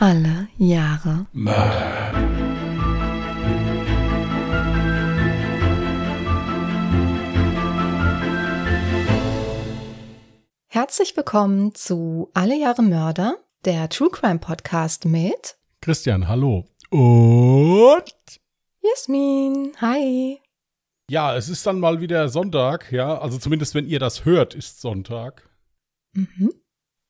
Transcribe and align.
Alle 0.00 0.46
Jahre 0.58 1.26
Mörder. 1.32 2.12
Herzlich 10.68 11.16
willkommen 11.16 11.74
zu 11.74 12.30
Alle 12.32 12.56
Jahre 12.56 12.82
Mörder, 12.82 13.38
der 13.64 13.88
True 13.88 14.10
Crime 14.10 14.38
Podcast 14.38 15.04
mit 15.04 15.58
Christian, 15.80 16.28
hallo. 16.28 16.68
Und 16.90 18.14
Jasmin. 18.80 19.72
Hi. 19.80 20.38
ja, 21.10 21.34
es 21.34 21.48
ist 21.48 21.66
dann 21.66 21.80
mal 21.80 22.00
wieder 22.00 22.28
Sonntag, 22.28 22.92
ja. 22.92 23.18
Also 23.18 23.38
zumindest 23.38 23.74
wenn 23.74 23.88
ihr 23.88 23.98
das 23.98 24.24
hört, 24.24 24.54
ist 24.54 24.80
Sonntag. 24.80 25.50
Mhm. 26.12 26.52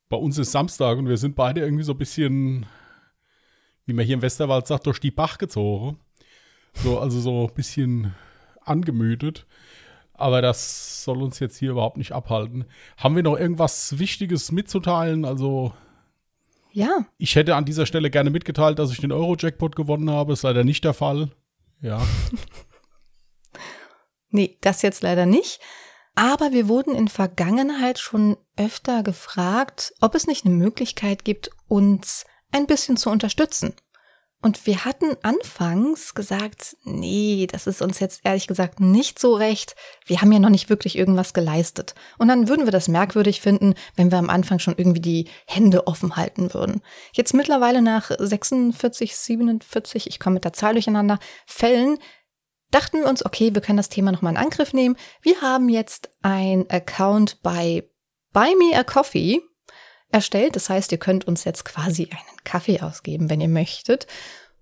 Bei 0.08 0.16
uns 0.16 0.38
ist 0.38 0.52
Samstag 0.52 0.96
und 0.96 1.06
wir 1.06 1.18
sind 1.18 1.36
beide 1.36 1.60
irgendwie 1.60 1.84
so 1.84 1.92
ein 1.92 1.98
bisschen, 1.98 2.64
wie 3.88 3.94
man 3.94 4.04
hier 4.04 4.16
im 4.16 4.22
Westerwald 4.22 4.66
sagt, 4.66 4.86
durch 4.86 5.00
die 5.00 5.10
Bach 5.10 5.38
gezogen. 5.38 5.98
So, 6.74 6.98
also 6.98 7.20
so 7.20 7.48
ein 7.48 7.54
bisschen 7.54 8.14
angemüdet. 8.60 9.46
Aber 10.12 10.42
das 10.42 11.04
soll 11.04 11.22
uns 11.22 11.38
jetzt 11.38 11.56
hier 11.56 11.70
überhaupt 11.70 11.96
nicht 11.96 12.12
abhalten. 12.12 12.66
Haben 12.98 13.16
wir 13.16 13.22
noch 13.22 13.38
irgendwas 13.38 13.98
Wichtiges 13.98 14.52
mitzuteilen? 14.52 15.24
Also, 15.24 15.72
Ja, 16.72 17.06
ich 17.16 17.34
hätte 17.34 17.56
an 17.56 17.64
dieser 17.64 17.86
Stelle 17.86 18.10
gerne 18.10 18.28
mitgeteilt, 18.28 18.78
dass 18.78 18.92
ich 18.92 19.00
den 19.00 19.10
Euro-Jackpot 19.12 19.74
gewonnen 19.74 20.10
habe. 20.10 20.34
Ist 20.34 20.42
leider 20.42 20.64
nicht 20.64 20.84
der 20.84 20.92
Fall. 20.92 21.30
Ja. 21.80 22.06
nee, 24.30 24.58
das 24.60 24.82
jetzt 24.82 25.02
leider 25.02 25.24
nicht. 25.24 25.60
Aber 26.14 26.52
wir 26.52 26.68
wurden 26.68 26.94
in 26.94 27.08
Vergangenheit 27.08 27.98
schon 27.98 28.36
öfter 28.56 29.02
gefragt, 29.02 29.94
ob 30.02 30.14
es 30.14 30.26
nicht 30.26 30.44
eine 30.44 30.54
Möglichkeit 30.54 31.24
gibt, 31.24 31.50
uns 31.68 32.26
ein 32.52 32.66
bisschen 32.66 32.96
zu 32.96 33.10
unterstützen. 33.10 33.74
Und 34.40 34.66
wir 34.66 34.84
hatten 34.84 35.16
anfangs 35.22 36.14
gesagt, 36.14 36.76
nee, 36.84 37.48
das 37.50 37.66
ist 37.66 37.82
uns 37.82 37.98
jetzt 37.98 38.20
ehrlich 38.22 38.46
gesagt 38.46 38.78
nicht 38.78 39.18
so 39.18 39.34
recht. 39.34 39.74
Wir 40.06 40.20
haben 40.20 40.30
ja 40.30 40.38
noch 40.38 40.48
nicht 40.48 40.70
wirklich 40.70 40.96
irgendwas 40.96 41.34
geleistet. 41.34 41.96
Und 42.18 42.28
dann 42.28 42.48
würden 42.48 42.64
wir 42.64 42.70
das 42.70 42.86
merkwürdig 42.86 43.40
finden, 43.40 43.74
wenn 43.96 44.12
wir 44.12 44.18
am 44.18 44.30
Anfang 44.30 44.60
schon 44.60 44.76
irgendwie 44.76 45.00
die 45.00 45.28
Hände 45.46 45.88
offen 45.88 46.14
halten 46.14 46.54
würden. 46.54 46.82
Jetzt 47.12 47.34
mittlerweile 47.34 47.82
nach 47.82 48.12
46, 48.16 49.16
47, 49.16 50.06
ich 50.06 50.20
komme 50.20 50.34
mit 50.34 50.44
der 50.44 50.52
Zahl 50.52 50.74
durcheinander, 50.74 51.18
Fällen, 51.44 51.98
dachten 52.70 53.00
wir 53.00 53.08
uns, 53.08 53.26
okay, 53.26 53.54
wir 53.54 53.60
können 53.60 53.78
das 53.78 53.88
Thema 53.88 54.12
nochmal 54.12 54.34
in 54.34 54.38
Angriff 54.38 54.72
nehmen. 54.72 54.96
Wir 55.20 55.40
haben 55.40 55.68
jetzt 55.68 56.10
ein 56.22 56.64
Account 56.70 57.42
bei 57.42 57.90
Buy 58.32 58.54
Me 58.54 58.78
a 58.78 58.84
Coffee 58.84 59.42
erstellt. 60.10 60.56
Das 60.56 60.70
heißt, 60.70 60.92
ihr 60.92 60.98
könnt 60.98 61.26
uns 61.26 61.44
jetzt 61.44 61.64
quasi 61.64 62.04
einen 62.10 62.44
Kaffee 62.44 62.80
ausgeben, 62.80 63.30
wenn 63.30 63.40
ihr 63.40 63.48
möchtet. 63.48 64.06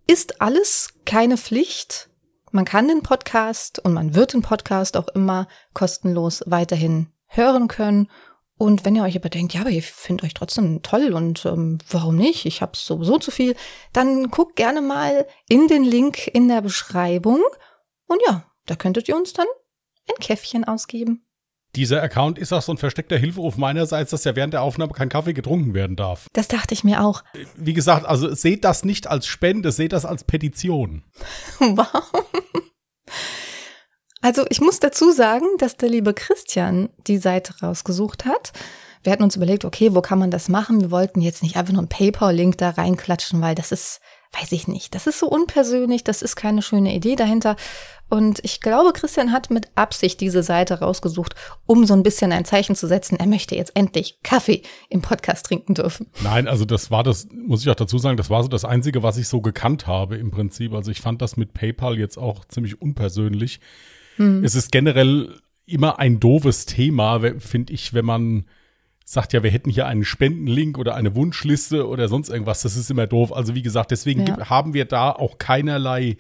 Ist 0.07 0.41
alles 0.41 0.91
keine 1.05 1.37
Pflicht. 1.37 2.09
Man 2.53 2.65
kann 2.65 2.89
den 2.89 3.03
Podcast 3.03 3.79
und 3.81 3.93
man 3.93 4.15
wird 4.15 4.33
den 4.33 4.43
Podcast 4.43 4.97
auch 4.97 5.09
immer 5.09 5.49
kostenlos 5.75 6.43
weiterhin 6.47 7.09
hören 7.27 7.69
können. 7.69 8.09
Und 8.59 8.85
wenn 8.85 8.97
ihr 8.97 9.03
euch 9.03 9.17
aber 9.17 9.29
denkt, 9.29 9.53
ja, 9.53 9.61
aber 9.61 9.71
ihr 9.71 9.83
findet 9.83 10.25
euch 10.25 10.35
trotzdem 10.35 10.83
toll 10.83 11.13
und 11.13 11.45
ähm, 11.45 11.79
warum 11.91 12.17
nicht? 12.17 12.47
Ich 12.47 12.63
habe 12.63 12.73
sowieso 12.75 13.19
zu 13.19 13.31
viel, 13.31 13.55
dann 13.93 14.31
guckt 14.31 14.57
gerne 14.57 14.81
mal 14.81 15.27
in 15.49 15.69
den 15.69 15.85
Link 15.85 16.27
in 16.29 16.49
der 16.49 16.63
Beschreibung. 16.63 17.43
Und 18.07 18.23
ja, 18.27 18.51
da 18.65 18.77
könntet 18.77 19.09
ihr 19.09 19.17
uns 19.17 19.35
dann 19.35 19.47
ein 20.09 20.15
Käffchen 20.21 20.65
ausgeben. 20.65 21.26
Dieser 21.77 22.03
Account 22.03 22.39
ist 22.39 22.53
auch 22.55 22.63
so 22.63 22.73
ein 22.73 22.79
versteckter 22.79 23.19
Hilferuf 23.19 23.59
meinerseits, 23.59 24.11
dass 24.11 24.25
ja 24.25 24.35
während 24.35 24.55
der 24.55 24.63
Aufnahme 24.63 24.93
kein 24.93 25.11
Kaffee 25.11 25.35
getrunken 25.35 25.75
werden 25.75 25.95
darf. 25.95 26.27
Das 26.33 26.49
dachte 26.49 26.73
ich 26.73 26.85
mir 26.85 27.05
auch. 27.05 27.23
Wie 27.55 27.75
gesagt, 27.75 28.07
also 28.07 28.35
seht 28.35 28.65
das 28.65 28.85
nicht 28.85 29.07
als 29.07 29.27
Spende, 29.27 29.71
seht 29.71 29.93
das 29.93 30.05
als 30.05 30.25
Petition. 30.25 31.05
Wow. 31.59 32.03
Also 34.23 34.45
ich 34.49 34.61
muss 34.61 34.81
dazu 34.81 35.13
sagen, 35.13 35.47
dass 35.59 35.77
der 35.77 35.89
liebe 35.89 36.15
Christian 36.15 36.89
die 37.07 37.19
Seite 37.19 37.55
rausgesucht 37.63 38.25
hat. 38.25 38.53
Wir 39.03 39.13
hatten 39.13 39.23
uns 39.23 39.37
überlegt, 39.37 39.65
okay, 39.65 39.95
wo 39.95 40.01
kann 40.01 40.19
man 40.19 40.31
das 40.31 40.49
machen? 40.49 40.81
Wir 40.81 40.91
wollten 40.91 41.21
jetzt 41.21 41.43
nicht 41.43 41.57
einfach 41.57 41.73
nur 41.73 41.83
einen 41.83 41.89
PayPal-Link 41.89 42.59
da 42.59 42.71
reinklatschen, 42.71 43.41
weil 43.41 43.55
das 43.55 43.71
ist, 43.71 44.01
weiß 44.33 44.53
ich 44.53 44.69
nicht, 44.69 44.95
das 44.95 45.07
ist 45.07 45.19
so 45.19 45.29
unpersönlich, 45.29 46.05
das 46.05 46.23
ist 46.23 46.37
keine 46.37 46.63
schöne 46.63 46.95
Idee 46.95 47.17
dahinter. 47.17 47.57
Und 48.09 48.39
ich 48.45 48.61
glaube, 48.61 48.93
Christian 48.93 49.33
hat 49.33 49.51
mit 49.51 49.69
Absicht 49.75 50.21
diese 50.21 50.43
Seite 50.43 50.79
rausgesucht, 50.79 51.35
um 51.67 51.87
so 51.87 51.95
ein 51.95 52.05
bisschen 52.05 52.33
ein 52.33 52.45
Zeichen 52.45 52.77
zu 52.77 52.87
setzen. 52.87 53.19
Er 53.19 53.27
möchte 53.27 53.57
jetzt 53.57 53.73
endlich 53.75 54.21
Kaffee 54.23 54.63
im 54.89 55.03
Podcast 55.03 55.47
trinken 55.47 55.75
dürfen. 55.75 56.07
Nein, 56.23 56.47
also 56.47 56.65
das 56.65 56.91
war 56.91 57.03
das, 57.03 57.27
muss 57.33 57.63
ich 57.63 57.71
auch 57.71 57.75
dazu 57.75 57.99
sagen, 57.99 58.17
das 58.17 58.31
war 58.31 58.43
so 58.43 58.49
das 58.49 58.65
Einzige, 58.65 59.03
was 59.03 59.17
ich 59.17 59.27
so 59.27 59.41
gekannt 59.41 59.87
habe 59.87 60.17
im 60.17 60.31
Prinzip. 60.31 60.73
Also 60.73 60.93
ich 60.93 61.01
fand 61.01 61.21
das 61.21 61.37
mit 61.37 61.53
PayPal 61.53 61.99
jetzt 61.99 62.17
auch 62.17 62.45
ziemlich 62.45 62.81
unpersönlich. 62.81 63.61
Es 64.19 64.55
ist 64.55 64.73
generell 64.73 65.41
immer 65.67 65.99
ein 65.99 66.21
doofes 66.21 66.65
Thema, 66.65 67.21
finde 67.39 67.73
ich, 67.73 67.93
wenn 67.93 68.07
man 68.07 68.47
sagt, 69.09 69.33
ja, 69.33 69.43
wir 69.45 69.51
hätten 69.53 69.71
hier 69.71 69.87
einen 69.87 70.05
Spendenlink 70.05 70.79
oder 70.79 70.97
eine 70.97 71.15
Wunschliste 71.15 71.87
oder 71.87 72.09
sonst 72.09 72.29
irgendwas. 72.29 72.63
Das 72.63 72.77
ist 72.77 72.91
immer 72.91 73.07
doof. 73.07 73.33
Also 73.33 73.55
wie 73.55 73.63
gesagt, 73.63 73.93
deswegen 73.93 74.27
Ja. 74.27 74.51
haben 74.51 74.75
wir 74.75 74.85
da 74.85 75.13
auch 75.13 75.39
keinerlei 75.39 76.17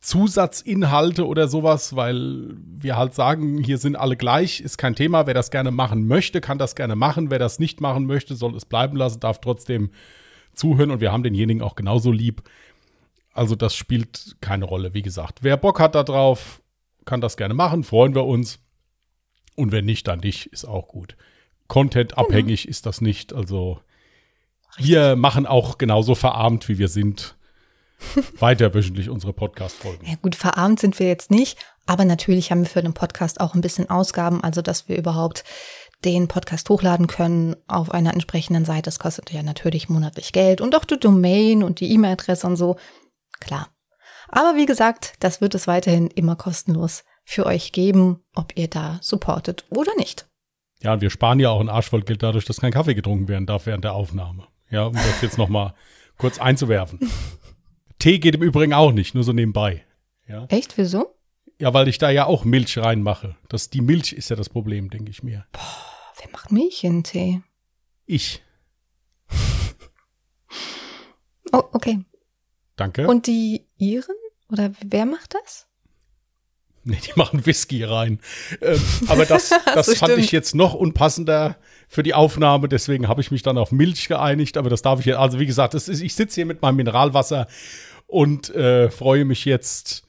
Zusatzinhalte 0.00 1.24
oder 1.26 1.46
sowas, 1.46 1.94
weil 1.94 2.48
wir 2.56 2.96
halt 2.96 3.14
sagen, 3.14 3.58
hier 3.62 3.78
sind 3.78 3.94
alle 3.94 4.16
gleich, 4.16 4.60
ist 4.60 4.76
kein 4.76 4.96
Thema. 4.96 5.26
Wer 5.28 5.34
das 5.34 5.52
gerne 5.52 5.70
machen 5.70 6.08
möchte, 6.08 6.40
kann 6.40 6.58
das 6.58 6.74
gerne 6.74 6.96
machen. 6.96 7.30
Wer 7.30 7.38
das 7.38 7.60
nicht 7.60 7.80
machen 7.80 8.06
möchte, 8.06 8.34
soll 8.34 8.56
es 8.56 8.64
bleiben 8.64 8.96
lassen, 8.96 9.20
darf 9.20 9.40
trotzdem 9.40 9.90
zuhören 10.52 10.90
und 10.90 11.00
wir 11.00 11.12
haben 11.12 11.22
denjenigen 11.22 11.62
auch 11.62 11.76
genauso 11.76 12.10
lieb. 12.10 12.42
Also 13.34 13.54
das 13.54 13.76
spielt 13.76 14.36
keine 14.40 14.64
Rolle, 14.64 14.94
wie 14.94 15.02
gesagt. 15.02 15.38
Wer 15.42 15.56
Bock 15.56 15.78
hat 15.78 15.94
da 15.94 16.02
drauf, 16.02 16.60
kann 17.04 17.20
das 17.20 17.36
gerne 17.36 17.54
machen, 17.54 17.84
freuen 17.84 18.14
wir 18.16 18.24
uns. 18.24 18.58
Und 19.54 19.70
wenn 19.70 19.84
nicht, 19.84 20.08
dann 20.08 20.18
nicht, 20.20 20.46
ist 20.46 20.64
auch 20.64 20.88
gut. 20.88 21.16
Content 21.70 22.18
abhängig 22.18 22.66
ist 22.66 22.84
das 22.84 23.00
nicht, 23.00 23.32
also 23.32 23.80
wir 24.76 25.14
machen 25.14 25.46
auch 25.46 25.78
genauso 25.78 26.16
verarmt, 26.16 26.68
wie 26.68 26.78
wir 26.78 26.88
sind, 26.88 27.36
weiter 28.40 28.74
wöchentlich 28.74 29.08
unsere 29.08 29.32
Podcast-Folgen. 29.32 30.04
Ja 30.04 30.16
gut, 30.20 30.34
verarmt 30.34 30.80
sind 30.80 30.98
wir 30.98 31.06
jetzt 31.06 31.30
nicht, 31.30 31.58
aber 31.86 32.04
natürlich 32.04 32.50
haben 32.50 32.62
wir 32.62 32.68
für 32.68 32.82
den 32.82 32.92
Podcast 32.92 33.40
auch 33.40 33.54
ein 33.54 33.60
bisschen 33.60 33.88
Ausgaben, 33.88 34.42
also 34.42 34.62
dass 34.62 34.88
wir 34.88 34.98
überhaupt 34.98 35.44
den 36.04 36.26
Podcast 36.26 36.68
hochladen 36.70 37.06
können 37.06 37.54
auf 37.68 37.92
einer 37.92 38.14
entsprechenden 38.14 38.64
Seite. 38.64 38.82
Das 38.82 38.98
kostet 38.98 39.30
ja 39.30 39.44
natürlich 39.44 39.88
monatlich 39.88 40.32
Geld 40.32 40.60
und 40.60 40.74
auch 40.74 40.84
die 40.84 40.98
Domain 40.98 41.62
und 41.62 41.78
die 41.78 41.92
E-Mail-Adresse 41.92 42.48
und 42.48 42.56
so. 42.56 42.78
Klar. 43.38 43.68
Aber 44.28 44.56
wie 44.56 44.66
gesagt, 44.66 45.12
das 45.20 45.40
wird 45.40 45.54
es 45.54 45.68
weiterhin 45.68 46.08
immer 46.08 46.34
kostenlos 46.34 47.04
für 47.24 47.46
euch 47.46 47.70
geben, 47.70 48.24
ob 48.34 48.56
ihr 48.56 48.66
da 48.66 48.98
supportet 49.02 49.66
oder 49.70 49.94
nicht. 49.96 50.29
Ja, 50.82 50.94
und 50.94 51.00
wir 51.00 51.10
sparen 51.10 51.40
ja 51.40 51.50
auch 51.50 51.60
ein 51.60 51.68
Arsch 51.68 51.88
voll 51.90 52.02
Geld 52.02 52.22
dadurch, 52.22 52.44
dass 52.44 52.60
kein 52.60 52.72
Kaffee 52.72 52.94
getrunken 52.94 53.28
werden 53.28 53.46
darf 53.46 53.66
während 53.66 53.84
der 53.84 53.94
Aufnahme. 53.94 54.46
Ja, 54.70 54.84
um 54.86 54.94
das 54.94 55.20
jetzt 55.20 55.36
noch 55.38 55.48
mal 55.48 55.74
kurz 56.16 56.38
einzuwerfen. 56.38 57.00
Tee 57.98 58.18
geht 58.18 58.34
im 58.34 58.42
Übrigen 58.42 58.72
auch 58.72 58.92
nicht, 58.92 59.14
nur 59.14 59.24
so 59.24 59.32
nebenbei. 59.32 59.84
Ja, 60.26 60.46
Echt? 60.48 60.78
Wieso? 60.78 61.14
ja 61.58 61.74
weil 61.74 61.88
ich 61.88 61.98
da 61.98 62.08
ja 62.10 62.24
auch 62.24 62.44
Milch 62.44 62.78
reinmache. 62.78 63.36
Das, 63.48 63.68
die 63.68 63.82
Milch 63.82 64.12
ist 64.14 64.30
ja 64.30 64.36
das 64.36 64.48
Problem, 64.48 64.88
denke 64.88 65.10
ich 65.10 65.22
mir. 65.22 65.44
Wer 66.18 66.30
macht 66.32 66.50
Milch 66.50 66.82
in 66.84 67.04
Tee? 67.04 67.42
Ich. 68.06 68.42
Oh, 71.52 71.64
okay. 71.72 72.04
Danke. 72.76 73.08
Und 73.08 73.26
die 73.26 73.66
Iren? 73.76 74.14
Oder 74.52 74.70
wer 74.86 75.04
macht 75.04 75.34
das? 75.34 75.66
Nee, 76.82 76.98
die 77.04 77.12
machen 77.16 77.44
Whisky 77.44 77.84
rein. 77.84 78.20
Ähm, 78.62 78.80
aber 79.08 79.26
das, 79.26 79.50
das 79.74 79.86
So 79.86 79.94
fand 79.94 80.12
stimmt. 80.12 80.24
ich 80.24 80.32
jetzt 80.32 80.54
noch 80.54 80.74
unpassender 80.74 81.56
für 81.88 82.02
die 82.02 82.14
Aufnahme. 82.14 82.68
Deswegen 82.68 83.06
habe 83.08 83.20
ich 83.20 83.30
mich 83.30 83.42
dann 83.42 83.58
auf 83.58 83.70
Milch 83.72 84.08
geeinigt. 84.08 84.56
Aber 84.56 84.70
das 84.70 84.82
darf 84.82 85.00
ich 85.00 85.06
jetzt. 85.06 85.18
Also 85.18 85.38
wie 85.38 85.46
gesagt, 85.46 85.74
das 85.74 85.88
ist, 85.88 86.00
ich 86.00 86.14
sitze 86.14 86.36
hier 86.36 86.46
mit 86.46 86.62
meinem 86.62 86.76
Mineralwasser 86.76 87.48
und 88.06 88.54
äh, 88.54 88.90
freue 88.90 89.24
mich 89.24 89.44
jetzt, 89.44 90.04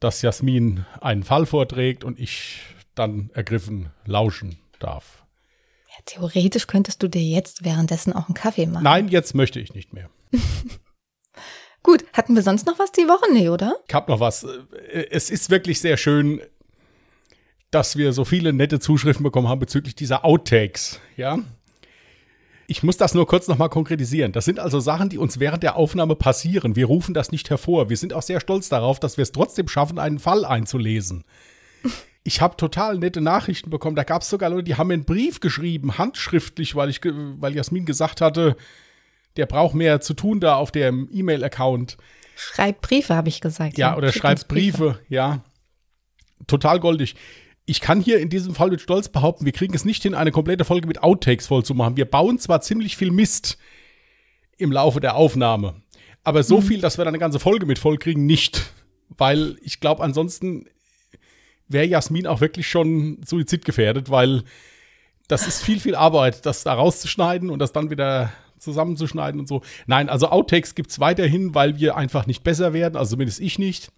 dass 0.00 0.20
Jasmin 0.22 0.84
einen 1.00 1.22
Fall 1.22 1.46
vorträgt 1.46 2.04
und 2.04 2.18
ich 2.18 2.58
dann 2.94 3.30
ergriffen 3.34 3.90
lauschen 4.04 4.58
darf. 4.80 5.22
Ja, 5.88 5.94
theoretisch 6.06 6.66
könntest 6.66 7.02
du 7.02 7.08
dir 7.08 7.22
jetzt 7.22 7.64
währenddessen 7.64 8.12
auch 8.12 8.26
einen 8.26 8.34
Kaffee 8.34 8.66
machen. 8.66 8.82
Nein, 8.82 9.08
jetzt 9.08 9.34
möchte 9.34 9.60
ich 9.60 9.74
nicht 9.74 9.92
mehr. 9.92 10.10
Gut, 11.84 12.02
hatten 12.14 12.34
wir 12.34 12.42
sonst 12.42 12.66
noch 12.66 12.78
was 12.78 12.92
die 12.92 13.06
Woche? 13.06 13.30
Nee, 13.30 13.50
oder? 13.50 13.76
Ich 13.86 13.94
habe 13.94 14.10
noch 14.10 14.18
was. 14.18 14.44
Es 15.10 15.28
ist 15.28 15.50
wirklich 15.50 15.80
sehr 15.80 15.98
schön, 15.98 16.40
dass 17.70 17.96
wir 17.96 18.14
so 18.14 18.24
viele 18.24 18.54
nette 18.54 18.80
Zuschriften 18.80 19.22
bekommen 19.22 19.48
haben 19.48 19.58
bezüglich 19.58 19.94
dieser 19.94 20.24
Outtakes. 20.24 20.98
Ja. 21.16 21.38
Ich 22.66 22.82
muss 22.82 22.96
das 22.96 23.12
nur 23.12 23.26
kurz 23.26 23.48
nochmal 23.48 23.68
konkretisieren. 23.68 24.32
Das 24.32 24.46
sind 24.46 24.58
also 24.58 24.80
Sachen, 24.80 25.10
die 25.10 25.18
uns 25.18 25.38
während 25.40 25.62
der 25.62 25.76
Aufnahme 25.76 26.16
passieren. 26.16 26.74
Wir 26.74 26.86
rufen 26.86 27.12
das 27.12 27.30
nicht 27.30 27.50
hervor. 27.50 27.90
Wir 27.90 27.98
sind 27.98 28.14
auch 28.14 28.22
sehr 28.22 28.40
stolz 28.40 28.70
darauf, 28.70 28.98
dass 28.98 29.18
wir 29.18 29.22
es 29.22 29.32
trotzdem 29.32 29.68
schaffen, 29.68 29.98
einen 29.98 30.18
Fall 30.18 30.46
einzulesen. 30.46 31.24
Ich 32.22 32.40
habe 32.40 32.56
total 32.56 32.96
nette 32.96 33.20
Nachrichten 33.20 33.68
bekommen. 33.68 33.96
Da 33.96 34.04
gab 34.04 34.22
es 34.22 34.30
sogar 34.30 34.48
Leute, 34.48 34.64
die 34.64 34.76
haben 34.76 34.86
mir 34.86 34.94
einen 34.94 35.04
Brief 35.04 35.40
geschrieben, 35.40 35.98
handschriftlich, 35.98 36.74
weil, 36.76 36.88
ich, 36.88 37.02
weil 37.04 37.54
Jasmin 37.54 37.84
gesagt 37.84 38.22
hatte, 38.22 38.56
der 39.36 39.46
braucht 39.46 39.74
mehr 39.74 40.00
zu 40.00 40.14
tun 40.14 40.40
da 40.40 40.56
auf 40.56 40.70
dem 40.70 41.08
E-Mail-Account. 41.10 41.96
Schreibt 42.36 42.82
Briefe, 42.82 43.14
habe 43.14 43.28
ich 43.28 43.40
gesagt. 43.40 43.78
Ja, 43.78 43.96
oder 43.96 44.12
schreibt 44.12 44.48
Briefe. 44.48 44.98
Ja. 45.08 45.44
Total 46.46 46.80
goldig. 46.80 47.14
Ich 47.66 47.80
kann 47.80 48.00
hier 48.00 48.18
in 48.18 48.28
diesem 48.28 48.54
Fall 48.54 48.70
mit 48.70 48.80
Stolz 48.80 49.08
behaupten, 49.08 49.46
wir 49.46 49.52
kriegen 49.52 49.74
es 49.74 49.84
nicht 49.84 50.02
hin, 50.02 50.14
eine 50.14 50.32
komplette 50.32 50.64
Folge 50.64 50.86
mit 50.86 51.02
Outtakes 51.02 51.46
voll 51.46 51.64
zu 51.64 51.74
machen. 51.74 51.96
Wir 51.96 52.04
bauen 52.04 52.38
zwar 52.38 52.60
ziemlich 52.60 52.96
viel 52.96 53.10
Mist 53.10 53.56
im 54.58 54.70
Laufe 54.70 55.00
der 55.00 55.16
Aufnahme, 55.16 55.82
aber 56.22 56.42
so 56.42 56.58
mhm. 56.58 56.62
viel, 56.62 56.80
dass 56.80 56.98
wir 56.98 57.04
dann 57.04 57.14
eine 57.14 57.20
ganze 57.20 57.40
Folge 57.40 57.64
mit 57.64 57.78
voll 57.78 57.96
kriegen, 57.96 58.26
nicht. 58.26 58.70
Weil 59.16 59.56
ich 59.62 59.80
glaube, 59.80 60.02
ansonsten 60.02 60.66
wäre 61.68 61.86
Jasmin 61.86 62.26
auch 62.26 62.40
wirklich 62.40 62.68
schon 62.68 63.22
suizidgefährdet, 63.24 64.10
weil 64.10 64.44
das 65.28 65.46
ist 65.46 65.62
viel, 65.62 65.80
viel 65.80 65.94
Arbeit, 65.94 66.44
das 66.44 66.64
da 66.64 66.74
rauszuschneiden 66.74 67.48
und 67.48 67.58
das 67.58 67.72
dann 67.72 67.90
wieder 67.90 68.32
zusammenzuschneiden 68.64 69.40
und 69.40 69.46
so. 69.46 69.62
Nein, 69.86 70.08
also 70.08 70.28
Outtakes 70.28 70.74
gibt 70.74 70.90
es 70.90 71.00
weiterhin, 71.00 71.54
weil 71.54 71.78
wir 71.78 71.96
einfach 71.96 72.26
nicht 72.26 72.42
besser 72.42 72.72
werden, 72.72 72.96
also 72.96 73.10
zumindest 73.10 73.40
ich 73.40 73.58
nicht. 73.58 73.92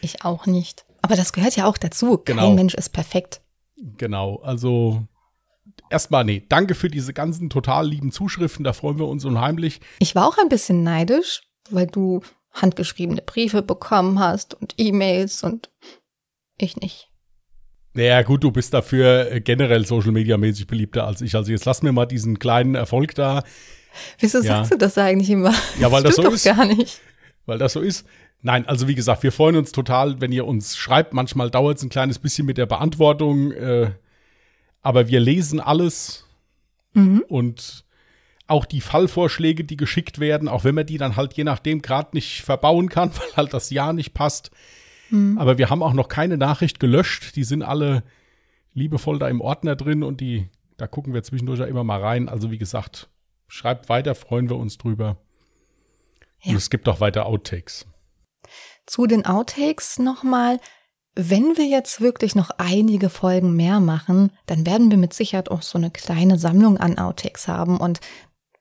Ich 0.00 0.24
auch 0.24 0.46
nicht. 0.46 0.84
Aber 1.02 1.16
das 1.16 1.32
gehört 1.32 1.56
ja 1.56 1.66
auch 1.66 1.78
dazu. 1.78 2.22
Genau. 2.24 2.42
Kein 2.42 2.54
Mensch 2.54 2.74
ist 2.74 2.90
perfekt. 2.90 3.40
Genau, 3.96 4.36
also 4.42 5.06
erstmal, 5.90 6.24
nee, 6.24 6.44
danke 6.48 6.74
für 6.74 6.88
diese 6.88 7.12
ganzen 7.12 7.50
total 7.50 7.88
lieben 7.88 8.12
Zuschriften, 8.12 8.64
da 8.64 8.72
freuen 8.72 8.98
wir 8.98 9.06
uns 9.06 9.24
unheimlich. 9.24 9.80
Ich 10.00 10.14
war 10.14 10.26
auch 10.26 10.38
ein 10.38 10.48
bisschen 10.48 10.82
neidisch, 10.82 11.42
weil 11.70 11.86
du 11.86 12.20
handgeschriebene 12.52 13.22
Briefe 13.22 13.62
bekommen 13.62 14.18
hast 14.18 14.54
und 14.54 14.74
E-Mails 14.78 15.42
und 15.42 15.70
ich 16.58 16.76
nicht. 16.76 17.08
Naja, 17.94 18.22
gut, 18.22 18.44
du 18.44 18.52
bist 18.52 18.74
dafür 18.74 19.30
äh, 19.30 19.40
generell 19.40 19.84
Social 19.86 20.12
Media 20.12 20.36
mäßig 20.36 20.66
beliebter 20.66 21.06
als 21.06 21.20
ich. 21.20 21.34
Also 21.34 21.52
jetzt 21.52 21.64
lass 21.64 21.82
mir 21.82 21.92
mal 21.92 22.06
diesen 22.06 22.38
kleinen 22.38 22.74
Erfolg 22.74 23.14
da. 23.14 23.42
Wieso 24.18 24.38
ja. 24.38 24.44
sagst 24.44 24.72
du 24.72 24.78
das 24.78 24.98
eigentlich 24.98 25.30
immer? 25.30 25.54
Ja, 25.78 25.90
weil 25.90 26.02
das, 26.02 26.16
das 26.16 26.24
so 26.24 26.30
ist. 26.30 26.44
gar 26.44 26.64
nicht. 26.64 27.00
Weil 27.46 27.58
das 27.58 27.72
so 27.72 27.80
ist. 27.80 28.06
Nein, 28.40 28.66
also 28.66 28.86
wie 28.86 28.94
gesagt, 28.94 29.22
wir 29.22 29.32
freuen 29.32 29.56
uns 29.56 29.72
total, 29.72 30.20
wenn 30.20 30.32
ihr 30.32 30.46
uns 30.46 30.76
schreibt. 30.76 31.12
Manchmal 31.12 31.50
dauert 31.50 31.78
es 31.78 31.82
ein 31.82 31.88
kleines 31.88 32.18
bisschen 32.18 32.46
mit 32.46 32.56
der 32.56 32.66
Beantwortung, 32.66 33.52
äh, 33.52 33.90
aber 34.82 35.08
wir 35.08 35.18
lesen 35.18 35.58
alles 35.58 36.24
mhm. 36.94 37.24
und 37.28 37.84
auch 38.46 38.64
die 38.64 38.80
Fallvorschläge, 38.80 39.64
die 39.64 39.76
geschickt 39.76 40.20
werden, 40.20 40.48
auch 40.48 40.64
wenn 40.64 40.74
man 40.74 40.86
die 40.86 40.98
dann 40.98 41.16
halt 41.16 41.34
je 41.34 41.44
nachdem 41.44 41.82
gerade 41.82 42.10
nicht 42.14 42.42
verbauen 42.42 42.88
kann, 42.88 43.10
weil 43.16 43.36
halt 43.36 43.54
das 43.54 43.70
Jahr 43.70 43.92
nicht 43.92 44.14
passt. 44.14 44.50
Mhm. 45.10 45.38
Aber 45.38 45.58
wir 45.58 45.68
haben 45.68 45.82
auch 45.82 45.92
noch 45.92 46.08
keine 46.08 46.36
Nachricht 46.36 46.80
gelöscht. 46.80 47.36
Die 47.36 47.44
sind 47.44 47.62
alle 47.62 48.04
liebevoll 48.72 49.18
da 49.18 49.28
im 49.28 49.40
Ordner 49.40 49.74
drin 49.76 50.02
und 50.02 50.20
die, 50.20 50.48
da 50.76 50.86
gucken 50.86 51.12
wir 51.12 51.22
zwischendurch 51.22 51.60
ja 51.60 51.66
immer 51.66 51.84
mal 51.84 52.00
rein. 52.00 52.28
Also 52.28 52.50
wie 52.50 52.58
gesagt, 52.58 53.08
schreibt 53.48 53.88
weiter, 53.88 54.14
freuen 54.14 54.48
wir 54.48 54.56
uns 54.56 54.78
drüber. 54.78 55.18
Ja. 56.42 56.52
Und 56.52 56.56
es 56.56 56.70
gibt 56.70 56.88
auch 56.88 57.00
weiter 57.00 57.26
Outtakes. 57.26 57.86
Zu 58.86 59.06
den 59.06 59.26
Outtakes 59.26 59.98
nochmal. 59.98 60.60
Wenn 61.14 61.56
wir 61.56 61.66
jetzt 61.66 62.00
wirklich 62.00 62.36
noch 62.36 62.50
einige 62.58 63.10
Folgen 63.10 63.56
mehr 63.56 63.80
machen, 63.80 64.30
dann 64.46 64.64
werden 64.64 64.90
wir 64.92 64.98
mit 64.98 65.12
Sicherheit 65.12 65.50
auch 65.50 65.62
so 65.62 65.76
eine 65.76 65.90
kleine 65.90 66.38
Sammlung 66.38 66.78
an 66.78 66.96
Outtakes 66.98 67.48
haben 67.48 67.78
und 67.78 68.00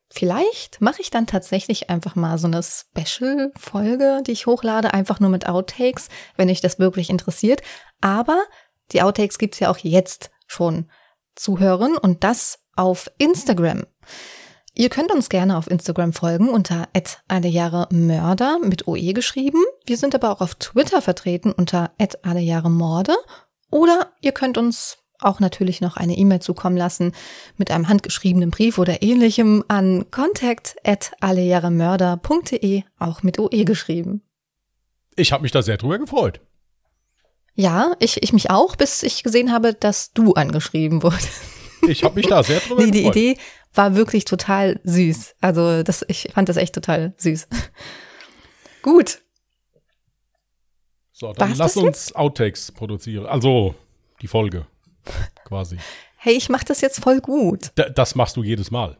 Vielleicht 0.09 0.79
mache 0.79 1.01
ich 1.01 1.11
dann 1.11 1.27
tatsächlich 1.27 1.89
einfach 1.89 2.15
mal 2.15 2.37
so 2.37 2.47
eine 2.47 2.63
Special-Folge, 2.63 4.23
die 4.25 4.31
ich 4.31 4.45
hochlade, 4.45 4.93
einfach 4.93 5.19
nur 5.19 5.29
mit 5.29 5.47
Outtakes, 5.47 6.07
wenn 6.37 6.49
euch 6.49 6.61
das 6.61 6.79
wirklich 6.79 7.09
interessiert. 7.09 7.61
Aber 7.99 8.41
die 8.93 9.01
Outtakes 9.01 9.37
gibt's 9.37 9.59
ja 9.59 9.69
auch 9.69 9.77
jetzt 9.79 10.31
schon 10.47 10.89
zu 11.35 11.59
hören 11.59 11.97
und 11.97 12.23
das 12.23 12.59
auf 12.75 13.11
Instagram. 13.17 13.85
Ihr 14.79 14.89
könnt 14.89 15.11
uns 15.11 15.29
gerne 15.29 15.57
auf 15.57 15.71
Instagram 15.71 16.13
folgen 16.13 16.49
unter 16.49 16.87
alle 17.27 17.47
Jahre 17.47 17.87
Mörder 17.91 18.59
mit 18.59 18.87
OE 18.87 19.13
geschrieben. 19.13 19.63
Wir 19.87 19.97
sind 19.97 20.13
aber 20.13 20.29
auch 20.29 20.39
auf 20.39 20.53
Twitter 20.53 21.01
vertreten 21.01 21.51
unter 21.51 21.89
alle 22.21 22.41
Jahre 22.41 22.69
Morde. 22.69 23.15
Oder 23.71 24.11
ihr 24.21 24.33
könnt 24.33 24.55
uns 24.55 24.99
auch 25.19 25.39
natürlich 25.39 25.81
noch 25.81 25.97
eine 25.97 26.15
E-Mail 26.15 26.41
zukommen 26.41 26.77
lassen 26.77 27.13
mit 27.57 27.71
einem 27.71 27.89
handgeschriebenen 27.89 28.51
Brief 28.51 28.77
oder 28.77 29.01
ähnlichem 29.01 29.63
an 29.67 30.11
contact@allejahremörder.de, 30.11 32.83
auch 32.99 33.23
mit 33.23 33.39
OE 33.39 33.65
geschrieben. 33.65 34.21
Ich 35.15 35.31
habe 35.31 35.41
mich 35.41 35.51
da 35.51 35.63
sehr 35.63 35.77
drüber 35.77 35.97
gefreut. 35.97 36.39
Ja, 37.55 37.95
ich, 37.97 38.21
ich 38.21 38.31
mich 38.31 38.51
auch, 38.51 38.75
bis 38.75 39.01
ich 39.01 39.23
gesehen 39.23 39.51
habe, 39.51 39.73
dass 39.73 40.13
du 40.13 40.33
angeschrieben 40.33 41.01
wurdest. 41.01 41.56
Ich 41.87 42.03
habe 42.03 42.15
mich 42.15 42.27
da 42.27 42.43
sehr 42.43 42.59
drüber 42.59 42.81
nee, 42.85 42.91
gefreut. 42.91 43.15
Die 43.15 43.19
Idee 43.31 43.39
war 43.73 43.95
wirklich 43.95 44.25
total 44.25 44.79
süß. 44.83 45.35
Also 45.41 45.83
das, 45.83 46.05
ich 46.07 46.29
fand 46.33 46.49
das 46.49 46.57
echt 46.57 46.73
total 46.73 47.13
süß. 47.17 47.47
Gut. 48.81 49.19
So, 51.11 51.33
dann 51.33 51.49
War's 51.49 51.57
lass 51.57 51.77
uns 51.77 52.15
Outtakes 52.15 52.71
produzieren. 52.71 53.25
Also 53.25 53.75
die 54.21 54.27
Folge 54.27 54.67
quasi. 55.45 55.77
Hey, 56.19 56.33
ich 56.35 56.49
mach 56.49 56.63
das 56.63 56.81
jetzt 56.81 57.01
voll 57.01 57.21
gut. 57.21 57.71
D 57.77 57.85
das 57.93 58.15
machst 58.15 58.35
du 58.35 58.43
jedes 58.43 58.71
Mal. 58.71 58.97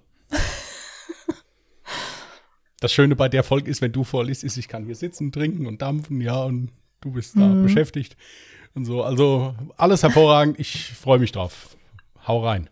das 2.80 2.94
Schöne 2.94 3.16
bei 3.16 3.28
der 3.28 3.44
Folge 3.44 3.72
ist, 3.72 3.82
wenn 3.82 3.92
du 3.92 4.04
vorliest, 4.04 4.44
ist, 4.44 4.56
ich 4.56 4.68
kann 4.68 4.86
hier 4.86 4.96
sitzen, 4.96 5.32
trinken 5.32 5.66
und 5.66 5.82
dampfen, 5.82 6.22
ja, 6.22 6.44
und 6.44 6.70
du 7.02 7.12
bist 7.12 7.36
da 7.36 7.48
mhm. 7.48 7.64
beschäftigt 7.64 8.16
und 8.76 8.86
so. 8.86 9.04
Also 9.04 9.56
alles 9.78 10.04
hervorragend. 10.04 10.60
Ich 10.60 10.94
freue 10.94 11.20
mich 11.20 11.32
drauf. 11.32 11.76
Hau 12.28 12.44
rein. 12.44 12.70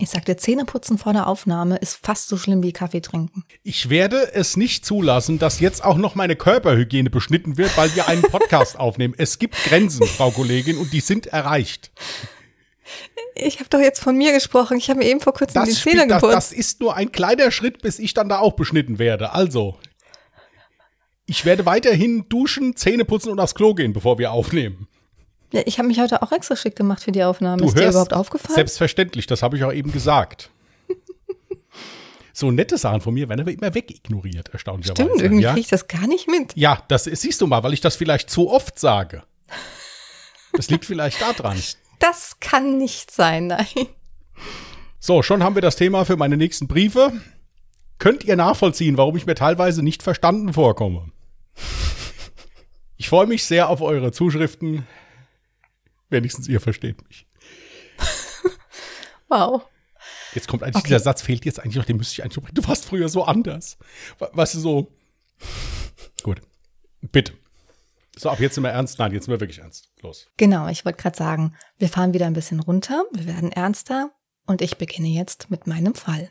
Ich 0.00 0.10
sagte, 0.10 0.36
Zähneputzen 0.36 0.96
vor 0.96 1.12
der 1.12 1.26
Aufnahme 1.26 1.76
ist 1.76 1.98
fast 2.00 2.28
so 2.28 2.36
schlimm 2.36 2.62
wie 2.62 2.72
Kaffee 2.72 3.00
trinken. 3.00 3.44
Ich 3.64 3.90
werde 3.90 4.32
es 4.32 4.56
nicht 4.56 4.86
zulassen, 4.86 5.40
dass 5.40 5.58
jetzt 5.58 5.82
auch 5.82 5.96
noch 5.96 6.14
meine 6.14 6.36
Körperhygiene 6.36 7.10
beschnitten 7.10 7.56
wird, 7.56 7.76
weil 7.76 7.92
wir 7.96 8.06
einen 8.06 8.22
Podcast 8.22 8.78
aufnehmen. 8.78 9.14
Es 9.18 9.40
gibt 9.40 9.56
Grenzen, 9.64 10.06
Frau 10.06 10.30
Kollegin, 10.30 10.78
und 10.78 10.92
die 10.92 11.00
sind 11.00 11.26
erreicht. 11.26 11.90
Ich 13.34 13.58
habe 13.58 13.68
doch 13.70 13.80
jetzt 13.80 14.00
von 14.00 14.16
mir 14.16 14.32
gesprochen. 14.32 14.78
Ich 14.78 14.88
habe 14.88 15.00
mir 15.00 15.06
eben 15.06 15.20
vor 15.20 15.34
kurzem 15.34 15.64
das 15.64 15.70
die 15.70 15.74
Zähne 15.74 16.06
geputzt. 16.06 16.22
Das, 16.22 16.50
das 16.50 16.52
ist 16.52 16.80
nur 16.80 16.94
ein 16.94 17.10
kleiner 17.10 17.50
Schritt, 17.50 17.82
bis 17.82 17.98
ich 17.98 18.14
dann 18.14 18.28
da 18.28 18.38
auch 18.38 18.52
beschnitten 18.52 19.00
werde. 19.00 19.32
Also, 19.32 19.78
ich 21.26 21.44
werde 21.44 21.66
weiterhin 21.66 22.28
duschen, 22.28 22.76
Zähne 22.76 23.04
putzen 23.04 23.30
und 23.30 23.40
aufs 23.40 23.56
Klo 23.56 23.74
gehen, 23.74 23.92
bevor 23.92 24.18
wir 24.18 24.30
aufnehmen. 24.30 24.86
Ja, 25.52 25.62
ich 25.64 25.78
habe 25.78 25.88
mich 25.88 25.98
heute 25.98 26.22
auch 26.22 26.32
extra 26.32 26.56
schick 26.56 26.76
gemacht 26.76 27.02
für 27.02 27.12
die 27.12 27.22
Aufnahme. 27.22 27.62
Du 27.62 27.68
ist 27.68 27.78
dir 27.78 27.88
überhaupt 27.88 28.12
aufgefallen? 28.12 28.54
Selbstverständlich, 28.54 29.26
das 29.26 29.42
habe 29.42 29.56
ich 29.56 29.64
auch 29.64 29.72
eben 29.72 29.92
gesagt. 29.92 30.50
so 32.32 32.50
nette 32.50 32.76
Sachen 32.76 33.00
von 33.00 33.14
mir 33.14 33.28
werden 33.28 33.40
aber 33.40 33.52
immer 33.52 33.74
wegignoriert, 33.74 34.50
erstaunlicherweise. 34.50 35.04
Stimmt, 35.04 35.22
irgendwie 35.22 35.44
ja? 35.44 35.52
kriege 35.52 35.60
ich 35.60 35.68
das 35.68 35.88
gar 35.88 36.06
nicht 36.06 36.28
mit. 36.28 36.52
Ja, 36.54 36.82
das 36.88 37.04
siehst 37.04 37.40
du 37.40 37.46
mal, 37.46 37.62
weil 37.62 37.72
ich 37.72 37.80
das 37.80 37.96
vielleicht 37.96 38.28
zu 38.30 38.50
oft 38.50 38.78
sage. 38.78 39.22
Das 40.54 40.70
liegt 40.70 40.86
vielleicht 40.86 41.20
daran. 41.20 41.62
Das 41.98 42.40
kann 42.40 42.78
nicht 42.78 43.10
sein, 43.10 43.48
nein. 43.48 43.66
So, 44.98 45.22
schon 45.22 45.42
haben 45.42 45.54
wir 45.54 45.62
das 45.62 45.76
Thema 45.76 46.06
für 46.06 46.16
meine 46.16 46.38
nächsten 46.38 46.66
Briefe. 46.66 47.12
Könnt 47.98 48.24
ihr 48.24 48.34
nachvollziehen, 48.34 48.96
warum 48.96 49.14
ich 49.16 49.26
mir 49.26 49.34
teilweise 49.34 49.82
nicht 49.82 50.02
verstanden 50.02 50.54
vorkomme? 50.54 51.10
Ich 52.96 53.10
freue 53.10 53.26
mich 53.26 53.44
sehr 53.44 53.68
auf 53.68 53.82
eure 53.82 54.10
Zuschriften. 54.10 54.86
Wenigstens 56.10 56.48
ihr 56.48 56.60
versteht 56.60 57.06
mich. 57.06 57.26
wow. 59.28 59.62
Jetzt 60.34 60.48
kommt 60.48 60.62
eigentlich 60.62 60.76
okay. 60.76 60.88
dieser 60.88 61.00
Satz, 61.00 61.22
fehlt 61.22 61.44
jetzt 61.44 61.60
eigentlich 61.60 61.76
noch, 61.76 61.84
den 61.84 61.96
müsste 61.96 62.14
ich 62.14 62.22
eigentlich 62.22 62.42
bringen. 62.42 62.54
Du 62.54 62.66
warst 62.66 62.84
früher 62.84 63.08
so 63.08 63.24
anders. 63.24 63.78
Weißt 64.18 64.54
du, 64.54 64.60
so. 64.60 64.92
Gut. 66.22 66.40
Bitte. 67.00 67.32
So, 68.16 68.30
ab 68.30 68.40
jetzt 68.40 68.56
sind 68.56 68.64
wir 68.64 68.70
ernst. 68.70 68.98
Nein, 68.98 69.12
jetzt 69.12 69.26
sind 69.26 69.32
wir 69.32 69.40
wirklich 69.40 69.60
ernst. 69.60 69.90
Los. 70.02 70.28
Genau, 70.36 70.68
ich 70.68 70.84
wollte 70.84 71.00
gerade 71.00 71.16
sagen, 71.16 71.54
wir 71.78 71.88
fahren 71.88 72.12
wieder 72.12 72.26
ein 72.26 72.32
bisschen 72.32 72.60
runter, 72.60 73.04
wir 73.12 73.26
werden 73.26 73.52
ernster 73.52 74.10
und 74.46 74.60
ich 74.60 74.76
beginne 74.76 75.08
jetzt 75.08 75.50
mit 75.50 75.66
meinem 75.66 75.94
Fall. 75.94 76.30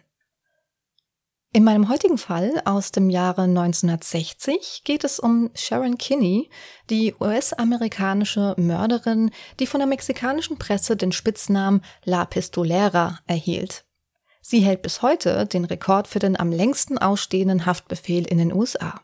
In 1.53 1.63
meinem 1.63 1.89
heutigen 1.89 2.17
Fall 2.17 2.61
aus 2.65 2.91
dem 2.91 3.09
Jahre 3.09 3.43
1960 3.43 4.81
geht 4.83 5.03
es 5.03 5.17
um 5.17 5.49
Sharon 5.55 5.97
Kinney, 5.97 6.49
die 6.89 7.15
US-amerikanische 7.19 8.53
Mörderin, 8.57 9.31
die 9.59 9.65
von 9.65 9.79
der 9.79 9.87
mexikanischen 9.87 10.57
Presse 10.57 10.97
den 10.97 11.13
Spitznamen 11.13 11.81
La 12.03 12.25
Pistolera 12.25 13.19
erhielt. 13.27 13.85
Sie 14.41 14.59
hält 14.59 14.81
bis 14.81 15.01
heute 15.01 15.45
den 15.45 15.65
Rekord 15.65 16.07
für 16.07 16.19
den 16.19 16.37
am 16.39 16.51
längsten 16.51 16.97
ausstehenden 16.97 17.65
Haftbefehl 17.65 18.27
in 18.27 18.37
den 18.37 18.53
USA. 18.53 19.01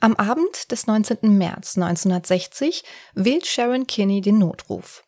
Am 0.00 0.14
Abend 0.16 0.70
des 0.70 0.86
19. 0.86 1.36
März 1.36 1.76
1960 1.76 2.84
wählt 3.14 3.46
Sharon 3.46 3.86
Kinney 3.86 4.20
den 4.20 4.38
Notruf. 4.38 5.03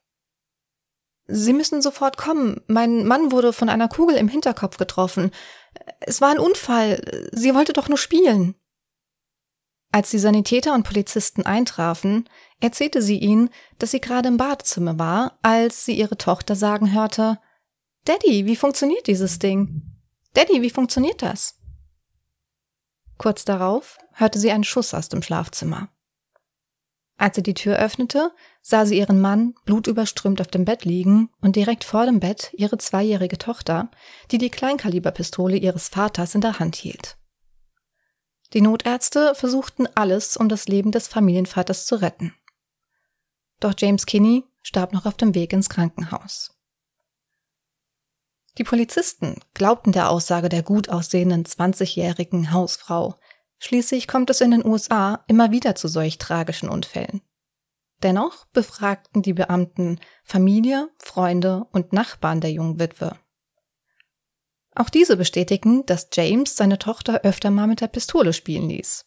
Sie 1.28 1.52
müssen 1.52 1.82
sofort 1.82 2.16
kommen. 2.16 2.60
Mein 2.68 3.06
Mann 3.06 3.32
wurde 3.32 3.52
von 3.52 3.68
einer 3.68 3.88
Kugel 3.88 4.16
im 4.16 4.28
Hinterkopf 4.28 4.76
getroffen. 4.76 5.32
Es 6.00 6.20
war 6.20 6.30
ein 6.30 6.38
Unfall. 6.38 7.28
Sie 7.32 7.54
wollte 7.54 7.72
doch 7.72 7.88
nur 7.88 7.98
spielen. 7.98 8.54
Als 9.92 10.10
die 10.10 10.18
Sanitäter 10.18 10.74
und 10.74 10.82
Polizisten 10.82 11.46
eintrafen, 11.46 12.28
erzählte 12.60 13.02
sie 13.02 13.18
ihnen, 13.18 13.50
dass 13.78 13.92
sie 13.92 14.00
gerade 14.00 14.28
im 14.28 14.36
Badezimmer 14.36 14.98
war, 14.98 15.38
als 15.42 15.84
sie 15.84 15.94
ihre 15.94 16.18
Tochter 16.18 16.54
sagen 16.54 16.92
hörte, 16.92 17.38
Daddy, 18.04 18.46
wie 18.46 18.56
funktioniert 18.56 19.06
dieses 19.06 19.38
Ding? 19.38 19.82
Daddy, 20.34 20.62
wie 20.62 20.70
funktioniert 20.70 21.22
das? 21.22 21.58
Kurz 23.18 23.44
darauf 23.44 23.98
hörte 24.12 24.38
sie 24.38 24.50
einen 24.50 24.64
Schuss 24.64 24.94
aus 24.94 25.08
dem 25.08 25.22
Schlafzimmer. 25.22 25.88
Als 27.18 27.36
sie 27.36 27.42
die 27.42 27.54
Tür 27.54 27.76
öffnete, 27.78 28.32
sah 28.60 28.84
sie 28.84 28.98
ihren 28.98 29.20
Mann 29.20 29.54
blutüberströmt 29.64 30.40
auf 30.40 30.48
dem 30.48 30.64
Bett 30.64 30.84
liegen 30.84 31.30
und 31.40 31.56
direkt 31.56 31.84
vor 31.84 32.04
dem 32.04 32.20
Bett 32.20 32.50
ihre 32.52 32.76
zweijährige 32.78 33.38
Tochter, 33.38 33.90
die 34.30 34.38
die 34.38 34.50
Kleinkaliberpistole 34.50 35.56
ihres 35.56 35.88
Vaters 35.88 36.34
in 36.34 36.42
der 36.42 36.58
Hand 36.58 36.76
hielt. 36.76 37.16
Die 38.52 38.60
Notärzte 38.60 39.34
versuchten 39.34 39.88
alles, 39.94 40.36
um 40.36 40.48
das 40.48 40.68
Leben 40.68 40.92
des 40.92 41.08
Familienvaters 41.08 41.86
zu 41.86 41.96
retten. 41.96 42.34
Doch 43.60 43.74
James 43.76 44.04
Kinney 44.06 44.44
starb 44.62 44.92
noch 44.92 45.06
auf 45.06 45.16
dem 45.16 45.34
Weg 45.34 45.52
ins 45.52 45.68
Krankenhaus. 45.68 46.52
Die 48.58 48.64
Polizisten 48.64 49.40
glaubten 49.54 49.92
der 49.92 50.10
Aussage 50.10 50.48
der 50.48 50.62
gut 50.62 50.88
aussehenden 50.88 51.44
20-jährigen 51.44 52.52
Hausfrau, 52.52 53.16
Schließlich 53.58 54.06
kommt 54.06 54.30
es 54.30 54.40
in 54.40 54.50
den 54.50 54.64
USA 54.64 55.24
immer 55.28 55.50
wieder 55.50 55.74
zu 55.74 55.88
solch 55.88 56.18
tragischen 56.18 56.68
Unfällen. 56.68 57.22
Dennoch 58.02 58.44
befragten 58.46 59.22
die 59.22 59.32
Beamten 59.32 60.00
Familie, 60.22 60.90
Freunde 60.98 61.66
und 61.72 61.92
Nachbarn 61.92 62.40
der 62.40 62.52
jungen 62.52 62.78
Witwe. 62.78 63.18
Auch 64.74 64.90
diese 64.90 65.16
bestätigten, 65.16 65.86
dass 65.86 66.08
James 66.12 66.56
seine 66.56 66.78
Tochter 66.78 67.22
öfter 67.22 67.50
mal 67.50 67.66
mit 67.66 67.80
der 67.80 67.88
Pistole 67.88 68.34
spielen 68.34 68.68
ließ. 68.68 69.06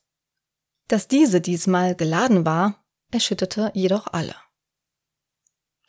Dass 0.87 1.07
diese 1.07 1.41
diesmal 1.41 1.93
geladen 1.93 2.45
war, 2.45 2.83
erschütterte 3.11 3.71
jedoch 3.75 4.07
alle. 4.07 4.35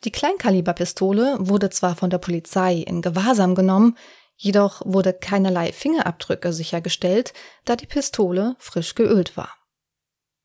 Die 0.03 0.11
Kleinkaliberpistole 0.11 1.37
wurde 1.39 1.71
zwar 1.71 1.95
von 1.95 2.11
der 2.11 2.19
Polizei 2.19 2.75
in 2.75 3.01
Gewahrsam 3.01 3.55
genommen, 3.55 3.97
Jedoch 4.43 4.81
wurde 4.85 5.13
keinerlei 5.13 5.71
Fingerabdrücke 5.71 6.51
sichergestellt, 6.51 7.31
da 7.63 7.75
die 7.75 7.85
Pistole 7.85 8.55
frisch 8.57 8.95
geölt 8.95 9.37
war. 9.37 9.55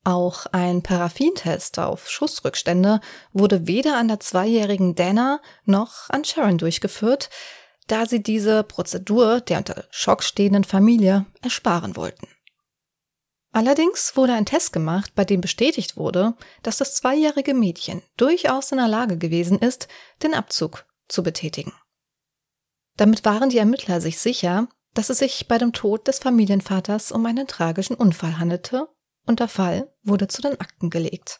Auch 0.03 0.45
ein 0.51 0.83
Paraffintest 0.83 1.79
auf 1.79 2.07
Schussrückstände 2.07 3.01
wurde 3.33 3.65
weder 3.65 3.97
an 3.97 4.07
der 4.07 4.19
zweijährigen 4.19 4.93
Dana 4.93 5.41
noch 5.65 6.11
an 6.11 6.23
Sharon 6.23 6.59
durchgeführt, 6.59 7.31
da 7.87 8.05
sie 8.05 8.21
diese 8.21 8.61
Prozedur 8.63 9.41
der 9.41 9.57
unter 9.57 9.85
Schock 9.89 10.21
stehenden 10.21 10.63
Familie 10.63 11.25
ersparen 11.41 11.95
wollten. 11.95 12.27
Allerdings 13.51 14.15
wurde 14.15 14.33
ein 14.33 14.45
Test 14.45 14.73
gemacht, 14.73 15.13
bei 15.15 15.25
dem 15.25 15.41
bestätigt 15.41 15.97
wurde, 15.97 16.35
dass 16.61 16.77
das 16.77 16.93
zweijährige 16.93 17.55
Mädchen 17.55 18.03
durchaus 18.15 18.71
in 18.71 18.77
der 18.77 18.87
Lage 18.87 19.17
gewesen 19.17 19.57
ist, 19.57 19.87
den 20.21 20.35
Abzug 20.35 20.85
zu 21.07 21.23
betätigen. 21.23 21.73
Damit 22.97 23.25
waren 23.25 23.49
die 23.49 23.59
Ermittler 23.59 24.01
sich 24.01 24.19
sicher, 24.19 24.67
dass 24.93 25.09
es 25.09 25.19
sich 25.19 25.47
bei 25.47 25.59
dem 25.59 25.73
Tod 25.73 26.07
des 26.07 26.19
Familienvaters 26.19 27.11
um 27.11 27.25
einen 27.25 27.47
tragischen 27.47 27.95
Unfall 27.95 28.39
handelte 28.39 28.89
und 29.25 29.39
der 29.39 29.47
Fall 29.47 29.93
wurde 30.03 30.27
zu 30.27 30.41
den 30.41 30.59
Akten 30.59 30.89
gelegt. 30.89 31.39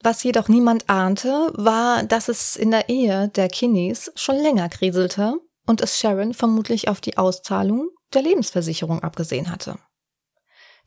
Was 0.00 0.22
jedoch 0.22 0.48
niemand 0.48 0.88
ahnte, 0.88 1.50
war, 1.54 2.04
dass 2.04 2.28
es 2.28 2.54
in 2.54 2.70
der 2.70 2.88
Ehe 2.88 3.28
der 3.28 3.48
Kinneys 3.48 4.12
schon 4.14 4.36
länger 4.36 4.68
kriselte 4.68 5.34
und 5.66 5.80
es 5.80 5.98
Sharon 5.98 6.34
vermutlich 6.34 6.88
auf 6.88 7.00
die 7.00 7.18
Auszahlung 7.18 7.90
der 8.14 8.22
Lebensversicherung 8.22 9.02
abgesehen 9.02 9.50
hatte. 9.50 9.78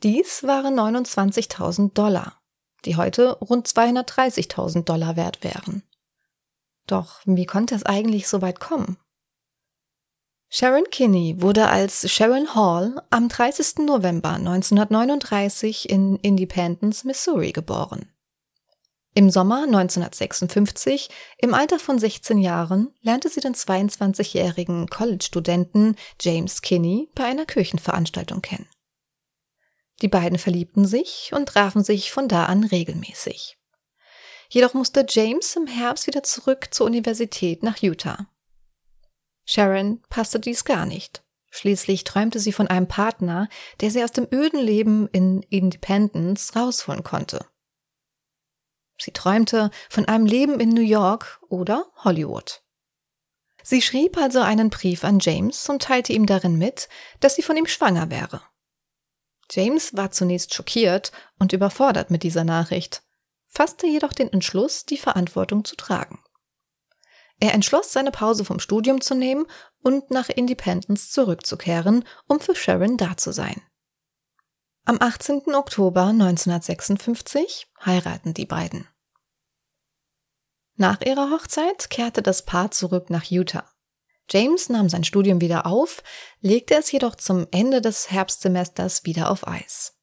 Dies 0.02 0.44
waren 0.44 0.80
29.000 0.80 1.94
Dollar, 1.94 2.42
die 2.86 2.96
heute 2.96 3.34
rund 3.40 3.68
230.000 3.68 4.86
Dollar 4.86 5.18
wert 5.18 5.44
wären. 5.44 5.84
Doch 6.88 7.20
wie 7.26 7.46
konnte 7.46 7.76
es 7.76 7.84
eigentlich 7.86 8.28
so 8.28 8.42
weit 8.42 8.60
kommen? 8.60 8.98
Sharon 10.54 10.84
Kinney 10.92 11.36
wurde 11.42 11.70
als 11.70 12.12
Sharon 12.12 12.54
Hall 12.54 13.02
am 13.10 13.30
30. 13.30 13.86
November 13.86 14.32
1939 14.32 15.90
in 15.90 16.18
Independence, 16.18 17.06
Missouri 17.06 17.54
geboren. 17.54 18.12
Im 19.14 19.30
Sommer 19.30 19.64
1956, 19.64 21.08
im 21.38 21.54
Alter 21.54 21.80
von 21.80 21.98
16 21.98 22.38
Jahren, 22.38 22.94
lernte 23.00 23.30
sie 23.30 23.40
den 23.40 23.56
22-jährigen 23.56 24.88
College-Studenten 24.88 25.96
James 26.20 26.62
Kinney 26.62 27.10
bei 27.16 27.24
einer 27.24 27.46
Kirchenveranstaltung 27.46 28.42
kennen. 28.42 28.68
Die 30.02 30.10
beiden 30.10 30.38
verliebten 30.38 30.86
sich 30.86 31.32
und 31.34 31.46
trafen 31.46 31.82
sich 31.82 32.12
von 32.12 32.28
da 32.28 32.48
an 32.48 32.66
regelmäßig. 32.66 33.58
Jedoch 34.50 34.74
musste 34.74 35.06
James 35.08 35.56
im 35.56 35.68
Herbst 35.68 36.08
wieder 36.08 36.24
zurück 36.24 36.68
zur 36.72 36.88
Universität 36.88 37.64
nach 37.64 37.78
Utah. 37.78 38.28
Sharon 39.52 40.02
passte 40.10 40.40
dies 40.40 40.64
gar 40.64 40.86
nicht. 40.86 41.24
Schließlich 41.50 42.06
träumte 42.06 42.40
sie 42.40 42.54
von 42.54 42.68
einem 42.68 42.88
Partner, 42.88 43.50
der 43.82 43.92
sie 43.92 44.02
aus 44.02 44.14
dem 44.14 44.26
öden 44.32 44.62
Leben 44.62 45.10
in 45.10 45.42
Independence 45.50 46.56
rausholen 46.56 47.04
konnte. 47.04 47.46
Sie 48.98 49.12
träumte 49.12 49.70
von 49.90 50.06
einem 50.06 50.26
Leben 50.26 50.62
in 50.62 50.70
New 50.70 50.82
York 50.82 51.42
oder 51.50 51.86
Hollywood. 51.98 52.64
Sie 53.62 53.82
schrieb 53.82 54.16
also 54.16 54.40
einen 54.40 54.70
Brief 54.70 55.04
an 55.04 55.20
James 55.20 55.68
und 55.68 55.82
teilte 55.82 56.14
ihm 56.14 56.26
darin 56.26 56.58
mit, 56.58 56.88
dass 57.20 57.36
sie 57.36 57.44
von 57.44 57.58
ihm 57.58 57.68
schwanger 57.68 58.10
wäre. 58.10 58.42
James 59.52 59.98
war 59.98 60.12
zunächst 60.12 60.54
schockiert 60.54 61.12
und 61.40 61.52
überfordert 61.52 62.10
mit 62.10 62.24
dieser 62.24 62.46
Nachricht, 62.46 63.04
fasste 63.50 63.86
jedoch 63.86 64.14
den 64.14 64.32
Entschluss, 64.32 64.86
die 64.86 64.98
Verantwortung 64.98 65.66
zu 65.66 65.76
tragen. 65.76 66.24
Er 67.42 67.56
entschloss, 67.56 67.92
seine 67.92 68.12
Pause 68.12 68.46
vom 68.46 68.60
Studium 68.60 69.02
zu 69.02 69.16
nehmen 69.16 69.48
und 69.82 70.12
nach 70.12 70.30
Independence 70.30 71.10
zurückzukehren, 71.10 72.06
um 72.28 72.40
für 72.40 72.56
Sharon 72.56 72.98
da 72.98 73.18
zu 73.18 73.34
sein. 73.34 73.60
Am 74.86 74.98
18. 75.02 75.56
Oktober 75.56 76.06
1956 76.06 77.68
heiraten 77.84 78.36
die 78.36 78.46
beiden. 78.46 78.88
Nach 80.76 81.02
ihrer 81.02 81.32
Hochzeit 81.32 81.90
kehrte 81.90 82.22
das 82.22 82.46
Paar 82.46 82.70
zurück 82.70 83.10
nach 83.10 83.26
Utah. 83.26 83.68
James 84.30 84.70
nahm 84.70 84.88
sein 84.88 85.04
Studium 85.04 85.42
wieder 85.42 85.66
auf, 85.66 86.04
legte 86.42 86.76
es 86.76 86.92
jedoch 86.92 87.16
zum 87.16 87.48
Ende 87.50 87.82
des 87.82 88.12
Herbstsemesters 88.12 89.04
wieder 89.04 89.32
auf 89.32 89.48
Eis. 89.48 89.98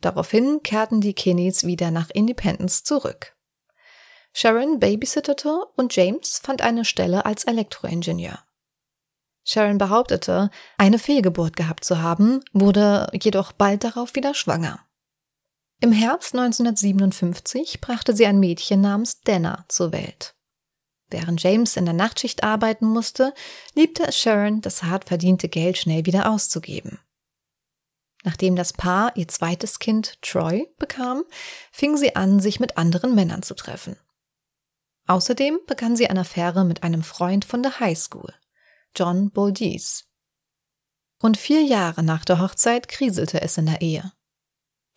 Daraufhin 0.00 0.62
kehrten 0.62 1.00
die 1.00 1.14
Kinneys 1.14 1.64
wieder 1.64 1.90
nach 1.90 2.10
Independence 2.10 2.84
zurück. 2.84 3.36
Sharon 4.32 4.78
babysittete 4.78 5.66
und 5.76 5.94
James 5.94 6.38
fand 6.42 6.62
eine 6.62 6.84
Stelle 6.84 7.24
als 7.26 7.44
Elektroingenieur. 7.44 8.38
Sharon 9.44 9.78
behauptete, 9.78 10.50
eine 10.78 10.98
Fehlgeburt 10.98 11.56
gehabt 11.56 11.84
zu 11.84 12.00
haben, 12.00 12.40
wurde 12.52 13.08
jedoch 13.12 13.52
bald 13.52 13.84
darauf 13.84 14.14
wieder 14.14 14.34
schwanger. 14.34 14.80
Im 15.80 15.92
Herbst 15.92 16.34
1957 16.34 17.80
brachte 17.80 18.14
sie 18.14 18.26
ein 18.26 18.38
Mädchen 18.38 18.82
namens 18.82 19.22
Dana 19.22 19.64
zur 19.68 19.92
Welt. 19.92 20.34
Während 21.08 21.42
James 21.42 21.76
in 21.76 21.86
der 21.86 21.94
Nachtschicht 21.94 22.44
arbeiten 22.44 22.86
musste, 22.86 23.34
liebte 23.74 24.06
es 24.06 24.16
Sharon, 24.16 24.60
das 24.60 24.84
hart 24.84 25.06
verdiente 25.06 25.48
Geld 25.48 25.78
schnell 25.78 26.06
wieder 26.06 26.30
auszugeben. 26.30 27.00
Nachdem 28.22 28.54
das 28.54 28.72
Paar 28.74 29.16
ihr 29.16 29.26
zweites 29.26 29.78
Kind 29.78 30.20
Troy 30.22 30.68
bekam, 30.78 31.24
fing 31.72 31.96
sie 31.96 32.14
an, 32.14 32.38
sich 32.38 32.60
mit 32.60 32.76
anderen 32.76 33.14
Männern 33.14 33.42
zu 33.42 33.54
treffen. 33.54 33.96
Außerdem 35.10 35.58
begann 35.66 35.96
sie 35.96 36.06
eine 36.06 36.20
Affäre 36.20 36.64
mit 36.64 36.84
einem 36.84 37.02
Freund 37.02 37.44
von 37.44 37.64
der 37.64 37.80
High 37.80 37.98
School, 37.98 38.32
John 38.94 39.32
Boldies. 39.32 40.04
Rund 41.20 41.36
vier 41.36 41.62
Jahre 41.62 42.04
nach 42.04 42.24
der 42.24 42.38
Hochzeit 42.38 42.86
kriselte 42.86 43.40
es 43.40 43.58
in 43.58 43.66
der 43.66 43.80
Ehe. 43.80 44.12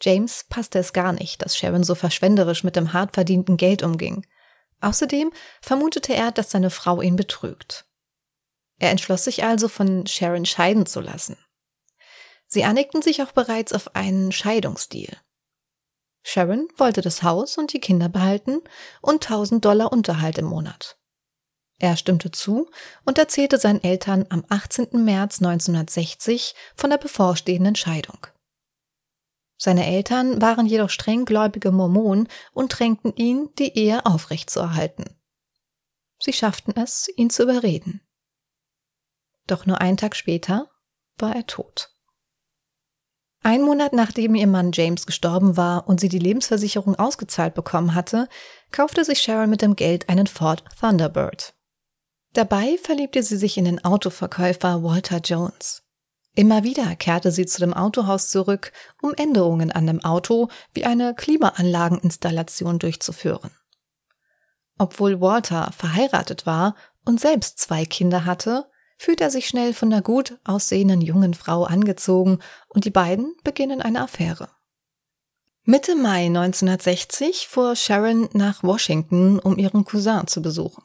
James 0.03 0.43
passte 0.47 0.77
es 0.77 0.93
gar 0.93 1.13
nicht, 1.13 1.41
dass 1.41 1.57
Sharon 1.57 1.83
so 1.83 1.95
verschwenderisch 1.95 2.63
mit 2.63 2.75
dem 2.75 2.93
hart 2.93 3.15
verdienten 3.15 3.57
Geld 3.57 3.81
umging. 3.81 4.23
Außerdem 4.81 5.31
vermutete 5.63 6.13
er, 6.13 6.31
dass 6.31 6.51
seine 6.51 6.69
Frau 6.69 7.01
ihn 7.01 7.15
betrügt. 7.15 7.87
Er 8.77 8.91
entschloss 8.91 9.23
sich 9.23 9.43
also, 9.43 9.67
von 9.67 10.05
Sharon 10.05 10.45
scheiden 10.45 10.85
zu 10.85 11.01
lassen. 11.01 11.37
Sie 12.45 12.63
einigten 12.63 13.01
sich 13.01 13.23
auch 13.23 13.31
bereits 13.31 13.73
auf 13.73 13.95
einen 13.95 14.31
Scheidungsdeal. 14.31 15.17
Sharon 16.23 16.67
wollte 16.77 17.01
das 17.01 17.21
Haus 17.21 17.57
und 17.57 17.73
die 17.73 17.79
Kinder 17.79 18.09
behalten 18.09 18.61
und 19.01 19.25
1000 19.25 19.63
Dollar 19.63 19.91
Unterhalt 19.91 20.37
im 20.37 20.45
Monat. 20.45 20.97
Er 21.79 21.97
stimmte 21.97 22.31
zu 22.31 22.69
und 23.05 23.17
erzählte 23.17 23.57
seinen 23.57 23.83
Eltern 23.83 24.25
am 24.29 24.45
18. 24.47 25.03
März 25.03 25.39
1960 25.41 26.55
von 26.75 26.89
der 26.89 26.97
bevorstehenden 26.97 27.75
Scheidung. 27.75 28.25
Seine 29.57 29.85
Eltern 29.85 30.41
waren 30.41 30.65
jedoch 30.65 30.89
strenggläubige 30.89 31.71
Mormonen 31.71 32.27
und 32.53 32.77
drängten 32.79 33.15
ihn, 33.15 33.49
die 33.59 33.77
Ehe 33.77 34.05
aufrechtzuerhalten. 34.05 35.05
Sie 36.19 36.33
schafften 36.33 36.73
es, 36.75 37.09
ihn 37.15 37.29
zu 37.29 37.43
überreden. 37.43 38.01
Doch 39.47 39.65
nur 39.65 39.81
einen 39.81 39.97
Tag 39.97 40.15
später 40.15 40.69
war 41.17 41.35
er 41.35 41.45
tot. 41.47 41.92
Ein 43.45 43.61
Monat 43.61 43.91
nachdem 43.91 44.35
ihr 44.35 44.47
Mann 44.47 44.71
James 44.73 45.05
gestorben 45.05 45.57
war 45.57 45.89
und 45.89 45.99
sie 45.99 46.07
die 46.07 46.19
Lebensversicherung 46.19 46.95
ausgezahlt 46.95 47.53
bekommen 47.53 47.93
hatte, 47.93 48.29
kaufte 48.71 49.03
sich 49.03 49.21
Sharon 49.21 49.49
mit 49.49 49.61
dem 49.61 49.75
Geld 49.75 50.07
einen 50.07 50.27
Ford 50.27 50.63
Thunderbird. 50.79 51.53
Dabei 52.31 52.79
verliebte 52.81 53.21
sie 53.21 53.35
sich 53.35 53.57
in 53.57 53.65
den 53.65 53.83
Autoverkäufer 53.83 54.81
Walter 54.81 55.17
Jones. 55.17 55.83
Immer 56.35 56.63
wieder 56.63 56.95
kehrte 56.95 57.31
sie 57.31 57.45
zu 57.45 57.59
dem 57.59 57.73
Autohaus 57.73 58.29
zurück, 58.29 58.71
um 59.01 59.13
Änderungen 59.13 59.71
an 59.71 59.87
dem 59.87 60.03
Auto 60.03 60.47
wie 60.73 60.85
eine 60.85 61.13
Klimaanlageninstallation 61.13 62.79
durchzuführen. 62.79 63.51
Obwohl 64.79 65.19
Walter 65.19 65.71
verheiratet 65.77 66.45
war 66.45 66.75
und 67.05 67.19
selbst 67.19 67.59
zwei 67.59 67.85
Kinder 67.85 68.25
hatte, 68.25 68.65
fühlt 68.97 69.21
er 69.21 69.29
sich 69.29 69.47
schnell 69.47 69.73
von 69.73 69.89
der 69.89 70.01
gut 70.01 70.37
aussehenden 70.43 71.01
jungen 71.01 71.33
Frau 71.33 71.63
angezogen 71.63 72.39
und 72.69 72.85
die 72.85 72.91
beiden 72.91 73.35
beginnen 73.43 73.81
eine 73.81 74.01
Affäre. 74.01 74.49
Mitte 75.65 75.95
Mai 75.95 76.25
1960 76.25 77.47
fuhr 77.47 77.75
Sharon 77.75 78.27
nach 78.33 78.63
Washington, 78.63 79.39
um 79.39 79.57
ihren 79.57 79.85
Cousin 79.85 80.27
zu 80.27 80.41
besuchen. 80.41 80.83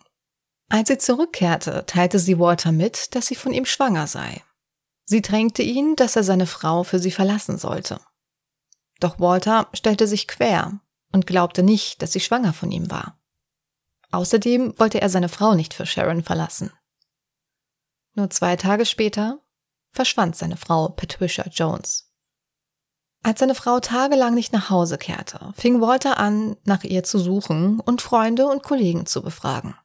Als 0.69 0.88
sie 0.88 0.99
zurückkehrte, 0.99 1.85
teilte 1.87 2.19
sie 2.19 2.38
Walter 2.38 2.73
mit, 2.73 3.15
dass 3.15 3.27
sie 3.27 3.35
von 3.35 3.53
ihm 3.53 3.65
schwanger 3.65 4.07
sei. 4.07 4.43
Sie 5.05 5.23
drängte 5.23 5.62
ihn, 5.62 5.97
dass 5.97 6.15
er 6.17 6.23
seine 6.23 6.47
Frau 6.47 6.85
für 6.85 6.99
sie 6.99 7.11
verlassen 7.11 7.59
sollte. 7.59 8.00
Doch 9.00 9.19
Walter 9.19 9.69
stellte 9.73 10.07
sich 10.07 10.29
quer 10.29 10.81
und 11.12 11.27
glaubte 11.27 11.62
nicht, 11.62 12.03
dass 12.03 12.12
sie 12.12 12.21
schwanger 12.21 12.53
von 12.53 12.71
ihm 12.71 12.91
war. 12.91 13.19
Außerdem 14.11 14.79
wollte 14.79 15.00
er 15.00 15.09
seine 15.09 15.29
Frau 15.29 15.55
nicht 15.55 15.75
für 15.75 15.87
Sharon 15.87 16.23
verlassen. 16.23 16.71
Nur 18.18 18.30
zwei 18.30 18.56
Tage 18.56 18.84
später 18.84 19.38
verschwand 19.92 20.34
seine 20.34 20.56
Frau 20.56 20.88
Patricia 20.88 21.44
Jones. 21.52 22.12
Als 23.22 23.38
seine 23.38 23.54
Frau 23.54 23.78
tagelang 23.78 24.34
nicht 24.34 24.52
nach 24.52 24.70
Hause 24.70 24.98
kehrte, 24.98 25.52
fing 25.56 25.80
Walter 25.80 26.18
an, 26.18 26.56
nach 26.64 26.82
ihr 26.82 27.04
zu 27.04 27.20
suchen 27.20 27.78
und 27.78 28.02
Freunde 28.02 28.48
und 28.48 28.64
Kollegen 28.64 29.06
zu 29.06 29.22
befragen. 29.22 29.76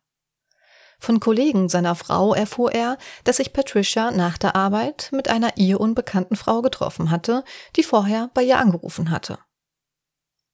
Von 0.98 1.20
Kollegen 1.20 1.70
seiner 1.70 1.94
Frau 1.94 2.34
erfuhr 2.34 2.72
er, 2.72 2.98
dass 3.24 3.38
sich 3.38 3.54
Patricia 3.54 4.10
nach 4.10 4.40
der 4.40 4.56
Arbeit 4.56 5.10
mit 5.12 5.28
einer 5.28 5.56
ihr 5.58 5.80
unbekannten 5.80 6.36
Frau 6.36 6.64
getroffen 6.64 7.12
hatte, 7.12 7.44
die 7.76 7.84
vorher 7.84 8.32
bei 8.34 8.42
ihr 8.42 8.58
angerufen 8.58 9.12
hatte. 9.12 9.38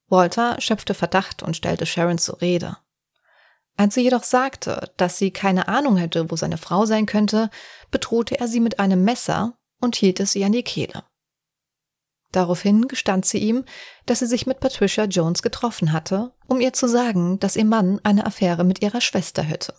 Walter 0.09 0.59
schöpfte 0.59 0.93
Verdacht 0.93 1.43
und 1.43 1.55
stellte 1.55 1.85
Sharon 1.85 2.17
zur 2.17 2.41
Rede. 2.41 2.75
Als 3.79 3.93
sie 3.95 4.01
jedoch 4.01 4.23
sagte, 4.23 4.91
dass 4.97 5.17
sie 5.17 5.31
keine 5.31 5.67
Ahnung 5.69 5.95
hätte, 5.95 6.29
wo 6.29 6.35
seine 6.35 6.57
Frau 6.57 6.85
sein 6.85 7.05
könnte, 7.05 7.49
bedrohte 7.91 8.39
er 8.39 8.47
sie 8.47 8.59
mit 8.59 8.79
einem 8.79 9.03
Messer 9.03 9.57
und 9.79 9.95
hielt 9.95 10.19
es 10.19 10.35
ihr 10.35 10.45
an 10.45 10.51
die 10.51 10.63
Kehle. 10.63 11.03
Daraufhin 12.31 12.87
gestand 12.87 13.25
sie 13.25 13.39
ihm, 13.39 13.63
dass 14.05 14.19
sie 14.19 14.27
sich 14.27 14.45
mit 14.45 14.59
Patricia 14.59 15.05
Jones 15.05 15.41
getroffen 15.41 15.93
hatte, 15.93 16.33
um 16.47 16.59
ihr 16.59 16.73
zu 16.73 16.87
sagen, 16.87 17.39
dass 17.39 17.55
ihr 17.55 17.65
Mann 17.65 17.99
eine 18.03 18.25
Affäre 18.25 18.65
mit 18.65 18.81
ihrer 18.81 19.01
Schwester 19.01 19.41
hätte 19.41 19.73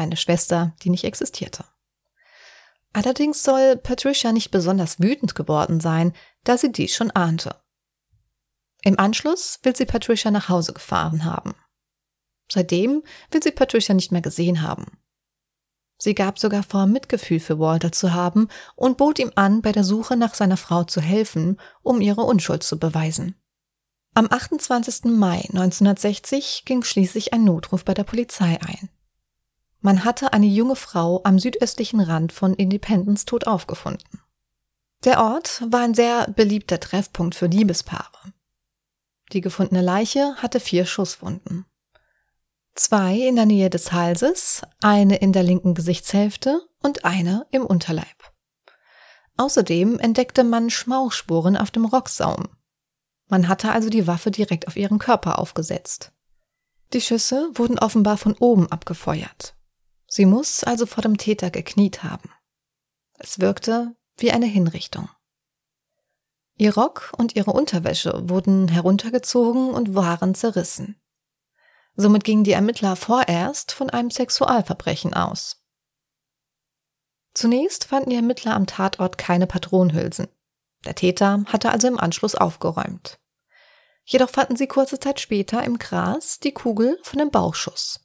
eine 0.00 0.16
Schwester, 0.16 0.74
die 0.82 0.90
nicht 0.90 1.04
existierte. 1.04 1.64
Allerdings 2.92 3.44
soll 3.44 3.76
Patricia 3.76 4.32
nicht 4.32 4.50
besonders 4.50 4.98
wütend 4.98 5.36
geworden 5.36 5.78
sein, 5.78 6.12
da 6.42 6.58
sie 6.58 6.72
dies 6.72 6.94
schon 6.94 7.12
ahnte. 7.12 7.54
Im 8.82 8.98
Anschluss 8.98 9.60
will 9.62 9.76
sie 9.76 9.84
Patricia 9.84 10.30
nach 10.30 10.48
Hause 10.48 10.72
gefahren 10.72 11.24
haben. 11.24 11.54
Seitdem 12.52 13.02
will 13.30 13.42
sie 13.42 13.52
Patricia 13.52 13.94
nicht 13.94 14.12
mehr 14.12 14.22
gesehen 14.22 14.62
haben. 14.62 14.86
Sie 15.98 16.14
gab 16.14 16.38
sogar 16.38 16.62
vor, 16.62 16.86
Mitgefühl 16.86 17.40
für 17.40 17.58
Walter 17.58 17.92
zu 17.92 18.14
haben 18.14 18.48
und 18.74 18.96
bot 18.96 19.18
ihm 19.18 19.32
an, 19.34 19.60
bei 19.60 19.70
der 19.70 19.84
Suche 19.84 20.16
nach 20.16 20.34
seiner 20.34 20.56
Frau 20.56 20.84
zu 20.84 21.00
helfen, 21.00 21.58
um 21.82 22.00
ihre 22.00 22.22
Unschuld 22.22 22.62
zu 22.62 22.78
beweisen. 22.78 23.34
Am 24.14 24.26
28. 24.28 25.04
Mai 25.04 25.42
1960 25.50 26.64
ging 26.64 26.82
schließlich 26.82 27.32
ein 27.32 27.44
Notruf 27.44 27.84
bei 27.84 27.94
der 27.94 28.04
Polizei 28.04 28.58
ein. 28.60 28.88
Man 29.82 30.04
hatte 30.04 30.32
eine 30.32 30.46
junge 30.46 30.76
Frau 30.76 31.20
am 31.24 31.38
südöstlichen 31.38 32.00
Rand 32.00 32.32
von 32.32 32.54
Independence 32.54 33.24
tot 33.24 33.46
aufgefunden. 33.46 34.20
Der 35.04 35.20
Ort 35.20 35.62
war 35.66 35.80
ein 35.80 35.94
sehr 35.94 36.28
beliebter 36.30 36.80
Treffpunkt 36.80 37.34
für 37.34 37.46
Liebespaare. 37.46 38.32
Die 39.32 39.40
gefundene 39.40 39.80
Leiche 39.80 40.34
hatte 40.36 40.60
vier 40.60 40.84
Schusswunden. 40.84 41.64
Zwei 42.80 43.18
in 43.18 43.36
der 43.36 43.44
Nähe 43.44 43.68
des 43.68 43.92
Halses, 43.92 44.62
eine 44.80 45.16
in 45.16 45.34
der 45.34 45.42
linken 45.42 45.74
Gesichtshälfte 45.74 46.62
und 46.82 47.04
eine 47.04 47.46
im 47.50 47.66
Unterleib. 47.66 48.32
Außerdem 49.36 49.98
entdeckte 49.98 50.44
man 50.44 50.70
Schmauchspuren 50.70 51.58
auf 51.58 51.70
dem 51.70 51.84
Rocksaum. 51.84 52.48
Man 53.28 53.48
hatte 53.48 53.72
also 53.72 53.90
die 53.90 54.06
Waffe 54.06 54.30
direkt 54.30 54.66
auf 54.66 54.76
ihren 54.76 54.98
Körper 54.98 55.38
aufgesetzt. 55.38 56.12
Die 56.94 57.02
Schüsse 57.02 57.50
wurden 57.52 57.78
offenbar 57.78 58.16
von 58.16 58.32
oben 58.38 58.72
abgefeuert. 58.72 59.54
Sie 60.06 60.24
muss 60.24 60.64
also 60.64 60.86
vor 60.86 61.02
dem 61.02 61.18
Täter 61.18 61.50
gekniet 61.50 62.02
haben. 62.02 62.30
Es 63.18 63.40
wirkte 63.40 63.94
wie 64.16 64.32
eine 64.32 64.46
Hinrichtung. 64.46 65.10
Ihr 66.56 66.74
Rock 66.74 67.12
und 67.18 67.36
ihre 67.36 67.50
Unterwäsche 67.50 68.22
wurden 68.30 68.68
heruntergezogen 68.68 69.68
und 69.68 69.94
waren 69.94 70.34
zerrissen. 70.34 70.99
Somit 72.00 72.24
gingen 72.24 72.44
die 72.44 72.52
Ermittler 72.52 72.96
vorerst 72.96 73.72
von 73.72 73.90
einem 73.90 74.10
Sexualverbrechen 74.10 75.12
aus. 75.12 75.62
Zunächst 77.34 77.84
fanden 77.84 78.08
die 78.08 78.16
Ermittler 78.16 78.54
am 78.54 78.66
Tatort 78.66 79.18
keine 79.18 79.46
Patronenhülsen. 79.46 80.28
Der 80.86 80.94
Täter 80.94 81.44
hatte 81.44 81.70
also 81.70 81.88
im 81.88 82.00
Anschluss 82.00 82.34
aufgeräumt. 82.34 83.20
Jedoch 84.06 84.30
fanden 84.30 84.56
sie 84.56 84.66
kurze 84.66 84.98
Zeit 84.98 85.20
später 85.20 85.62
im 85.62 85.76
Gras 85.76 86.38
die 86.40 86.52
Kugel 86.52 86.98
von 87.02 87.18
dem 87.18 87.30
Bauchschuss. 87.30 88.00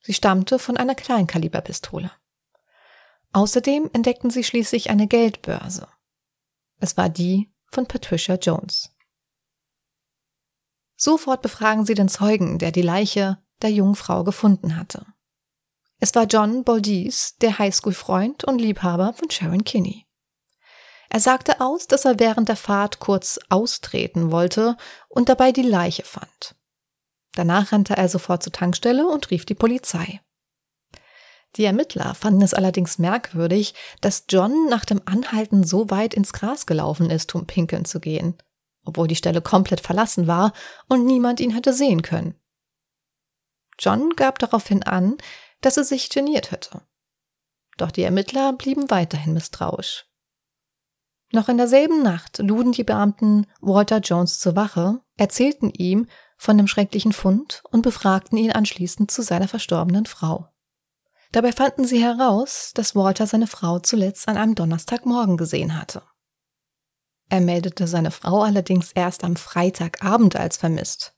Sie 0.00 0.12
stammte 0.12 0.58
von 0.58 0.76
einer 0.76 0.96
Kleinkaliberpistole. 0.96 2.10
Außerdem 3.32 3.88
entdeckten 3.92 4.30
sie 4.30 4.42
schließlich 4.42 4.90
eine 4.90 5.06
Geldbörse. 5.06 5.86
Es 6.80 6.96
war 6.96 7.08
die 7.08 7.52
von 7.70 7.86
Patricia 7.86 8.34
Jones. 8.34 8.95
Sofort 10.96 11.42
befragen 11.42 11.84
sie 11.84 11.94
den 11.94 12.08
Zeugen, 12.08 12.58
der 12.58 12.72
die 12.72 12.82
Leiche 12.82 13.38
der 13.62 13.70
jungen 13.70 13.94
Frau 13.94 14.24
gefunden 14.24 14.76
hatte. 14.76 15.06
Es 15.98 16.14
war 16.14 16.24
John 16.24 16.64
Baldies, 16.64 17.36
der 17.40 17.58
Highschool-Freund 17.58 18.44
und 18.44 18.58
Liebhaber 18.58 19.14
von 19.14 19.30
Sharon 19.30 19.64
Kinney. 19.64 20.06
Er 21.08 21.20
sagte 21.20 21.60
aus, 21.60 21.86
dass 21.86 22.04
er 22.04 22.18
während 22.18 22.48
der 22.48 22.56
Fahrt 22.56 22.98
kurz 22.98 23.38
austreten 23.48 24.30
wollte 24.30 24.76
und 25.08 25.28
dabei 25.28 25.52
die 25.52 25.62
Leiche 25.62 26.04
fand. 26.04 26.56
Danach 27.34 27.72
rannte 27.72 27.96
er 27.96 28.08
sofort 28.08 28.42
zur 28.42 28.52
Tankstelle 28.52 29.06
und 29.06 29.30
rief 29.30 29.44
die 29.44 29.54
Polizei. 29.54 30.20
Die 31.56 31.64
Ermittler 31.64 32.14
fanden 32.14 32.42
es 32.42 32.54
allerdings 32.54 32.98
merkwürdig, 32.98 33.74
dass 34.00 34.24
John 34.28 34.68
nach 34.68 34.84
dem 34.84 35.00
Anhalten 35.06 35.64
so 35.64 35.90
weit 35.90 36.12
ins 36.12 36.32
Gras 36.32 36.66
gelaufen 36.66 37.08
ist, 37.08 37.34
um 37.34 37.46
pinkeln 37.46 37.84
zu 37.84 38.00
gehen, 38.00 38.36
obwohl 38.86 39.08
die 39.08 39.16
Stelle 39.16 39.42
komplett 39.42 39.80
verlassen 39.80 40.26
war 40.26 40.52
und 40.88 41.04
niemand 41.04 41.40
ihn 41.40 41.50
hätte 41.50 41.72
sehen 41.72 42.02
können. 42.02 42.40
John 43.78 44.10
gab 44.16 44.38
daraufhin 44.38 44.82
an, 44.82 45.18
dass 45.60 45.76
er 45.76 45.84
sich 45.84 46.08
geniert 46.08 46.50
hätte. 46.50 46.82
Doch 47.76 47.90
die 47.90 48.02
Ermittler 48.02 48.52
blieben 48.54 48.90
weiterhin 48.90 49.34
misstrauisch. 49.34 50.06
Noch 51.32 51.48
in 51.48 51.58
derselben 51.58 52.02
Nacht 52.02 52.38
luden 52.38 52.72
die 52.72 52.84
Beamten 52.84 53.46
Walter 53.60 53.98
Jones 53.98 54.38
zur 54.38 54.56
Wache, 54.56 55.00
erzählten 55.16 55.70
ihm, 55.70 56.06
von 56.38 56.56
dem 56.56 56.68
schrecklichen 56.68 57.12
Fund 57.12 57.62
und 57.70 57.82
befragten 57.82 58.38
ihn 58.38 58.52
anschließend 58.52 59.10
zu 59.10 59.22
seiner 59.22 59.48
verstorbenen 59.48 60.06
Frau. 60.06 60.48
Dabei 61.32 61.52
fanden 61.52 61.84
sie 61.84 62.02
heraus, 62.02 62.70
dass 62.74 62.94
Walter 62.94 63.26
seine 63.26 63.46
Frau 63.46 63.78
zuletzt 63.78 64.28
an 64.28 64.36
einem 64.36 64.54
Donnerstagmorgen 64.54 65.36
gesehen 65.36 65.78
hatte. 65.78 66.02
Er 67.28 67.40
meldete 67.40 67.86
seine 67.86 68.10
Frau 68.10 68.42
allerdings 68.42 68.92
erst 68.92 69.24
am 69.24 69.36
Freitagabend 69.36 70.36
als 70.36 70.56
vermisst. 70.56 71.14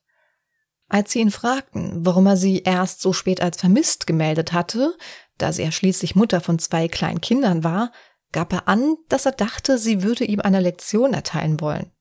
Als 0.87 1.11
sie 1.11 1.19
ihn 1.19 1.29
fragten, 1.29 2.03
warum 2.03 2.25
er 2.25 2.37
sie 2.37 2.63
erst 2.63 3.01
so 3.01 3.13
spät 3.13 3.41
als 3.41 3.57
vermisst 3.57 4.07
gemeldet 4.07 4.53
hatte, 4.53 4.97
da 5.37 5.53
sie 5.53 5.63
ja 5.63 5.71
schließlich 5.71 6.15
Mutter 6.15 6.41
von 6.41 6.57
zwei 6.57 6.87
kleinen 6.87 7.21
Kindern 7.21 7.63
war, 7.63 7.91
gab 8.31 8.51
er 8.53 8.67
an, 8.67 8.95
dass 9.07 9.27
er 9.27 9.31
dachte, 9.33 9.77
sie 9.77 10.01
würde 10.01 10.25
ihm 10.25 10.39
eine 10.41 10.59
Lektion 10.59 11.13
erteilen 11.13 11.61
wollen. 11.61 11.91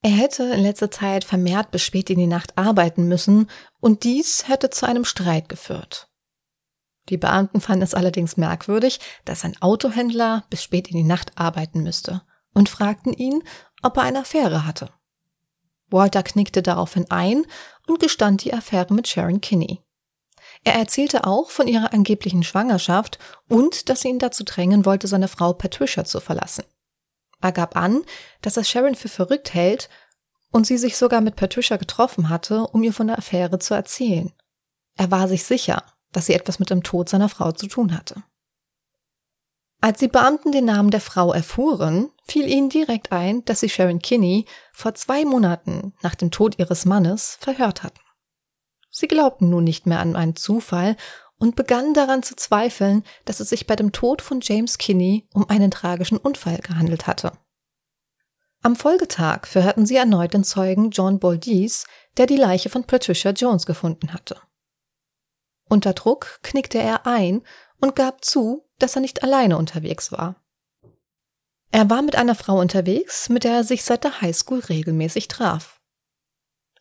Er 0.00 0.10
hätte 0.10 0.44
in 0.44 0.62
letzter 0.62 0.90
Zeit 0.90 1.24
vermehrt 1.24 1.70
bis 1.72 1.82
spät 1.82 2.10
in 2.10 2.18
die 2.18 2.26
Nacht 2.26 2.56
arbeiten 2.56 3.06
müssen 3.08 3.50
und 3.80 4.04
dies 4.04 4.48
hätte 4.48 4.70
zu 4.70 4.86
einem 4.86 5.04
Streit 5.04 5.48
geführt. 5.48 6.08
Die 7.08 7.16
Beamten 7.16 7.60
fanden 7.60 7.82
es 7.82 7.94
allerdings 7.94 8.36
merkwürdig, 8.36 9.00
dass 9.24 9.44
ein 9.44 9.60
Autohändler 9.60 10.44
bis 10.50 10.62
spät 10.62 10.88
in 10.88 10.96
die 10.96 11.02
Nacht 11.02 11.32
arbeiten 11.36 11.82
müsste 11.82 12.22
und 12.54 12.68
fragten 12.68 13.12
ihn, 13.12 13.42
ob 13.82 13.96
er 13.96 14.04
eine 14.04 14.20
Affäre 14.20 14.66
hatte. 14.66 14.90
Walter 15.90 16.22
knickte 16.22 16.62
daraufhin 16.62 17.10
ein 17.10 17.44
und 17.86 18.00
gestand 18.00 18.44
die 18.44 18.54
Affäre 18.54 18.92
mit 18.94 19.08
Sharon 19.08 19.40
Kinney. 19.40 19.80
Er 20.64 20.74
erzählte 20.74 21.24
auch 21.26 21.50
von 21.50 21.66
ihrer 21.66 21.92
angeblichen 21.92 22.44
Schwangerschaft 22.44 23.18
und 23.48 23.88
dass 23.88 24.02
sie 24.02 24.08
ihn 24.08 24.18
dazu 24.18 24.44
drängen 24.44 24.84
wollte, 24.84 25.08
seine 25.08 25.28
Frau 25.28 25.52
Patricia 25.52 26.04
zu 26.04 26.20
verlassen. 26.20 26.64
Er 27.40 27.52
gab 27.52 27.76
an, 27.76 28.02
dass 28.40 28.56
er 28.56 28.64
Sharon 28.64 28.94
für 28.94 29.08
verrückt 29.08 29.54
hält 29.54 29.88
und 30.52 30.66
sie 30.66 30.78
sich 30.78 30.96
sogar 30.96 31.20
mit 31.20 31.34
Patricia 31.36 31.76
getroffen 31.76 32.28
hatte, 32.28 32.66
um 32.68 32.82
ihr 32.84 32.92
von 32.92 33.08
der 33.08 33.18
Affäre 33.18 33.58
zu 33.58 33.74
erzählen. 33.74 34.32
Er 34.96 35.10
war 35.10 35.26
sich 35.26 35.44
sicher, 35.44 35.82
dass 36.12 36.26
sie 36.26 36.34
etwas 36.34 36.58
mit 36.58 36.70
dem 36.70 36.82
Tod 36.82 37.08
seiner 37.08 37.28
Frau 37.28 37.52
zu 37.52 37.66
tun 37.66 37.96
hatte. 37.96 38.22
Als 39.82 39.98
die 39.98 40.06
Beamten 40.06 40.52
den 40.52 40.66
Namen 40.66 40.92
der 40.92 41.00
Frau 41.00 41.32
erfuhren, 41.32 42.08
fiel 42.24 42.46
ihnen 42.46 42.68
direkt 42.68 43.10
ein, 43.10 43.44
dass 43.44 43.58
sie 43.58 43.68
Sharon 43.68 43.98
Kinney 43.98 44.46
vor 44.72 44.94
zwei 44.94 45.24
Monaten 45.24 45.92
nach 46.02 46.14
dem 46.14 46.30
Tod 46.30 46.56
ihres 46.60 46.84
Mannes 46.84 47.36
verhört 47.40 47.82
hatten. 47.82 47.98
Sie 48.90 49.08
glaubten 49.08 49.50
nun 49.50 49.64
nicht 49.64 49.86
mehr 49.86 49.98
an 49.98 50.14
einen 50.14 50.36
Zufall 50.36 50.96
und 51.36 51.56
begannen 51.56 51.94
daran 51.94 52.22
zu 52.22 52.36
zweifeln, 52.36 53.02
dass 53.24 53.40
es 53.40 53.48
sich 53.48 53.66
bei 53.66 53.74
dem 53.74 53.90
Tod 53.90 54.22
von 54.22 54.38
James 54.40 54.78
Kinney 54.78 55.26
um 55.34 55.50
einen 55.50 55.72
tragischen 55.72 56.16
Unfall 56.16 56.58
gehandelt 56.58 57.08
hatte. 57.08 57.32
Am 58.62 58.76
Folgetag 58.76 59.48
verhörten 59.48 59.84
sie 59.84 59.96
erneut 59.96 60.32
den 60.32 60.44
Zeugen 60.44 60.90
John 60.90 61.18
Boldies, 61.18 61.86
der 62.18 62.26
die 62.26 62.36
Leiche 62.36 62.70
von 62.70 62.84
Patricia 62.84 63.32
Jones 63.32 63.66
gefunden 63.66 64.12
hatte. 64.12 64.36
Unter 65.72 65.94
Druck 65.94 66.38
knickte 66.42 66.76
er 66.76 67.06
ein 67.06 67.40
und 67.80 67.96
gab 67.96 68.26
zu, 68.26 68.68
dass 68.78 68.94
er 68.94 69.00
nicht 69.00 69.22
alleine 69.22 69.56
unterwegs 69.56 70.12
war. 70.12 70.36
Er 71.70 71.88
war 71.88 72.02
mit 72.02 72.14
einer 72.14 72.34
Frau 72.34 72.60
unterwegs, 72.60 73.30
mit 73.30 73.44
der 73.44 73.54
er 73.54 73.64
sich 73.64 73.82
seit 73.82 74.04
der 74.04 74.20
Highschool 74.20 74.58
regelmäßig 74.58 75.28
traf. 75.28 75.80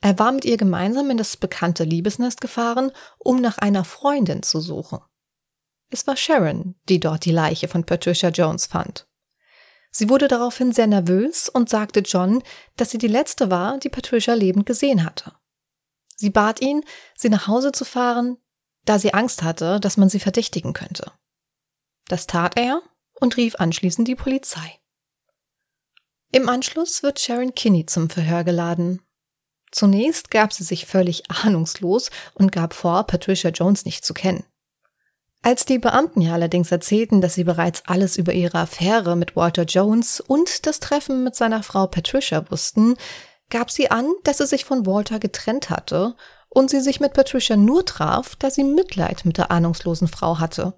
Er 0.01 0.19
war 0.19 0.33
mit 0.33 0.43
ihr 0.43 0.57
gemeinsam 0.57 1.09
in 1.09 1.15
das 1.15 1.37
bekannte 1.37 1.85
Liebesnest 1.85 2.41
gefahren, 2.41 2.91
um 3.17 3.39
nach 3.39 3.59
einer 3.59 3.85
Freundin 3.85 4.43
zu 4.43 4.59
suchen. 4.59 4.99
Es 5.89 6.05
war 6.05 6.17
Sharon, 6.17 6.75
die 6.89 6.99
dort 6.99 7.23
die 7.23 7.31
Leiche 7.31 7.69
von 7.69 7.85
Patricia 7.85 8.27
Jones 8.27 8.65
fand. 8.65 9.07
Sie 9.89 10.09
wurde 10.09 10.27
daraufhin 10.27 10.73
sehr 10.73 10.87
nervös 10.87 11.47
und 11.47 11.69
sagte 11.69 12.01
John, 12.01 12.43
dass 12.75 12.91
sie 12.91 12.97
die 12.97 13.07
letzte 13.07 13.49
war, 13.49 13.77
die 13.77 13.87
Patricia 13.87 14.33
lebend 14.33 14.65
gesehen 14.65 15.05
hatte. 15.05 15.31
Sie 16.17 16.29
bat 16.29 16.59
ihn, 16.59 16.83
sie 17.15 17.29
nach 17.29 17.47
Hause 17.47 17.71
zu 17.71 17.85
fahren, 17.85 18.37
da 18.85 18.99
sie 18.99 19.13
Angst 19.13 19.43
hatte, 19.43 19.79
dass 19.79 19.97
man 19.97 20.09
sie 20.09 20.19
verdächtigen 20.19 20.73
könnte. 20.73 21.11
Das 22.07 22.27
tat 22.27 22.57
er 22.57 22.81
und 23.19 23.37
rief 23.37 23.55
anschließend 23.55 24.07
die 24.07 24.15
Polizei. 24.15 24.79
Im 26.31 26.49
Anschluss 26.49 27.03
wird 27.03 27.19
Sharon 27.19 27.53
Kinney 27.55 27.85
zum 27.85 28.09
Verhör 28.09 28.43
geladen. 28.43 29.01
Zunächst 29.71 30.31
gab 30.31 30.53
sie 30.53 30.63
sich 30.63 30.85
völlig 30.85 31.29
ahnungslos 31.43 32.09
und 32.33 32.51
gab 32.51 32.73
vor, 32.73 33.05
Patricia 33.05 33.51
Jones 33.51 33.85
nicht 33.85 34.05
zu 34.05 34.13
kennen. 34.13 34.45
Als 35.43 35.65
die 35.65 35.79
Beamten 35.79 36.21
ihr 36.21 36.33
allerdings 36.33 36.71
erzählten, 36.71 37.19
dass 37.19 37.33
sie 37.33 37.43
bereits 37.43 37.83
alles 37.87 38.15
über 38.17 38.31
ihre 38.31 38.59
Affäre 38.59 39.15
mit 39.15 39.35
Walter 39.35 39.63
Jones 39.63 40.21
und 40.21 40.67
das 40.67 40.79
Treffen 40.79 41.23
mit 41.23 41.35
seiner 41.35 41.63
Frau 41.63 41.87
Patricia 41.87 42.49
wussten, 42.51 42.95
gab 43.49 43.71
sie 43.71 43.89
an, 43.89 44.11
dass 44.23 44.37
sie 44.37 44.45
sich 44.45 44.65
von 44.65 44.85
Walter 44.85 45.19
getrennt 45.19 45.69
hatte 45.71 46.15
und 46.53 46.69
sie 46.69 46.81
sich 46.81 46.99
mit 46.99 47.13
Patricia 47.13 47.55
nur 47.55 47.85
traf, 47.85 48.35
da 48.35 48.51
sie 48.51 48.63
Mitleid 48.63 49.25
mit 49.25 49.37
der 49.37 49.51
ahnungslosen 49.51 50.07
Frau 50.07 50.39
hatte. 50.39 50.73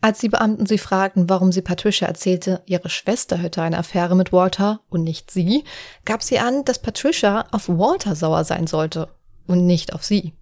Als 0.00 0.18
die 0.18 0.28
Beamten 0.28 0.66
sie 0.66 0.78
fragten, 0.78 1.28
warum 1.28 1.50
sie 1.50 1.62
Patricia 1.62 2.06
erzählte, 2.06 2.62
ihre 2.66 2.88
Schwester 2.88 3.36
hätte 3.36 3.62
eine 3.62 3.78
Affäre 3.78 4.14
mit 4.14 4.32
Walter 4.32 4.80
und 4.90 5.02
nicht 5.02 5.30
sie, 5.30 5.64
gab 6.04 6.22
sie 6.22 6.38
an, 6.38 6.64
dass 6.64 6.80
Patricia 6.80 7.46
auf 7.50 7.68
Walter 7.68 8.14
sauer 8.14 8.44
sein 8.44 8.66
sollte 8.66 9.08
und 9.46 9.66
nicht 9.66 9.92
auf 9.94 10.04
sie. 10.04 10.34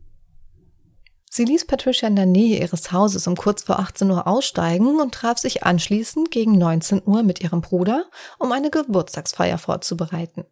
Sie 1.31 1.45
ließ 1.45 1.67
Patricia 1.67 2.09
in 2.09 2.17
der 2.17 2.27
Nähe 2.27 2.61
ihres 2.61 2.93
Hauses 2.93 3.27
um 3.27 3.37
kurz 3.37 3.63
vor 3.63 3.79
18 3.79 4.11
Uhr 4.11 4.27
aussteigen 4.27 5.01
und 5.01 5.13
traf 5.13 5.39
sich 5.39 5.65
anschließend 5.65 6.31
gegen 6.31 6.57
19 6.57 7.03
Uhr 7.05 7.23
mit 7.23 7.43
ihrem 7.43 7.61
Bruder, 7.61 8.07
um 8.39 8.53
eine 8.53 8.71
Geburtstagsfeier 8.71 9.59
vorzubereiten. 9.59 10.45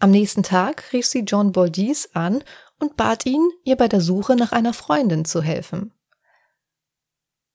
Am 0.00 0.10
nächsten 0.10 0.42
Tag 0.42 0.92
rief 0.94 1.06
sie 1.06 1.20
John 1.20 1.52
Boldies 1.52 2.08
an 2.14 2.42
und 2.78 2.96
bat 2.96 3.26
ihn, 3.26 3.50
ihr 3.64 3.76
bei 3.76 3.86
der 3.86 4.00
Suche 4.00 4.34
nach 4.34 4.52
einer 4.52 4.72
Freundin 4.72 5.26
zu 5.26 5.42
helfen. 5.42 5.92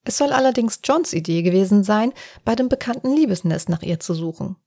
Es 0.03 0.17
soll 0.19 0.31
allerdings 0.31 0.79
Johns 0.83 1.13
Idee 1.13 1.41
gewesen 1.41 1.83
sein, 1.83 2.13
bei 2.45 2.55
dem 2.55 2.69
bekannten 2.69 3.11
Liebesnest 3.15 3.69
nach 3.69 3.81
ihr 3.81 3.99
zu 3.99 4.13
suchen. 4.13 4.57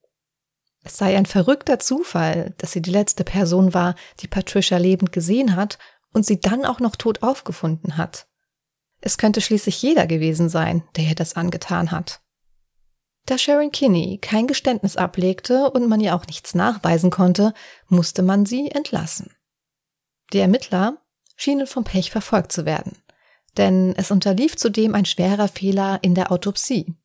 Es 0.83 0.97
sei 0.97 1.17
ein 1.17 1.27
verrückter 1.27 1.79
Zufall, 1.79 2.55
dass 2.59 2.73
sie 2.73 2.83
die 2.83 2.91
letzte 2.91 3.23
Person 3.23 3.73
war, 3.75 3.95
die 4.21 4.29
Patricia 4.29 4.79
lebend 4.79 5.13
gesehen 5.13 5.55
hat 5.55 5.79
und 6.13 6.27
sie 6.27 6.41
dann 6.41 6.65
auch 6.65 6.81
noch 6.81 6.97
tot 6.97 7.23
aufgefunden 7.23 7.97
hat. 7.97 8.27
Es 9.01 9.19
könnte 9.19 9.41
schließlich 9.41 9.81
jeder 9.81 10.09
gewesen 10.09 10.49
sein, 10.49 10.83
der 10.97 11.05
ihr 11.05 11.15
das 11.15 11.37
angetan 11.37 11.93
hat. 11.93 12.21
Da 13.29 13.37
Sharon 13.37 13.71
Kinney 13.71 14.17
kein 14.17 14.47
Geständnis 14.47 14.97
ablegte 14.97 15.71
und 15.71 15.87
man 15.87 16.01
ihr 16.01 16.17
auch 16.17 16.25
nichts 16.25 16.55
nachweisen 16.55 17.11
konnte, 17.11 17.53
musste 17.87 18.23
man 18.23 18.47
sie 18.47 18.71
entlassen. 18.71 19.37
Die 20.33 20.39
Ermittler 20.39 21.03
schienen 21.37 21.67
vom 21.67 21.85
Pech 21.85 22.11
verfolgt 22.11 22.53
zu 22.53 22.65
werden, 22.65 22.97
denn 23.59 23.95
es 23.99 24.11
unterlief 24.11 24.57
zudem 24.57 24.95
ein 24.95 25.05
schwerer 25.05 25.49
Fehler 25.49 25.99
in 26.01 26.15
der 26.15 26.33
Autopsie. 26.33 26.97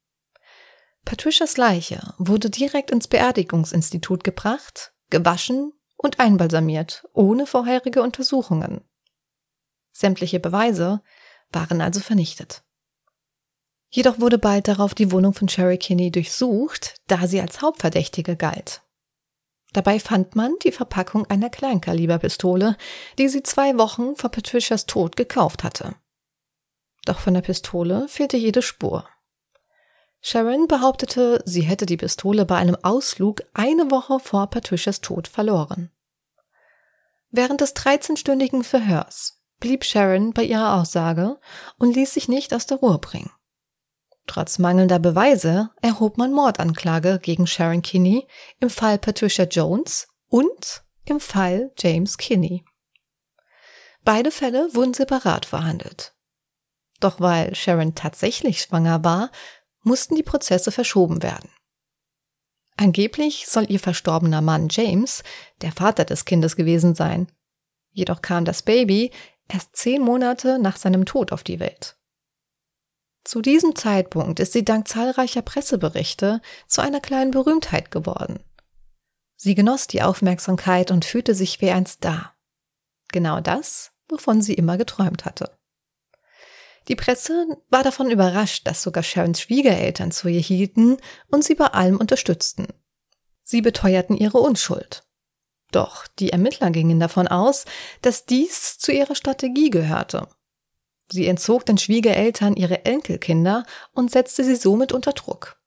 Patricias 1.04 1.58
Leiche 1.58 2.14
wurde 2.18 2.50
direkt 2.50 2.92
ins 2.92 3.10
Beerdigungsinstitut 3.10 4.24
gebracht, 4.24 4.94
gewaschen 5.10 5.74
und 5.98 6.22
einbalsamiert, 6.22 7.04
ohne 7.12 7.46
vorherige 7.46 8.02
Untersuchungen. 8.02 8.80
Sämtliche 9.92 10.40
Beweise 10.40 11.02
waren 11.52 11.82
also 11.82 12.00
vernichtet. 12.00 12.64
Jedoch 13.96 14.20
wurde 14.20 14.40
bald 14.40 14.68
darauf 14.68 14.96
die 14.96 15.12
Wohnung 15.12 15.34
von 15.36 15.48
Sherry 15.48 15.78
Kinney 15.78 16.10
durchsucht, 16.10 16.96
da 17.06 17.28
sie 17.28 17.40
als 17.40 17.62
Hauptverdächtige 17.62 18.36
galt. 18.36 18.82
Dabei 19.72 20.00
fand 20.00 20.36
man 20.36 20.56
die 20.64 20.72
Verpackung 20.72 21.28
einer 21.28 21.52
Kleinkaliberpistole, 21.52 22.76
die 23.20 23.30
sie 23.30 23.44
zwei 23.44 23.78
Wochen 23.78 24.16
vor 24.16 24.32
Patricias 24.32 24.88
Tod 24.88 25.16
gekauft 25.16 25.64
hatte. 25.64 25.94
Doch 27.06 27.20
von 27.20 27.36
der 27.36 27.42
Pistole 27.42 28.08
fehlte 28.08 28.36
jede 28.36 28.64
Spur. 28.64 29.08
Sharon 30.22 30.68
behauptete, 30.68 31.44
sie 31.46 31.62
hätte 31.62 31.86
die 31.86 31.98
Pistole 31.98 32.46
bei 32.46 32.56
einem 32.56 32.78
Ausflug 32.82 33.44
eine 33.54 33.92
Woche 33.92 34.20
vor 34.20 34.48
Patricias 34.48 35.02
Tod 35.02 35.28
verloren. 35.28 35.92
Während 37.30 37.62
des 37.62 37.76
13-stündigen 37.76 38.64
Verhörs 38.64 39.40
blieb 39.60 39.86
Sharon 39.86 40.34
bei 40.34 40.46
ihrer 40.46 40.82
Aussage 40.82 41.40
und 41.78 41.96
ließ 41.96 42.12
sich 42.12 42.28
nicht 42.28 42.56
aus 42.56 42.66
der 42.66 42.78
Ruhe 42.78 42.98
bringen. 42.98 43.30
Trotz 44.28 44.58
mangelnder 44.58 45.00
Beweise 45.00 45.70
erhob 45.82 46.18
man 46.18 46.32
Mordanklage 46.32 47.20
gegen 47.20 47.46
Sharon 47.46 47.82
Kinney 47.82 48.28
im 48.60 48.70
Fall 48.70 48.98
Patricia 48.98 49.46
Jones 49.46 50.08
und 50.30 50.84
im 51.06 51.20
Fall 51.20 51.72
James 51.78 52.18
Kinney. 52.18 52.64
Beide 54.04 54.32
Fälle 54.32 54.74
wurden 54.74 54.94
separat 54.94 55.46
verhandelt. 55.46 56.14
Doch 57.00 57.20
weil 57.20 57.54
Sharon 57.56 57.96
tatsächlich 57.96 58.62
schwanger 58.62 59.04
war, 59.04 59.30
mussten 59.82 60.16
die 60.16 60.24
Prozesse 60.24 60.72
verschoben 60.72 61.22
werden. 61.22 61.50
Angeblich 62.78 63.48
soll 63.48 63.70
ihr 63.70 63.80
verstorbener 63.80 64.42
Mann 64.42 64.68
James 64.70 65.24
der 65.62 65.72
Vater 65.72 66.06
des 66.06 66.26
Kindes 66.26 66.56
gewesen 66.56 66.96
sein. 66.96 67.32
Jedoch 67.92 68.22
kam 68.22 68.46
das 68.46 68.64
Baby 68.64 69.12
erst 69.48 69.76
zehn 69.76 70.02
Monate 70.02 70.60
nach 70.60 70.78
seinem 70.78 71.06
Tod 71.06 71.32
auf 71.32 71.44
die 71.44 71.60
Welt. 71.60 71.98
Zu 73.24 73.42
diesem 73.42 73.76
Zeitpunkt 73.76 74.40
ist 74.40 74.54
sie 74.54 74.66
dank 74.66 74.88
zahlreicher 74.88 75.42
Presseberichte 75.42 76.42
zu 76.68 76.82
einer 76.82 77.00
kleinen 77.00 77.32
Berühmtheit 77.32 77.90
geworden. 77.90 78.40
Sie 79.36 79.56
genoss 79.56 79.88
die 79.88 80.02
Aufmerksamkeit 80.02 80.92
und 80.92 81.06
fühlte 81.06 81.36
sich 81.36 81.62
wie 81.62 81.72
ein 81.72 81.86
Star. 81.86 82.34
Genau 83.12 83.40
das, 83.40 83.92
wovon 84.10 84.42
sie 84.42 84.54
immer 84.54 84.78
geträumt 84.78 85.26
hatte. 85.26 85.58
Die 86.90 86.96
Presse 86.96 87.58
war 87.70 87.84
davon 87.84 88.12
überrascht, 88.12 88.68
dass 88.68 88.84
sogar 88.84 89.04
Sharons 89.04 89.40
Schwiegereltern 89.42 90.12
zu 90.12 90.28
ihr 90.28 90.42
hielten 90.42 90.98
und 91.30 91.44
sie 91.44 91.56
bei 91.56 91.68
allem 91.68 91.98
unterstützten. 91.98 92.68
Sie 93.44 93.62
beteuerten 93.62 94.18
ihre 94.18 94.40
Unschuld. 94.40 95.04
Doch 95.72 96.08
die 96.08 96.32
Ermittler 96.32 96.72
gingen 96.72 97.00
davon 97.00 97.28
aus, 97.28 97.66
dass 98.02 98.26
dies 98.26 98.78
zu 98.78 98.92
ihrer 98.92 99.16
Strategie 99.16 99.70
gehörte. 99.70 100.28
Sie 101.12 101.28
entzog 101.28 101.66
den 101.66 101.78
Schwiegereltern 101.78 102.56
ihre 102.56 102.86
Enkelkinder 102.86 103.66
und 103.94 104.12
setzte 104.12 104.44
sie 104.44 104.56
somit 104.56 104.92
unter 104.92 105.14
Druck. 105.14 105.60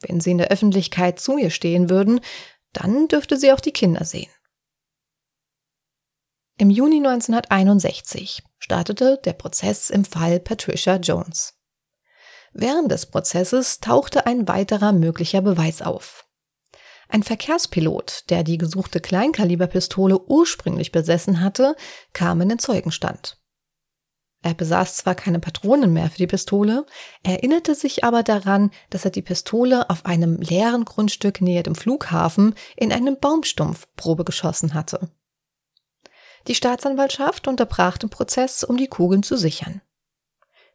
Wenn 0.00 0.20
sie 0.20 0.30
in 0.30 0.38
der 0.38 0.48
Öffentlichkeit 0.48 1.18
zu 1.20 1.38
ihr 1.38 1.50
stehen 1.50 1.90
würden, 1.90 2.20
dann 2.72 3.08
dürfte 3.08 3.36
sie 3.36 3.52
auch 3.52 3.60
die 3.60 3.72
Kinder 3.72 4.04
sehen. 4.04 4.30
Im 6.58 6.70
Juni 6.70 6.96
1961 6.96 8.42
startete 8.58 9.20
der 9.24 9.34
Prozess 9.34 9.90
im 9.90 10.04
Fall 10.04 10.40
Patricia 10.40 10.96
Jones. 10.96 11.54
Während 12.52 12.90
des 12.90 13.06
Prozesses 13.06 13.80
tauchte 13.80 14.24
ein 14.24 14.48
weiterer 14.48 14.92
möglicher 14.92 15.42
Beweis 15.42 15.82
auf. 15.82 16.26
Ein 17.08 17.22
Verkehrspilot, 17.22 18.24
der 18.30 18.42
die 18.42 18.58
gesuchte 18.58 19.00
Kleinkaliberpistole 19.00 20.18
ursprünglich 20.18 20.92
besessen 20.92 21.40
hatte, 21.40 21.76
kam 22.14 22.40
in 22.40 22.48
den 22.48 22.58
Zeugenstand. 22.58 23.38
Er 24.42 24.54
besaß 24.54 24.96
zwar 24.96 25.14
keine 25.14 25.40
Patronen 25.40 25.92
mehr 25.92 26.08
für 26.10 26.18
die 26.18 26.26
Pistole, 26.26 26.86
erinnerte 27.22 27.74
sich 27.74 28.04
aber 28.04 28.22
daran, 28.22 28.70
dass 28.90 29.04
er 29.04 29.10
die 29.10 29.22
Pistole 29.22 29.90
auf 29.90 30.06
einem 30.06 30.40
leeren 30.40 30.84
Grundstück 30.84 31.40
näher 31.40 31.62
dem 31.62 31.74
Flughafen 31.74 32.54
in 32.76 32.92
einem 32.92 33.18
Baumstumpf 33.18 33.88
Probe 33.96 34.24
geschossen 34.24 34.74
hatte. 34.74 35.10
Die 36.46 36.54
Staatsanwaltschaft 36.54 37.48
unterbrach 37.48 37.98
den 37.98 38.10
Prozess, 38.10 38.62
um 38.62 38.76
die 38.76 38.86
Kugeln 38.86 39.22
zu 39.22 39.36
sichern. 39.36 39.80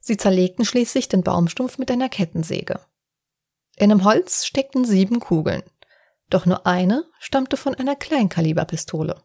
Sie 0.02 0.18
zerlegten 0.18 0.66
schließlich 0.66 1.08
den 1.08 1.24
Baumstumpf 1.24 1.78
mit 1.78 1.90
einer 1.92 2.10
Kettensäge. 2.10 2.80
In 3.78 3.90
dem 3.90 4.04
Holz 4.04 4.46
steckten 4.46 4.84
sieben 4.84 5.20
Kugeln, 5.20 5.64
doch 6.30 6.46
nur 6.46 6.66
eine 6.66 7.06
stammte 7.20 7.56
von 7.56 7.76
einer 7.76 7.96
Kleinkaliberpistole. 7.96 9.24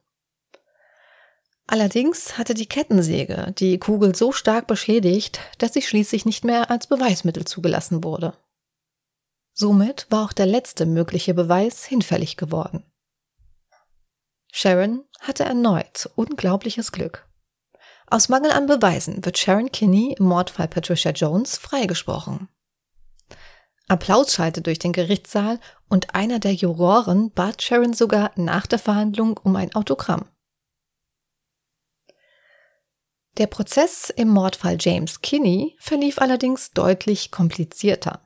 Allerdings 1.67 2.39
hatte 2.39 2.55
die 2.55 2.67
Kettensäge 2.67 3.53
die 3.59 3.79
Kugel 3.79 4.15
so 4.15 4.31
stark 4.31 4.67
beschädigt, 4.67 5.41
dass 5.59 5.73
sie 5.73 5.83
schließlich 5.83 6.25
nicht 6.25 6.45
mehr 6.45 6.71
als 6.71 6.87
Beweismittel 6.87 7.45
zugelassen 7.45 8.05
wurde. 8.05 8.35
Somit 9.53 10.07
war 10.11 10.25
auch 10.25 10.33
der 10.33 10.47
letzte 10.47 10.87
mögliche 10.87 11.35
Beweis 11.35 11.85
hinfällig 11.85 12.37
geworden. 12.37 12.85
Sharon 14.53 15.05
hatte 15.21 15.45
erneut 15.45 16.09
unglaubliches 16.15 16.93
Glück. 16.93 17.29
Aus 18.07 18.29
Mangel 18.29 18.53
an 18.53 18.67
Beweisen 18.67 19.25
wird 19.25 19.37
Sharon 19.37 19.73
Kinney 19.73 20.15
im 20.19 20.27
Mordfall 20.27 20.69
Patricia 20.69 21.11
Jones 21.11 21.59
freigesprochen. 21.59 22.49
Applaus 23.89 24.35
schallte 24.35 24.63
durch 24.63 24.79
den 24.79 24.93
Gerichtssaal 24.93 25.59
und 25.89 26.15
einer 26.15 26.39
der 26.39 26.55
Juroren 26.55 27.33
bat 27.33 27.63
Sharon 27.63 27.93
sogar 27.93 28.31
nach 28.37 28.67
der 28.67 28.79
Verhandlung 28.79 29.39
um 29.43 29.57
ein 29.57 29.75
Autogramm. 29.75 30.29
Der 33.39 33.47
Prozess 33.47 34.09
im 34.09 34.29
Mordfall 34.29 34.79
James 34.81 35.21
Kinney 35.21 35.77
verlief 35.79 36.19
allerdings 36.19 36.71
deutlich 36.71 37.31
komplizierter. 37.31 38.21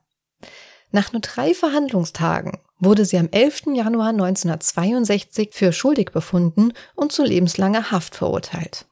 Nach 0.92 1.12
nur 1.12 1.20
drei 1.20 1.52
Verhandlungstagen 1.52 2.58
wurde 2.78 3.04
sie 3.04 3.18
am 3.18 3.28
11. 3.30 3.74
Januar 3.74 4.10
1962 4.10 5.50
für 5.52 5.72
schuldig 5.72 6.12
befunden 6.12 6.72
und 6.94 7.10
zu 7.10 7.24
lebenslanger 7.24 7.90
Haft 7.90 8.14
verurteilt. 8.14 8.86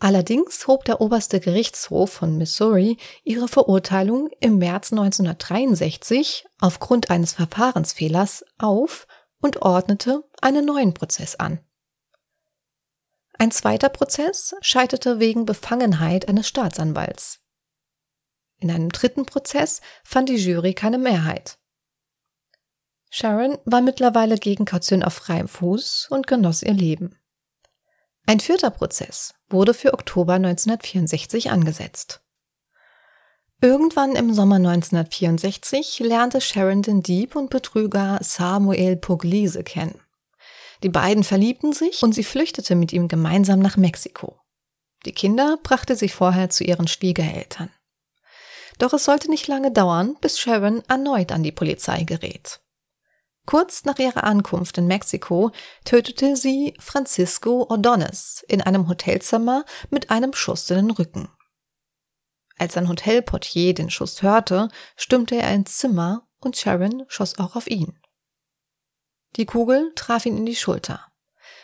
Allerdings 0.00 0.66
hob 0.66 0.84
der 0.84 1.00
oberste 1.00 1.38
Gerichtshof 1.38 2.12
von 2.12 2.36
Missouri 2.36 2.98
ihre 3.22 3.46
Verurteilung 3.46 4.28
im 4.40 4.58
März 4.58 4.92
1963 4.92 6.44
aufgrund 6.60 7.10
eines 7.10 7.32
Verfahrensfehlers 7.34 8.44
auf 8.58 9.06
und 9.40 9.62
ordnete 9.62 10.24
einen 10.42 10.66
neuen 10.66 10.92
Prozess 10.92 11.36
an. 11.36 11.60
Ein 13.38 13.50
zweiter 13.50 13.88
Prozess 13.88 14.54
scheiterte 14.60 15.18
wegen 15.18 15.44
Befangenheit 15.44 16.28
eines 16.28 16.48
Staatsanwalts. 16.48 17.40
In 18.58 18.70
einem 18.70 18.90
dritten 18.90 19.26
Prozess 19.26 19.80
fand 20.04 20.28
die 20.28 20.36
Jury 20.36 20.74
keine 20.74 20.98
Mehrheit. 20.98 21.58
Sharon 23.10 23.58
war 23.64 23.80
mittlerweile 23.80 24.38
gegen 24.38 24.64
Kaution 24.64 25.02
auf 25.02 25.14
freiem 25.14 25.48
Fuß 25.48 26.08
und 26.10 26.26
genoss 26.26 26.62
ihr 26.62 26.72
Leben. 26.72 27.18
Ein 28.26 28.40
vierter 28.40 28.70
Prozess 28.70 29.34
wurde 29.48 29.74
für 29.74 29.92
Oktober 29.92 30.34
1964 30.34 31.50
angesetzt. 31.50 32.22
Irgendwann 33.60 34.16
im 34.16 34.32
Sommer 34.34 34.56
1964 34.56 36.00
lernte 36.00 36.40
Sharon 36.40 36.82
den 36.82 37.02
Dieb 37.02 37.36
und 37.36 37.50
Betrüger 37.50 38.18
Samuel 38.20 38.96
Pugliese 38.96 39.62
kennen. 39.62 40.03
Die 40.82 40.88
beiden 40.88 41.24
verliebten 41.24 41.72
sich 41.72 42.02
und 42.02 42.14
sie 42.14 42.24
flüchtete 42.24 42.74
mit 42.74 42.92
ihm 42.92 43.08
gemeinsam 43.08 43.60
nach 43.60 43.76
Mexiko. 43.76 44.38
Die 45.06 45.12
Kinder 45.12 45.58
brachte 45.62 45.96
sie 45.96 46.08
vorher 46.08 46.50
zu 46.50 46.64
ihren 46.64 46.88
Schwiegereltern. 46.88 47.70
Doch 48.78 48.92
es 48.92 49.04
sollte 49.04 49.30
nicht 49.30 49.46
lange 49.46 49.70
dauern, 49.70 50.16
bis 50.20 50.38
Sharon 50.38 50.82
erneut 50.88 51.30
an 51.30 51.42
die 51.42 51.52
Polizei 51.52 52.02
gerät. 52.02 52.60
Kurz 53.46 53.84
nach 53.84 53.98
ihrer 53.98 54.24
Ankunft 54.24 54.78
in 54.78 54.86
Mexiko 54.86 55.50
tötete 55.84 56.34
sie 56.34 56.74
Francisco 56.78 57.66
Ordonez 57.68 58.42
in 58.48 58.62
einem 58.62 58.88
Hotelzimmer 58.88 59.64
mit 59.90 60.10
einem 60.10 60.32
Schuss 60.32 60.70
in 60.70 60.76
den 60.76 60.90
Rücken. 60.90 61.28
Als 62.56 62.76
ein 62.76 62.88
Hotelportier 62.88 63.74
den 63.74 63.90
Schuss 63.90 64.22
hörte, 64.22 64.68
stürmte 64.96 65.36
er 65.36 65.52
ins 65.52 65.78
Zimmer 65.78 66.26
und 66.40 66.56
Sharon 66.56 67.04
schoss 67.08 67.38
auch 67.38 67.56
auf 67.56 67.66
ihn. 67.66 67.98
Die 69.36 69.46
Kugel 69.46 69.92
traf 69.96 70.26
ihn 70.26 70.36
in 70.36 70.46
die 70.46 70.56
Schulter. 70.56 71.00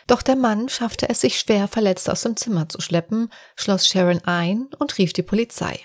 Doch 0.07 0.21
der 0.21 0.35
Mann 0.35 0.67
schaffte 0.67 1.07
es 1.09 1.21
sich 1.21 1.39
schwer 1.39 1.67
verletzt 1.67 2.09
aus 2.09 2.23
dem 2.23 2.35
Zimmer 2.35 2.67
zu 2.67 2.81
schleppen, 2.81 3.31
schloss 3.55 3.87
Sharon 3.87 4.21
ein 4.25 4.67
und 4.77 4.97
rief 4.97 5.13
die 5.13 5.23
Polizei. 5.23 5.79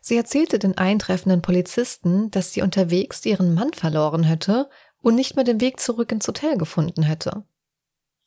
Sie 0.00 0.16
erzählte 0.16 0.58
den 0.58 0.78
eintreffenden 0.78 1.42
Polizisten, 1.42 2.30
dass 2.30 2.52
sie 2.52 2.62
unterwegs 2.62 3.24
ihren 3.26 3.54
Mann 3.54 3.72
verloren 3.72 4.24
hätte 4.24 4.68
und 5.02 5.14
nicht 5.14 5.36
mehr 5.36 5.44
den 5.44 5.60
Weg 5.60 5.78
zurück 5.78 6.10
ins 6.10 6.26
Hotel 6.26 6.56
gefunden 6.56 7.02
hätte. 7.02 7.44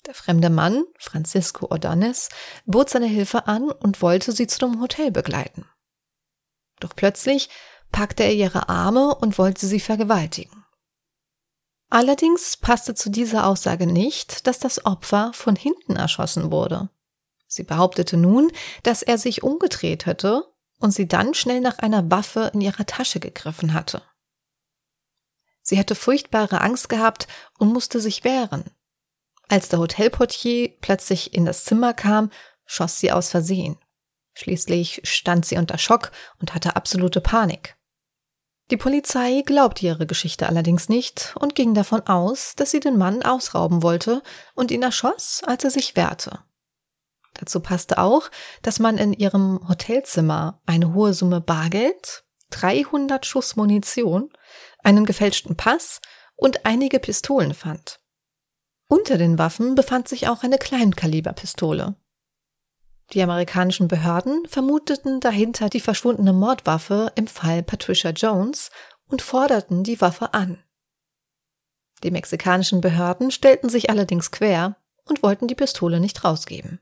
Der 0.05 0.13
fremde 0.13 0.49
Mann, 0.49 0.83
Francisco 0.97 1.67
Ordanes, 1.69 2.29
bot 2.65 2.89
seine 2.89 3.07
Hilfe 3.07 3.47
an 3.47 3.71
und 3.71 4.01
wollte 4.01 4.31
sie 4.31 4.47
zu 4.47 4.59
dem 4.59 4.81
Hotel 4.81 5.11
begleiten. 5.11 5.65
Doch 6.79 6.95
plötzlich 6.95 7.49
packte 7.91 8.23
er 8.23 8.33
ihre 8.33 8.69
Arme 8.69 9.15
und 9.15 9.37
wollte 9.37 9.65
sie 9.65 9.79
vergewaltigen. 9.79 10.62
Allerdings 11.93 12.57
passte 12.57 12.95
zu 12.95 13.11
dieser 13.11 13.45
Aussage 13.45 13.85
nicht, 13.85 14.47
dass 14.47 14.57
das 14.57 14.83
Opfer 14.83 15.29
von 15.35 15.55
hinten 15.55 15.95
erschossen 15.95 16.49
wurde. 16.49 16.89
Sie 17.45 17.61
behauptete 17.61 18.17
nun, 18.17 18.51
dass 18.81 19.03
er 19.03 19.19
sich 19.19 19.43
umgedreht 19.43 20.07
hätte 20.07 20.43
und 20.79 20.89
sie 20.89 21.07
dann 21.07 21.35
schnell 21.35 21.61
nach 21.61 21.77
einer 21.77 22.09
Waffe 22.09 22.49
in 22.51 22.61
ihrer 22.61 22.87
Tasche 22.87 23.19
gegriffen 23.19 23.75
hatte. 23.75 24.01
Sie 25.61 25.77
hatte 25.77 25.93
furchtbare 25.93 26.61
Angst 26.61 26.89
gehabt 26.89 27.27
und 27.59 27.71
musste 27.71 27.99
sich 27.99 28.23
wehren. 28.23 28.71
Als 29.47 29.69
der 29.69 29.77
Hotelportier 29.77 30.75
plötzlich 30.81 31.35
in 31.35 31.45
das 31.45 31.63
Zimmer 31.63 31.93
kam, 31.93 32.31
schoss 32.65 32.99
sie 32.99 33.11
aus 33.11 33.29
Versehen. 33.29 33.77
Schließlich 34.33 35.01
stand 35.03 35.45
sie 35.45 35.57
unter 35.57 35.77
Schock 35.77 36.11
und 36.39 36.55
hatte 36.55 36.75
absolute 36.75 37.21
Panik. 37.21 37.77
Die 38.71 38.77
Polizei 38.77 39.43
glaubte 39.45 39.85
ihre 39.85 40.07
Geschichte 40.07 40.47
allerdings 40.47 40.89
nicht 40.89 41.35
und 41.39 41.53
ging 41.53 41.73
davon 41.73 42.01
aus, 42.07 42.53
dass 42.55 42.71
sie 42.71 42.79
den 42.79 42.97
Mann 42.97 43.21
ausrauben 43.21 43.83
wollte 43.83 44.23
und 44.55 44.71
ihn 44.71 44.83
erschoss, 44.83 45.41
als 45.45 45.63
er 45.63 45.71
sich 45.71 45.95
wehrte. 45.95 46.39
Dazu 47.33 47.59
passte 47.59 47.97
auch, 47.97 48.29
dass 48.61 48.79
man 48.79 48.97
in 48.97 49.11
ihrem 49.13 49.67
Hotelzimmer 49.67 50.61
eine 50.65 50.93
hohe 50.93 51.13
Summe 51.13 51.41
Bargeld, 51.41 52.23
300 52.51 53.25
Schuss 53.25 53.55
Munition, 53.55 54.31
einen 54.83 55.05
gefälschten 55.05 55.57
Pass 55.57 55.99
und 56.35 56.65
einige 56.65 56.99
Pistolen 56.99 57.53
fand. 57.53 57.99
Unter 58.87 59.17
den 59.17 59.39
Waffen 59.39 59.75
befand 59.75 60.07
sich 60.07 60.27
auch 60.27 60.43
eine 60.43 60.57
Kleinkaliberpistole. 60.57 61.95
Die 63.11 63.21
amerikanischen 63.21 63.87
Behörden 63.87 64.47
vermuteten 64.47 65.19
dahinter 65.19 65.69
die 65.69 65.81
verschwundene 65.81 66.33
Mordwaffe 66.33 67.11
im 67.15 67.27
Fall 67.27 67.61
Patricia 67.61 68.11
Jones 68.11 68.71
und 69.07 69.21
forderten 69.21 69.83
die 69.83 69.99
Waffe 70.01 70.33
an. 70.33 70.63
Die 72.03 72.11
mexikanischen 72.11 72.81
Behörden 72.81 73.31
stellten 73.31 73.69
sich 73.69 73.89
allerdings 73.89 74.31
quer 74.31 74.77
und 75.05 75.21
wollten 75.21 75.47
die 75.47 75.55
Pistole 75.55 75.99
nicht 75.99 76.23
rausgeben. 76.23 76.79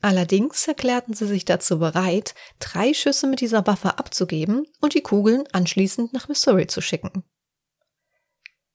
Allerdings 0.00 0.66
erklärten 0.66 1.14
sie 1.14 1.26
sich 1.26 1.44
dazu 1.44 1.78
bereit, 1.78 2.34
drei 2.58 2.92
Schüsse 2.92 3.28
mit 3.28 3.40
dieser 3.40 3.66
Waffe 3.66 3.98
abzugeben 3.98 4.66
und 4.80 4.94
die 4.94 5.02
Kugeln 5.02 5.44
anschließend 5.52 6.12
nach 6.12 6.28
Missouri 6.28 6.66
zu 6.66 6.80
schicken. 6.80 7.24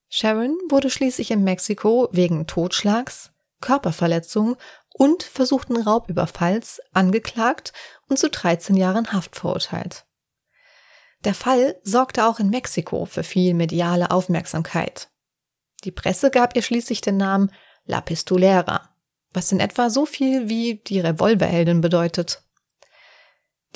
Sharon 0.10 0.58
wurde 0.70 0.90
schließlich 0.90 1.32
in 1.32 1.44
Mexiko 1.44 2.08
wegen 2.14 2.48
Totschlags, 2.48 3.32
Körperverletzung 3.60 4.56
und 4.98 5.24
versuchten 5.24 5.78
Raubüberfalls 5.78 6.82
angeklagt 6.92 7.72
und 8.10 8.18
zu 8.18 8.30
13 8.30 8.76
Jahren 8.76 9.14
Haft 9.14 9.36
verurteilt. 9.36 10.06
Der 11.24 11.34
Fall 11.34 11.80
sorgte 11.84 12.26
auch 12.26 12.40
in 12.40 12.50
Mexiko 12.50 13.06
für 13.06 13.24
viel 13.24 13.54
mediale 13.54 14.12
Aufmerksamkeit. 14.12 15.10
Die 15.84 15.92
Presse 15.92 16.32
gab 16.32 16.56
ihr 16.56 16.62
schließlich 16.62 17.02
den 17.02 17.18
Namen 17.18 17.52
La 17.86 18.02
Pistolera, 18.02 18.90
was 19.34 19.52
in 19.52 19.60
etwa 19.60 19.90
so 19.90 20.06
viel 20.06 20.50
wie 20.50 20.76
die 20.76 21.00
Revolverheldin 21.00 21.82
bedeutet. 21.82 22.42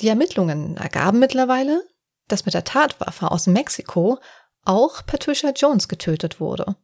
Die 0.00 0.08
Ermittlungen 0.08 0.76
ergaben 0.76 1.18
mittlerweile, 1.18 1.86
dass 2.28 2.44
mit 2.44 2.54
der 2.54 2.64
Tatwaffe 2.64 3.30
aus 3.30 3.46
Mexiko 3.46 4.18
auch 4.64 5.06
Patricia 5.06 5.50
Jones 5.50 5.88
getötet 5.88 6.40
wurde. 6.40 6.76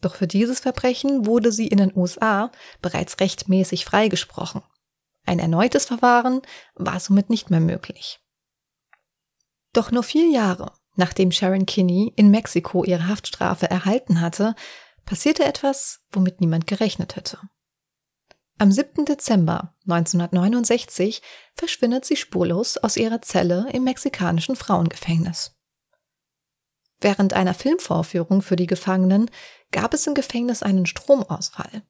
Doch 0.00 0.16
für 0.16 0.26
dieses 0.26 0.60
Verbrechen 0.60 1.26
wurde 1.26 1.52
sie 1.52 1.68
in 1.68 1.78
den 1.78 1.96
USA 1.96 2.50
bereits 2.82 3.20
rechtmäßig 3.20 3.84
freigesprochen. 3.84 4.62
Ein 5.24 5.38
erneutes 5.38 5.86
Verfahren 5.86 6.42
war 6.74 7.00
somit 7.00 7.30
nicht 7.30 7.50
mehr 7.50 7.60
möglich. 7.60 8.20
Doch 9.72 9.90
nur 9.90 10.02
vier 10.02 10.28
Jahre 10.28 10.72
nachdem 10.96 11.30
Sharon 11.30 11.66
Kinney 11.66 12.12
in 12.16 12.30
Mexiko 12.30 12.84
ihre 12.84 13.06
Haftstrafe 13.06 13.70
erhalten 13.70 14.20
hatte, 14.20 14.54
passierte 15.04 15.44
etwas, 15.44 16.00
womit 16.10 16.40
niemand 16.40 16.66
gerechnet 16.66 17.16
hätte. 17.16 17.38
Am 18.58 18.72
7. 18.72 19.04
Dezember 19.04 19.74
1969 19.86 21.22
verschwindet 21.54 22.06
sie 22.06 22.16
spurlos 22.16 22.78
aus 22.78 22.96
ihrer 22.96 23.20
Zelle 23.20 23.68
im 23.72 23.84
mexikanischen 23.84 24.56
Frauengefängnis. 24.56 25.55
Während 27.00 27.34
einer 27.34 27.54
Filmvorführung 27.54 28.42
für 28.42 28.56
die 28.56 28.66
Gefangenen 28.66 29.30
gab 29.70 29.94
es 29.94 30.06
im 30.06 30.14
Gefängnis 30.14 30.62
einen 30.62 30.86
Stromausfall. 30.86 31.82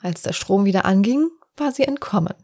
als 0.00 0.20
der 0.20 0.34
Strom 0.34 0.66
wieder 0.66 0.84
anging, 0.84 1.30
war 1.56 1.72
sie 1.72 1.84
entkommen. 1.84 2.34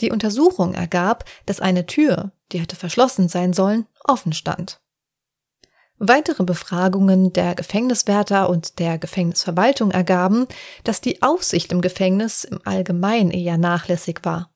Die 0.00 0.12
Untersuchung 0.12 0.74
ergab, 0.74 1.24
dass 1.46 1.58
eine 1.58 1.86
Tür, 1.86 2.30
die 2.52 2.60
hätte 2.60 2.76
verschlossen 2.76 3.28
sein 3.28 3.52
sollen, 3.52 3.86
offen 4.04 4.32
stand. 4.32 4.80
Weitere 5.98 6.44
Befragungen 6.44 7.32
der 7.32 7.56
Gefängniswärter 7.56 8.48
und 8.48 8.78
der 8.78 8.98
Gefängnisverwaltung 8.98 9.90
ergaben, 9.90 10.46
dass 10.84 11.00
die 11.00 11.22
Aufsicht 11.22 11.72
im 11.72 11.80
Gefängnis 11.80 12.44
im 12.44 12.60
Allgemeinen 12.64 13.32
eher 13.32 13.58
nachlässig 13.58 14.20
war. 14.22 14.54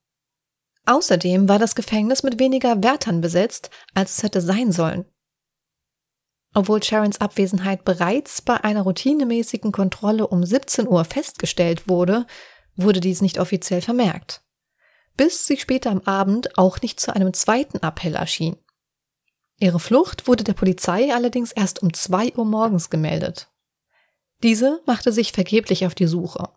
Außerdem 0.87 1.48
war 1.48 1.59
das 1.59 1.74
Gefängnis 1.74 2.22
mit 2.22 2.38
weniger 2.38 2.83
Wärtern 2.83 3.20
besetzt, 3.20 3.70
als 3.94 4.18
es 4.18 4.22
hätte 4.22 4.40
sein 4.40 4.70
sollen. 4.70 5.05
Obwohl 6.54 6.82
Sharons 6.82 7.20
Abwesenheit 7.20 7.84
bereits 7.84 8.42
bei 8.42 8.62
einer 8.62 8.82
routinemäßigen 8.82 9.72
Kontrolle 9.72 10.26
um 10.26 10.44
17 10.44 10.86
Uhr 10.86 11.04
festgestellt 11.04 11.88
wurde, 11.88 12.26
wurde 12.76 13.00
dies 13.00 13.22
nicht 13.22 13.38
offiziell 13.38 13.80
vermerkt. 13.80 14.42
Bis 15.16 15.46
sie 15.46 15.56
später 15.56 15.90
am 15.90 16.00
Abend 16.00 16.58
auch 16.58 16.80
nicht 16.80 17.00
zu 17.00 17.14
einem 17.14 17.32
zweiten 17.32 17.78
Appell 17.78 18.14
erschien. 18.14 18.56
Ihre 19.58 19.80
Flucht 19.80 20.26
wurde 20.26 20.44
der 20.44 20.54
Polizei 20.54 21.14
allerdings 21.14 21.52
erst 21.52 21.82
um 21.82 21.92
zwei 21.94 22.34
Uhr 22.34 22.44
morgens 22.44 22.90
gemeldet. 22.90 23.50
Diese 24.42 24.80
machte 24.86 25.12
sich 25.12 25.32
vergeblich 25.32 25.86
auf 25.86 25.94
die 25.94 26.06
Suche. 26.06 26.48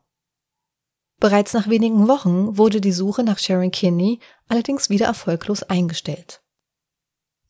Bereits 1.19 1.53
nach 1.53 1.69
wenigen 1.69 2.07
Wochen 2.07 2.57
wurde 2.57 2.81
die 2.81 2.91
Suche 2.91 3.23
nach 3.23 3.39
Sharon 3.39 3.71
Kinney 3.71 4.19
allerdings 4.47 4.89
wieder 4.89 5.05
erfolglos 5.05 5.63
eingestellt. 5.63 6.41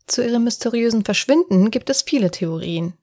Zu 0.07 0.23
ihrem 0.23 0.43
mysteriösen 0.43 1.03
Verschwinden 1.03 1.71
gibt 1.71 1.89
es 1.89 2.03
viele 2.03 2.31
Theorien. 2.31 2.97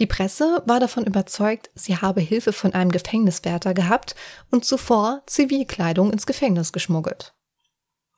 Die 0.00 0.06
Presse 0.06 0.62
war 0.66 0.80
davon 0.80 1.04
überzeugt, 1.04 1.70
sie 1.74 1.96
habe 1.96 2.20
Hilfe 2.20 2.52
von 2.52 2.74
einem 2.74 2.90
Gefängniswärter 2.90 3.74
gehabt 3.74 4.16
und 4.50 4.64
zuvor 4.64 5.22
Zivilkleidung 5.26 6.12
ins 6.12 6.26
Gefängnis 6.26 6.72
geschmuggelt. 6.72 7.34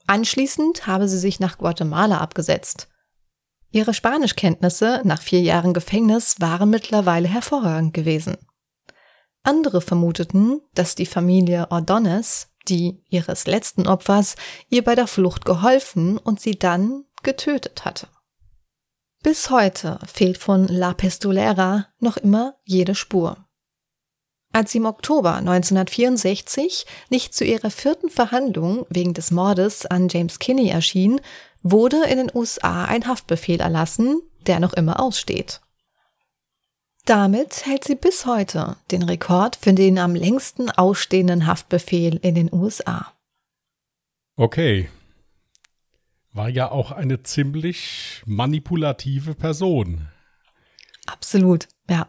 Anschließend 0.06 0.86
habe 0.86 1.08
sie 1.08 1.18
sich 1.18 1.40
nach 1.40 1.58
Guatemala 1.58 2.18
abgesetzt. 2.18 2.88
Ihre 3.72 3.92
Spanischkenntnisse 3.92 5.02
nach 5.04 5.20
vier 5.20 5.42
Jahren 5.42 5.74
Gefängnis 5.74 6.36
waren 6.40 6.70
mittlerweile 6.70 7.28
hervorragend 7.28 7.92
gewesen. 7.92 8.38
Andere 9.42 9.80
vermuteten, 9.80 10.62
dass 10.74 10.94
die 10.94 11.06
Familie 11.06 11.70
Ordonez, 11.70 12.48
die 12.68 13.02
ihres 13.10 13.46
letzten 13.46 13.86
Opfers, 13.86 14.36
ihr 14.70 14.82
bei 14.82 14.94
der 14.94 15.06
Flucht 15.06 15.44
geholfen 15.44 16.16
und 16.16 16.40
sie 16.40 16.58
dann 16.58 17.04
getötet 17.26 17.84
hatte. 17.84 18.08
Bis 19.22 19.50
heute 19.50 19.98
fehlt 20.06 20.38
von 20.38 20.66
La 20.68 20.94
Pistolera 20.94 21.88
noch 21.98 22.16
immer 22.16 22.54
jede 22.64 22.94
Spur. 22.94 23.44
Als 24.52 24.72
sie 24.72 24.78
im 24.78 24.86
Oktober 24.86 25.34
1964 25.34 26.86
nicht 27.10 27.34
zu 27.34 27.44
ihrer 27.44 27.70
vierten 27.70 28.08
Verhandlung 28.08 28.86
wegen 28.88 29.12
des 29.12 29.30
Mordes 29.30 29.84
an 29.84 30.08
James 30.08 30.38
Kinney 30.38 30.70
erschien, 30.70 31.20
wurde 31.62 32.04
in 32.06 32.18
den 32.18 32.30
USA 32.32 32.84
ein 32.84 33.06
Haftbefehl 33.06 33.60
erlassen, 33.60 34.22
der 34.46 34.60
noch 34.60 34.72
immer 34.72 35.00
aussteht. 35.00 35.60
Damit 37.04 37.66
hält 37.66 37.84
sie 37.84 37.96
bis 37.96 38.24
heute 38.24 38.76
den 38.90 39.02
Rekord 39.02 39.56
für 39.56 39.72
den 39.72 39.98
am 39.98 40.14
längsten 40.14 40.70
ausstehenden 40.70 41.46
Haftbefehl 41.46 42.16
in 42.22 42.34
den 42.36 42.52
USA. 42.52 43.12
Okay. 44.36 44.88
War 46.36 46.50
ja 46.50 46.70
auch 46.70 46.92
eine 46.92 47.22
ziemlich 47.22 48.22
manipulative 48.26 49.34
Person. 49.34 50.08
Absolut, 51.06 51.66
ja. 51.88 52.08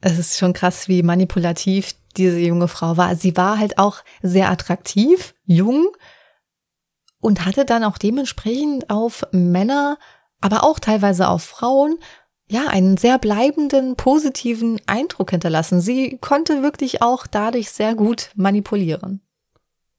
Es 0.00 0.20
ist 0.20 0.38
schon 0.38 0.52
krass, 0.52 0.86
wie 0.86 1.02
manipulativ 1.02 1.94
diese 2.16 2.38
junge 2.38 2.68
Frau 2.68 2.96
war. 2.96 3.16
Sie 3.16 3.36
war 3.36 3.58
halt 3.58 3.78
auch 3.78 4.04
sehr 4.22 4.50
attraktiv, 4.52 5.34
jung, 5.46 5.88
und 7.20 7.44
hatte 7.44 7.64
dann 7.64 7.82
auch 7.82 7.98
dementsprechend 7.98 8.88
auf 8.88 9.26
Männer, 9.32 9.98
aber 10.40 10.62
auch 10.62 10.78
teilweise 10.78 11.26
auf 11.26 11.42
Frauen, 11.42 11.98
ja, 12.48 12.68
einen 12.68 12.96
sehr 12.96 13.18
bleibenden, 13.18 13.96
positiven 13.96 14.80
Eindruck 14.86 15.32
hinterlassen. 15.32 15.80
Sie 15.80 16.18
konnte 16.18 16.62
wirklich 16.62 17.02
auch 17.02 17.26
dadurch 17.26 17.72
sehr 17.72 17.96
gut 17.96 18.30
manipulieren. 18.36 19.25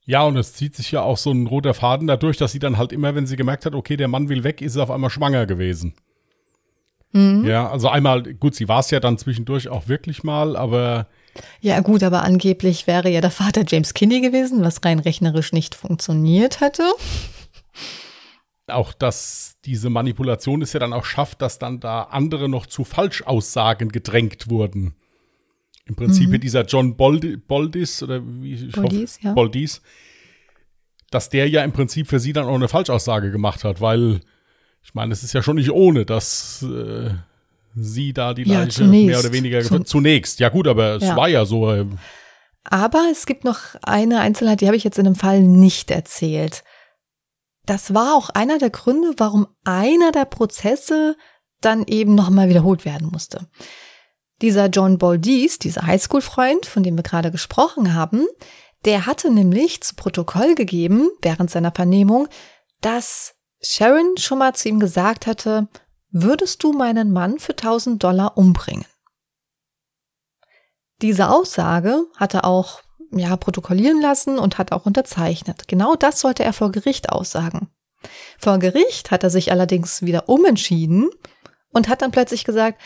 Ja, 0.08 0.24
und 0.24 0.38
es 0.38 0.54
zieht 0.54 0.74
sich 0.74 0.92
ja 0.92 1.02
auch 1.02 1.18
so 1.18 1.32
ein 1.32 1.48
roter 1.48 1.74
Faden 1.74 2.08
dadurch, 2.08 2.38
dass 2.38 2.54
sie 2.54 2.60
dann 2.60 2.78
halt 2.78 2.94
immer, 2.94 3.14
wenn 3.14 3.28
sie 3.28 3.36
gemerkt 3.36 3.66
hat, 3.66 3.76
okay, 3.76 3.98
der 3.98 4.08
Mann 4.08 4.30
will 4.30 4.46
weg, 4.46 4.62
ist 4.62 4.74
sie 4.74 4.82
auf 4.82 4.90
einmal 4.90 5.10
schwanger 5.10 5.46
gewesen. 5.46 5.96
Mhm. 7.12 7.46
Ja, 7.46 7.70
also 7.70 7.90
einmal, 7.90 8.24
gut, 8.24 8.56
sie 8.56 8.70
war 8.70 8.80
es 8.80 8.90
ja 8.90 9.02
dann 9.02 9.18
zwischendurch 9.18 9.68
auch 9.68 9.90
wirklich 9.90 10.24
mal, 10.24 10.56
aber 10.56 11.08
ja, 11.60 11.82
gut, 11.82 12.04
aber 12.04 12.24
angeblich 12.24 12.88
wäre 12.88 13.10
ja 13.10 13.22
der 13.22 13.32
Vater 13.32 13.64
James 13.68 13.94
Kinney 13.94 14.22
gewesen, 14.22 14.64
was 14.64 14.84
rein 14.84 15.00
rechnerisch 15.00 15.52
nicht 15.52 15.76
funktioniert 15.76 16.62
hätte. 16.62 16.84
Auch 18.68 18.94
dass 18.94 19.56
diese 19.66 19.90
Manipulation 19.90 20.62
es 20.62 20.74
ja 20.74 20.80
dann 20.80 20.94
auch 20.94 21.06
schafft, 21.06 21.42
dass 21.42 21.60
dann 21.60 21.80
da 21.80 22.04
andere 22.04 22.50
noch 22.50 22.66
zu 22.66 22.86
Falschaussagen 22.86 23.90
gedrängt 23.90 24.50
wurden. 24.50 24.96
Im 25.88 25.96
Prinzip 25.96 26.30
mhm. 26.30 26.40
dieser 26.40 26.66
John 26.66 26.98
Boldi, 26.98 27.38
Boldis 27.38 28.04
oder 28.04 28.22
wie 28.24 28.54
ich 28.54 28.72
Boldis, 28.72 29.18
hoffe, 29.18 29.28
ja. 29.28 29.34
Boldis, 29.34 29.82
dass 31.12 31.30
der 31.30 31.50
ja 31.50 31.64
im 31.64 31.72
Prinzip 31.72 32.08
für 32.08 32.20
sie 32.20 32.34
dann 32.34 32.46
auch 32.46 32.56
eine 32.56 32.68
Falschaussage 32.68 33.32
gemacht 33.32 33.64
hat, 33.64 33.80
weil 33.80 34.20
ich 34.84 34.94
meine, 34.94 35.14
es 35.14 35.24
ist 35.24 35.34
ja 35.34 35.42
schon 35.42 35.56
nicht 35.56 35.72
ohne, 35.72 36.06
dass 36.06 36.64
äh, 36.64 37.12
sie 37.76 38.14
da 38.14 38.34
die 38.34 38.44
ja, 38.44 38.60
Leiche 38.60 38.84
zunächst. 38.84 39.08
mehr 39.08 39.20
oder 39.20 39.34
weniger 39.34 39.62
Zum, 39.62 39.86
zunächst. 39.86 40.40
Ja 40.40 40.50
gut, 40.50 40.68
aber 40.68 40.96
es 40.96 41.04
ja. 41.04 41.16
war 41.16 41.30
ja 41.30 41.46
so. 41.46 41.72
Äh, 41.72 41.86
aber 42.64 43.08
es 43.12 43.26
gibt 43.26 43.46
noch 43.46 43.60
eine 43.82 44.20
Einzelheit, 44.20 44.62
die 44.62 44.68
habe 44.68 44.76
ich 44.76 44.84
jetzt 44.84 45.00
in 45.00 45.06
dem 45.06 45.16
Fall 45.16 45.42
nicht 45.42 45.92
erzählt. 45.92 46.64
Das 47.66 47.94
war 47.94 48.16
auch 48.16 48.30
einer 48.30 48.60
der 48.60 48.70
Gründe, 48.70 49.14
warum 49.18 49.48
einer 49.64 50.12
der 50.12 50.26
Prozesse 50.26 51.16
dann 51.62 51.86
eben 51.86 52.16
nochmal 52.16 52.50
wiederholt 52.50 52.86
werden 52.86 53.10
musste. 53.12 53.48
Dieser 54.42 54.68
John 54.68 54.98
Baldies, 54.98 55.60
dieser 55.60 55.88
Highschool-Freund, 55.88 56.66
von 56.66 56.84
dem 56.84 56.96
wir 56.96 57.04
gerade 57.04 57.32
gesprochen 57.32 57.94
haben, 57.94 58.28
der 58.86 59.06
hatte 59.06 59.32
nämlich 59.32 59.82
zu 59.82 59.96
Protokoll 59.96 60.56
gegeben, 60.56 61.10
während 61.22 61.50
seiner 61.50 61.72
Vernehmung, 61.72 62.28
dass 62.82 63.36
Sharon 63.62 64.18
schon 64.18 64.38
mal 64.38 64.54
zu 64.54 64.70
ihm 64.70 64.80
gesagt 64.80 65.26
hatte, 65.26 65.68
würdest 66.12 66.64
du 66.64 66.74
meinen 66.74 67.12
Mann 67.12 67.40
für 67.40 67.54
1000 67.54 68.04
Dollar 68.04 68.38
umbringen? 68.38 68.86
Diese 71.02 71.30
Aussage 71.30 72.06
hat 72.16 72.34
er 72.34 72.46
auch 72.46 72.82
ja, 73.12 73.36
protokollieren 73.38 74.02
lassen 74.02 74.38
und 74.40 74.58
hat 74.58 74.72
auch 74.72 74.86
unterzeichnet. 74.86 75.68
Genau 75.68 75.96
das 75.96 76.20
sollte 76.20 76.44
er 76.44 76.54
vor 76.54 76.72
Gericht 76.72 77.10
aussagen. 77.10 77.70
Vor 78.38 78.60
Gericht 78.60 79.12
hat 79.12 79.24
er 79.24 79.30
sich 79.30 79.52
allerdings 79.52 80.02
wieder 80.02 80.30
umentschieden 80.30 81.10
und 81.72 81.88
hat 81.90 82.02
dann 82.02 82.12
plötzlich 82.12 82.44
gesagt, 82.44 82.80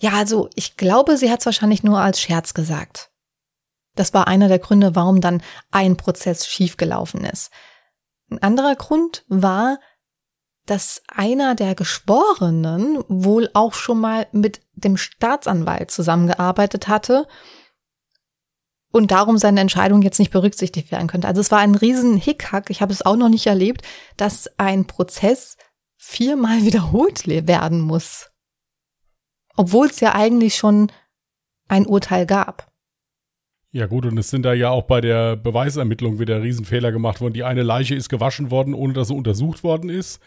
ja, 0.00 0.12
also 0.12 0.48
ich 0.54 0.76
glaube, 0.76 1.16
sie 1.16 1.30
hat 1.30 1.40
es 1.40 1.46
wahrscheinlich 1.46 1.82
nur 1.82 1.98
als 1.98 2.20
Scherz 2.20 2.54
gesagt. 2.54 3.10
Das 3.94 4.14
war 4.14 4.28
einer 4.28 4.46
der 4.48 4.60
Gründe, 4.60 4.94
warum 4.94 5.20
dann 5.20 5.42
ein 5.72 5.96
Prozess 5.96 6.46
schiefgelaufen 6.46 7.24
ist. 7.24 7.50
Ein 8.30 8.42
anderer 8.42 8.76
Grund 8.76 9.24
war, 9.28 9.78
dass 10.66 11.02
einer 11.08 11.54
der 11.54 11.74
Geschworenen 11.74 13.02
wohl 13.08 13.50
auch 13.54 13.74
schon 13.74 14.00
mal 14.00 14.28
mit 14.32 14.60
dem 14.74 14.96
Staatsanwalt 14.96 15.90
zusammengearbeitet 15.90 16.86
hatte 16.86 17.26
und 18.92 19.10
darum 19.10 19.38
seine 19.38 19.60
Entscheidung 19.60 20.02
jetzt 20.02 20.18
nicht 20.18 20.30
berücksichtigt 20.30 20.92
werden 20.92 21.08
könnte. 21.08 21.26
Also 21.26 21.40
es 21.40 21.50
war 21.50 21.58
ein 21.58 21.74
riesen 21.74 22.16
Hickhack. 22.16 22.70
Ich 22.70 22.82
habe 22.82 22.92
es 22.92 23.04
auch 23.04 23.16
noch 23.16 23.28
nicht 23.28 23.46
erlebt, 23.46 23.82
dass 24.16 24.48
ein 24.58 24.86
Prozess 24.86 25.56
viermal 25.96 26.62
wiederholt 26.62 27.26
werden 27.26 27.80
muss. 27.80 28.27
Obwohl 29.58 29.88
es 29.88 29.98
ja 29.98 30.14
eigentlich 30.14 30.54
schon 30.54 30.92
ein 31.66 31.84
Urteil 31.84 32.26
gab. 32.26 32.70
Ja 33.72 33.86
gut, 33.86 34.06
und 34.06 34.16
es 34.16 34.30
sind 34.30 34.44
da 34.44 34.54
ja 34.54 34.70
auch 34.70 34.84
bei 34.84 35.00
der 35.00 35.34
Beweisermittlung 35.34 36.20
wieder 36.20 36.42
Riesenfehler 36.42 36.92
gemacht 36.92 37.20
worden. 37.20 37.34
Die 37.34 37.42
eine 37.42 37.64
Leiche 37.64 37.96
ist 37.96 38.08
gewaschen 38.08 38.52
worden, 38.52 38.72
ohne 38.72 38.92
dass 38.92 39.08
sie 39.08 39.14
untersucht 39.14 39.64
worden 39.64 39.90
ist. 39.90 40.20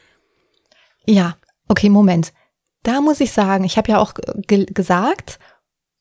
Ja, 1.07 1.37
okay, 1.69 1.89
Moment. 1.89 2.33
Da 2.83 2.99
muss 2.99 3.21
ich 3.21 3.31
sagen, 3.31 3.63
ich 3.63 3.77
habe 3.77 3.89
ja 3.89 3.99
auch 3.99 4.13
ge 4.47 4.65
gesagt, 4.65 5.39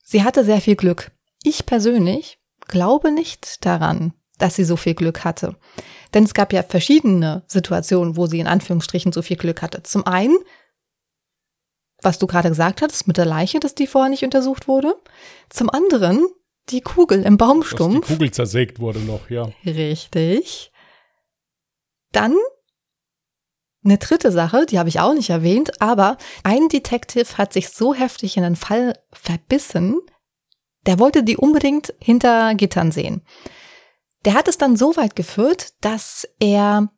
sie 0.03 0.23
hatte 0.23 0.43
sehr 0.43 0.59
viel 0.59 0.75
Glück. 0.75 1.11
Ich 1.41 1.65
persönlich 1.65 2.37
glaube 2.67 3.11
nicht 3.11 3.65
daran, 3.65 4.13
dass 4.39 4.55
sie 4.55 4.65
so 4.65 4.75
viel 4.75 4.93
Glück 4.93 5.23
hatte. 5.23 5.55
Denn 6.13 6.25
es 6.25 6.33
gab 6.33 6.51
ja 6.51 6.63
verschiedene 6.63 7.43
Situationen, 7.47 8.17
wo 8.17 8.25
sie 8.27 8.39
in 8.39 8.47
Anführungsstrichen 8.47 9.13
so 9.13 9.21
viel 9.21 9.37
Glück 9.37 9.61
hatte. 9.61 9.83
Zum 9.83 10.05
einen, 10.05 10.37
was 12.01 12.19
du 12.19 12.27
gerade 12.27 12.49
gesagt 12.49 12.81
hattest 12.81 13.07
mit 13.07 13.17
der 13.17 13.25
Leiche, 13.25 13.59
dass 13.59 13.75
die 13.75 13.87
vorher 13.87 14.09
nicht 14.09 14.23
untersucht 14.23 14.67
wurde. 14.67 14.95
Zum 15.49 15.69
anderen, 15.69 16.27
die 16.69 16.81
Kugel 16.81 17.23
im 17.23 17.37
Baumstumpf. 17.37 18.01
Dass 18.01 18.07
die 18.07 18.13
Kugel 18.13 18.31
zersägt 18.31 18.79
wurde 18.79 18.99
noch, 18.99 19.29
ja. 19.29 19.49
Richtig. 19.65 20.71
Dann 22.11 22.35
eine 23.83 23.97
dritte 23.97 24.31
Sache, 24.31 24.65
die 24.67 24.77
habe 24.77 24.89
ich 24.89 24.99
auch 24.99 25.13
nicht 25.13 25.29
erwähnt, 25.31 25.81
aber 25.81 26.17
ein 26.43 26.69
Detective 26.69 27.37
hat 27.37 27.51
sich 27.51 27.69
so 27.69 27.95
heftig 27.95 28.37
in 28.37 28.43
den 28.43 28.55
Fall 28.55 28.97
verbissen, 29.11 29.99
Der 30.87 30.97
wollte 30.97 31.23
die 31.23 31.37
unbedingt 31.37 31.93
hinter 31.99 32.55
Gittern 32.55 32.91
sehen. 32.91 33.23
Der 34.25 34.33
hat 34.33 34.47
es 34.47 34.57
dann 34.57 34.75
so 34.75 34.95
weit 34.97 35.15
geführt, 35.15 35.73
dass 35.81 36.27
er 36.39 36.91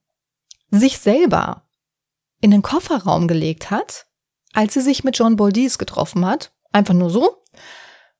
sich 0.72 1.00
selber 1.00 1.68
in 2.40 2.52
den 2.52 2.62
Kofferraum 2.62 3.28
gelegt 3.28 3.72
hat, 3.72 4.08
als 4.54 4.74
sie 4.74 4.82
sich 4.82 5.04
mit 5.04 5.18
John 5.18 5.36
Boldies 5.36 5.78
getroffen 5.78 6.26
hat. 6.26 6.52
Einfach 6.72 6.94
nur 6.94 7.10
so. 7.10 7.44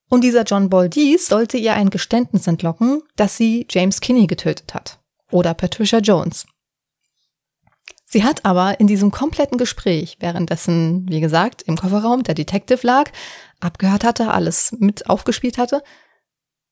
Und 0.10 0.24
dieser 0.24 0.44
John 0.44 0.70
Boldies 0.70 1.28
sollte 1.28 1.58
ihr 1.58 1.74
ein 1.74 1.90
Geständnis 1.90 2.48
entlocken, 2.48 3.02
dass 3.16 3.38
sie 3.38 3.66
James 3.70 4.02
Kinney 4.02 4.28
getötet 4.28 4.74
hat. 4.74 5.00
Oder 5.32 5.54
Patricia 5.54 6.00
Jones. 6.00 6.46
Sie 8.06 8.24
hat 8.24 8.46
aber 8.46 8.80
in 8.80 8.86
diesem 8.86 9.10
kompletten 9.10 9.58
Gespräch, 9.58 10.18
währenddessen, 10.20 11.10
wie 11.10 11.20
gesagt, 11.20 11.64
im 11.64 11.78
Kofferraum 11.78 12.22
der 12.22 12.36
Detective 12.36 12.86
lag, 12.86 13.10
abgehört 13.60 14.04
hatte, 14.04 14.32
alles 14.32 14.72
mit 14.78 15.10
aufgespielt 15.10 15.58
hatte, 15.58 15.82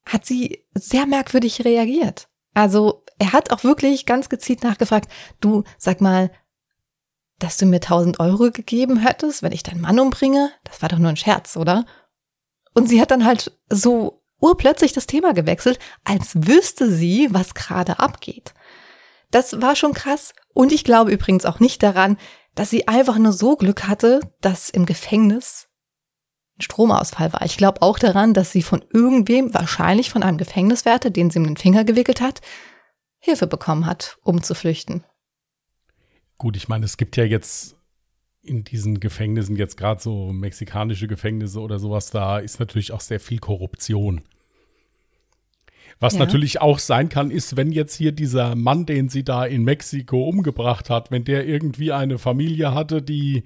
hat 0.05 0.25
sie 0.25 0.63
sehr 0.75 1.07
merkwürdig 1.07 1.65
reagiert. 1.65 2.27
Also 2.53 3.03
er 3.17 3.33
hat 3.33 3.51
auch 3.51 3.63
wirklich 3.63 4.05
ganz 4.05 4.29
gezielt 4.29 4.63
nachgefragt, 4.63 5.11
du 5.39 5.63
sag 5.77 6.01
mal, 6.01 6.31
dass 7.41 7.57
du 7.57 7.65
mir 7.65 7.77
1000 7.77 8.19
Euro 8.19 8.51
gegeben 8.51 8.97
hättest, 8.97 9.41
wenn 9.43 9.51
ich 9.51 9.63
deinen 9.63 9.81
Mann 9.81 9.99
umbringe, 9.99 10.51
das 10.63 10.81
war 10.81 10.89
doch 10.89 10.99
nur 10.99 11.09
ein 11.09 11.17
Scherz, 11.17 11.57
oder? 11.57 11.85
Und 12.73 12.87
sie 12.87 13.01
hat 13.01 13.11
dann 13.11 13.25
halt 13.25 13.51
so 13.69 14.23
urplötzlich 14.39 14.93
das 14.93 15.07
Thema 15.07 15.33
gewechselt, 15.33 15.79
als 16.03 16.31
wüsste 16.35 16.89
sie, 16.89 17.27
was 17.31 17.53
gerade 17.53 17.99
abgeht. 17.99 18.53
Das 19.31 19.61
war 19.61 19.75
schon 19.75 19.93
krass. 19.93 20.33
Und 20.53 20.71
ich 20.71 20.83
glaube 20.83 21.11
übrigens 21.11 21.45
auch 21.45 21.59
nicht 21.59 21.81
daran, 21.83 22.17
dass 22.55 22.69
sie 22.69 22.87
einfach 22.87 23.17
nur 23.17 23.31
so 23.31 23.55
Glück 23.55 23.87
hatte, 23.87 24.19
dass 24.41 24.69
im 24.69 24.85
Gefängnis 24.85 25.67
ein 26.57 26.61
Stromausfall 26.61 27.33
war. 27.33 27.43
Ich 27.43 27.57
glaube 27.57 27.81
auch 27.81 27.97
daran, 27.97 28.33
dass 28.33 28.51
sie 28.51 28.61
von 28.61 28.83
irgendwem, 28.91 29.53
wahrscheinlich 29.53 30.09
von 30.09 30.21
einem 30.21 30.37
Gefängniswärter, 30.37 31.09
den 31.09 31.29
sie 31.29 31.39
um 31.39 31.45
den 31.45 31.57
Finger 31.57 31.85
gewickelt 31.85 32.21
hat, 32.21 32.41
Hilfe 33.19 33.47
bekommen 33.47 33.85
hat, 33.85 34.17
um 34.23 34.43
zu 34.43 34.53
flüchten. 34.53 35.05
Gut, 36.41 36.57
ich 36.57 36.67
meine, 36.67 36.85
es 36.85 36.97
gibt 36.97 37.17
ja 37.17 37.23
jetzt 37.23 37.77
in 38.41 38.63
diesen 38.63 38.99
Gefängnissen, 38.99 39.55
jetzt 39.57 39.77
gerade 39.77 40.01
so 40.01 40.33
mexikanische 40.33 41.07
Gefängnisse 41.07 41.59
oder 41.59 41.77
sowas, 41.77 42.09
da 42.09 42.39
ist 42.39 42.59
natürlich 42.59 42.93
auch 42.93 42.99
sehr 42.99 43.19
viel 43.19 43.37
Korruption. 43.37 44.21
Was 45.99 46.13
ja. 46.13 46.19
natürlich 46.21 46.59
auch 46.59 46.79
sein 46.79 47.09
kann, 47.09 47.29
ist, 47.29 47.57
wenn 47.57 47.71
jetzt 47.71 47.95
hier 47.95 48.11
dieser 48.11 48.55
Mann, 48.55 48.87
den 48.87 49.07
sie 49.07 49.23
da 49.23 49.45
in 49.45 49.63
Mexiko 49.63 50.27
umgebracht 50.27 50.89
hat, 50.89 51.11
wenn 51.11 51.25
der 51.25 51.45
irgendwie 51.45 51.91
eine 51.91 52.17
Familie 52.17 52.73
hatte, 52.73 53.03
die 53.03 53.43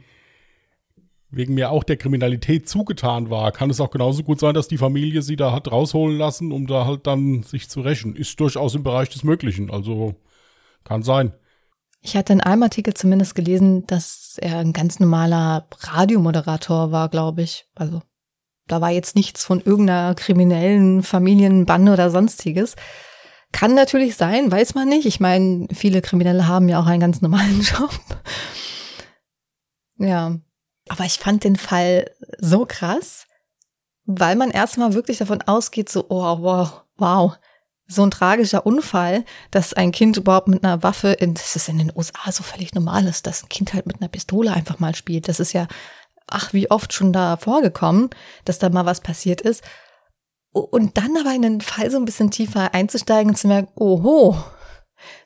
wegen 1.30 1.54
mir 1.54 1.72
auch 1.72 1.84
der 1.84 1.98
Kriminalität 1.98 2.70
zugetan 2.70 3.30
war, 3.30 3.52
kann 3.52 3.70
es 3.70 3.82
auch 3.82 3.92
genauso 3.92 4.24
gut 4.24 4.40
sein, 4.40 4.54
dass 4.54 4.70
die 4.70 4.78
Familie 4.78 5.22
sie 5.22 5.36
da 5.36 5.52
hat 5.52 5.70
rausholen 5.70 6.18
lassen, 6.18 6.54
um 6.54 6.66
da 6.66 6.86
halt 6.86 7.08
dann 7.08 7.44
sich 7.44 7.68
zu 7.68 7.82
rächen. 7.82 8.16
Ist 8.16 8.40
durchaus 8.40 8.74
im 8.74 8.84
Bereich 8.84 9.10
des 9.10 9.26
Möglichen. 9.26 9.70
Also 9.70 10.16
kann 10.86 11.04
sein. 11.04 11.34
Ich 12.06 12.16
hatte 12.16 12.34
in 12.34 12.42
einem 12.42 12.62
Artikel 12.62 12.94
zumindest 12.94 13.34
gelesen, 13.34 13.88
dass 13.88 14.38
er 14.40 14.60
ein 14.60 14.74
ganz 14.74 15.00
normaler 15.00 15.68
Radiomoderator 15.80 16.92
war, 16.92 17.10
glaube 17.10 17.42
ich. 17.42 17.66
Also 17.74 18.04
da 18.68 18.80
war 18.80 18.92
jetzt 18.92 19.16
nichts 19.16 19.44
von 19.44 19.60
irgendeiner 19.60 20.14
kriminellen 20.14 21.02
Familienbande 21.02 21.92
oder 21.92 22.12
sonstiges. 22.12 22.76
Kann 23.52 23.74
natürlich 23.74 24.18
sein, 24.18 24.52
weiß 24.52 24.76
man 24.76 24.88
nicht. 24.88 25.08
Ich 25.08 25.20
meine, 25.20 25.68
viele 25.74 26.04
Kriminelle 26.04 26.48
haben 26.48 26.70
ja 26.70 26.80
auch 26.80 26.86
einen 26.86 27.00
ganz 27.00 27.22
normalen 27.22 27.62
Job. 27.64 27.90
Ja, 29.98 30.38
aber 30.90 31.06
ich 31.06 31.18
fand 31.18 31.44
den 31.44 31.56
Fall 31.56 32.12
so 32.38 32.68
krass, 32.68 33.26
weil 34.06 34.36
man 34.36 34.52
erstmal 34.52 34.94
wirklich 34.94 35.18
davon 35.18 35.42
ausgeht, 35.42 35.90
so, 35.90 36.06
oh, 36.10 36.38
wow, 36.40 36.84
wow, 36.98 37.36
so 37.88 38.04
ein 38.04 38.12
tragischer 38.12 38.66
Unfall, 38.66 39.26
dass 39.52 39.74
ein 39.74 39.92
Kind 39.92 40.18
überhaupt 40.18 40.48
mit 40.48 40.64
einer 40.64 40.82
Waffe, 40.82 41.10
in, 41.10 41.36
das 41.36 41.56
ist 41.56 41.70
in 41.70 41.78
den 41.78 41.92
USA 41.96 42.32
so 42.32 42.44
völlig 42.44 42.74
normal 42.74 43.06
ist, 43.06 43.28
dass 43.28 43.44
ein 43.44 43.50
Kind 43.50 43.74
halt 43.74 43.86
mit 43.86 44.02
einer 44.02 44.10
Pistole 44.10 44.52
einfach 44.52 44.80
mal 44.80 44.96
spielt. 44.96 45.28
Das 45.28 45.40
ist 45.40 45.54
ja 45.54 45.68
ach, 46.28 46.54
wie 46.54 46.72
oft 46.72 46.94
schon 46.94 47.14
da 47.14 47.38
vorgekommen, 47.38 48.10
dass 48.46 48.60
da 48.60 48.70
mal 48.70 48.86
was 48.86 49.02
passiert 49.02 49.42
ist. 49.42 49.64
Und 50.52 50.98
dann 50.98 51.18
aber 51.18 51.34
in 51.34 51.42
den 51.42 51.62
Fall 51.62 51.92
so 51.92 51.98
ein 51.98 52.06
bisschen 52.06 52.32
tiefer 52.32 52.74
einzusteigen 52.74 53.32
und 53.32 53.36
zu 53.36 53.48
merken, 53.48 53.72
oho, 53.76 54.38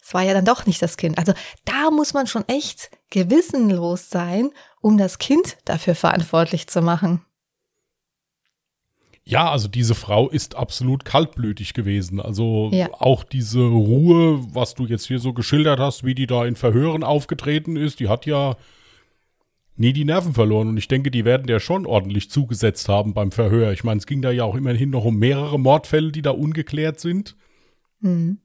es 0.02 0.14
war 0.14 0.24
ja 0.24 0.34
dann 0.34 0.46
doch 0.46 0.66
nicht 0.66 0.82
das 0.82 0.98
Kind. 0.98 1.18
Also 1.18 1.34
da 1.66 1.92
muss 1.92 2.14
man 2.14 2.26
schon 2.26 2.48
echt 2.48 2.90
gewissenlos 3.12 4.10
sein, 4.10 4.52
um 4.82 4.98
das 4.98 5.20
Kind 5.20 5.58
dafür 5.66 5.94
verantwortlich 5.94 6.68
zu 6.68 6.82
machen. 6.82 7.24
Ja, 9.30 9.52
also 9.52 9.68
diese 9.68 9.94
Frau 9.94 10.28
ist 10.28 10.56
absolut 10.56 11.06
kaltblütig 11.06 11.76
gewesen. 11.76 12.20
Also 12.20 12.72
ja. 12.74 12.90
auch 12.94 13.24
diese 13.24 13.62
Ruhe, 13.62 14.40
was 14.56 14.74
du 14.74 14.88
jetzt 14.88 15.06
hier 15.06 15.20
so 15.20 15.34
geschildert 15.34 15.80
hast, 15.80 16.04
wie 16.04 16.16
die 16.16 16.26
da 16.26 16.46
in 16.46 16.56
Verhören 16.56 17.04
aufgetreten 17.04 17.76
ist, 17.76 18.00
die 18.00 18.10
hat 18.10 18.26
ja 18.26 18.56
nie 19.76 19.94
die 19.94 20.04
Nerven 20.04 20.34
verloren. 20.34 20.70
Und 20.70 20.78
ich 20.78 20.88
denke, 20.88 21.12
die 21.12 21.26
werden 21.26 21.46
der 21.46 21.60
schon 21.60 21.86
ordentlich 21.86 22.32
zugesetzt 22.32 22.90
haben 22.90 23.14
beim 23.14 23.32
Verhör. 23.32 23.72
Ich 23.72 23.84
meine, 23.84 24.00
es 24.00 24.08
ging 24.08 24.24
da 24.24 24.32
ja 24.32 24.46
auch 24.46 24.56
immerhin 24.56 24.90
noch 24.90 25.06
um 25.06 25.18
mehrere 25.18 25.60
Mordfälle, 25.60 26.12
die 26.12 26.24
da 26.24 26.32
ungeklärt 26.32 27.00
sind. 27.00 27.36
Mhm. 28.00 28.40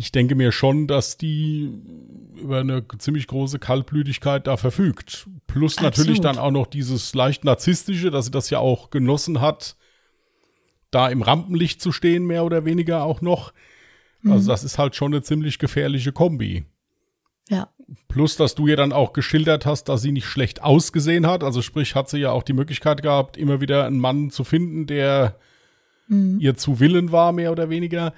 Ich 0.00 0.12
denke 0.12 0.36
mir 0.36 0.52
schon, 0.52 0.86
dass 0.86 1.16
die 1.16 1.72
über 2.36 2.60
eine 2.60 2.86
ziemlich 2.98 3.26
große 3.26 3.58
Kaltblütigkeit 3.58 4.46
da 4.46 4.56
verfügt. 4.56 5.28
Plus 5.48 5.78
Absolut. 5.78 5.96
natürlich 5.98 6.20
dann 6.20 6.38
auch 6.38 6.52
noch 6.52 6.68
dieses 6.68 7.16
leicht 7.16 7.44
narzisstische, 7.44 8.12
dass 8.12 8.26
sie 8.26 8.30
das 8.30 8.48
ja 8.48 8.60
auch 8.60 8.90
genossen 8.90 9.40
hat, 9.40 9.76
da 10.92 11.08
im 11.08 11.20
Rampenlicht 11.20 11.82
zu 11.82 11.90
stehen, 11.90 12.26
mehr 12.26 12.44
oder 12.44 12.64
weniger 12.64 13.02
auch 13.02 13.22
noch. 13.22 13.48
Also 13.48 13.54
mhm. 14.22 14.32
Also 14.32 14.48
das 14.52 14.62
ist 14.62 14.78
halt 14.78 14.94
schon 14.94 15.12
eine 15.12 15.22
ziemlich 15.22 15.58
gefährliche 15.58 16.12
Kombi. 16.12 16.64
Ja. 17.48 17.68
Plus, 18.06 18.36
dass 18.36 18.54
du 18.54 18.68
ja 18.68 18.76
dann 18.76 18.92
auch 18.92 19.12
geschildert 19.12 19.66
hast, 19.66 19.88
dass 19.88 20.02
sie 20.02 20.12
nicht 20.12 20.26
schlecht 20.26 20.62
ausgesehen 20.62 21.26
hat. 21.26 21.42
Also 21.42 21.60
sprich, 21.60 21.96
hat 21.96 22.08
sie 22.08 22.18
ja 22.18 22.30
auch 22.30 22.44
die 22.44 22.52
Möglichkeit 22.52 23.02
gehabt, 23.02 23.36
immer 23.36 23.60
wieder 23.60 23.84
einen 23.84 23.98
Mann 23.98 24.30
zu 24.30 24.44
finden, 24.44 24.86
der 24.86 25.40
mhm. 26.06 26.38
ihr 26.38 26.56
zu 26.56 26.78
Willen 26.78 27.10
war, 27.10 27.32
mehr 27.32 27.50
oder 27.50 27.68
weniger. 27.68 28.12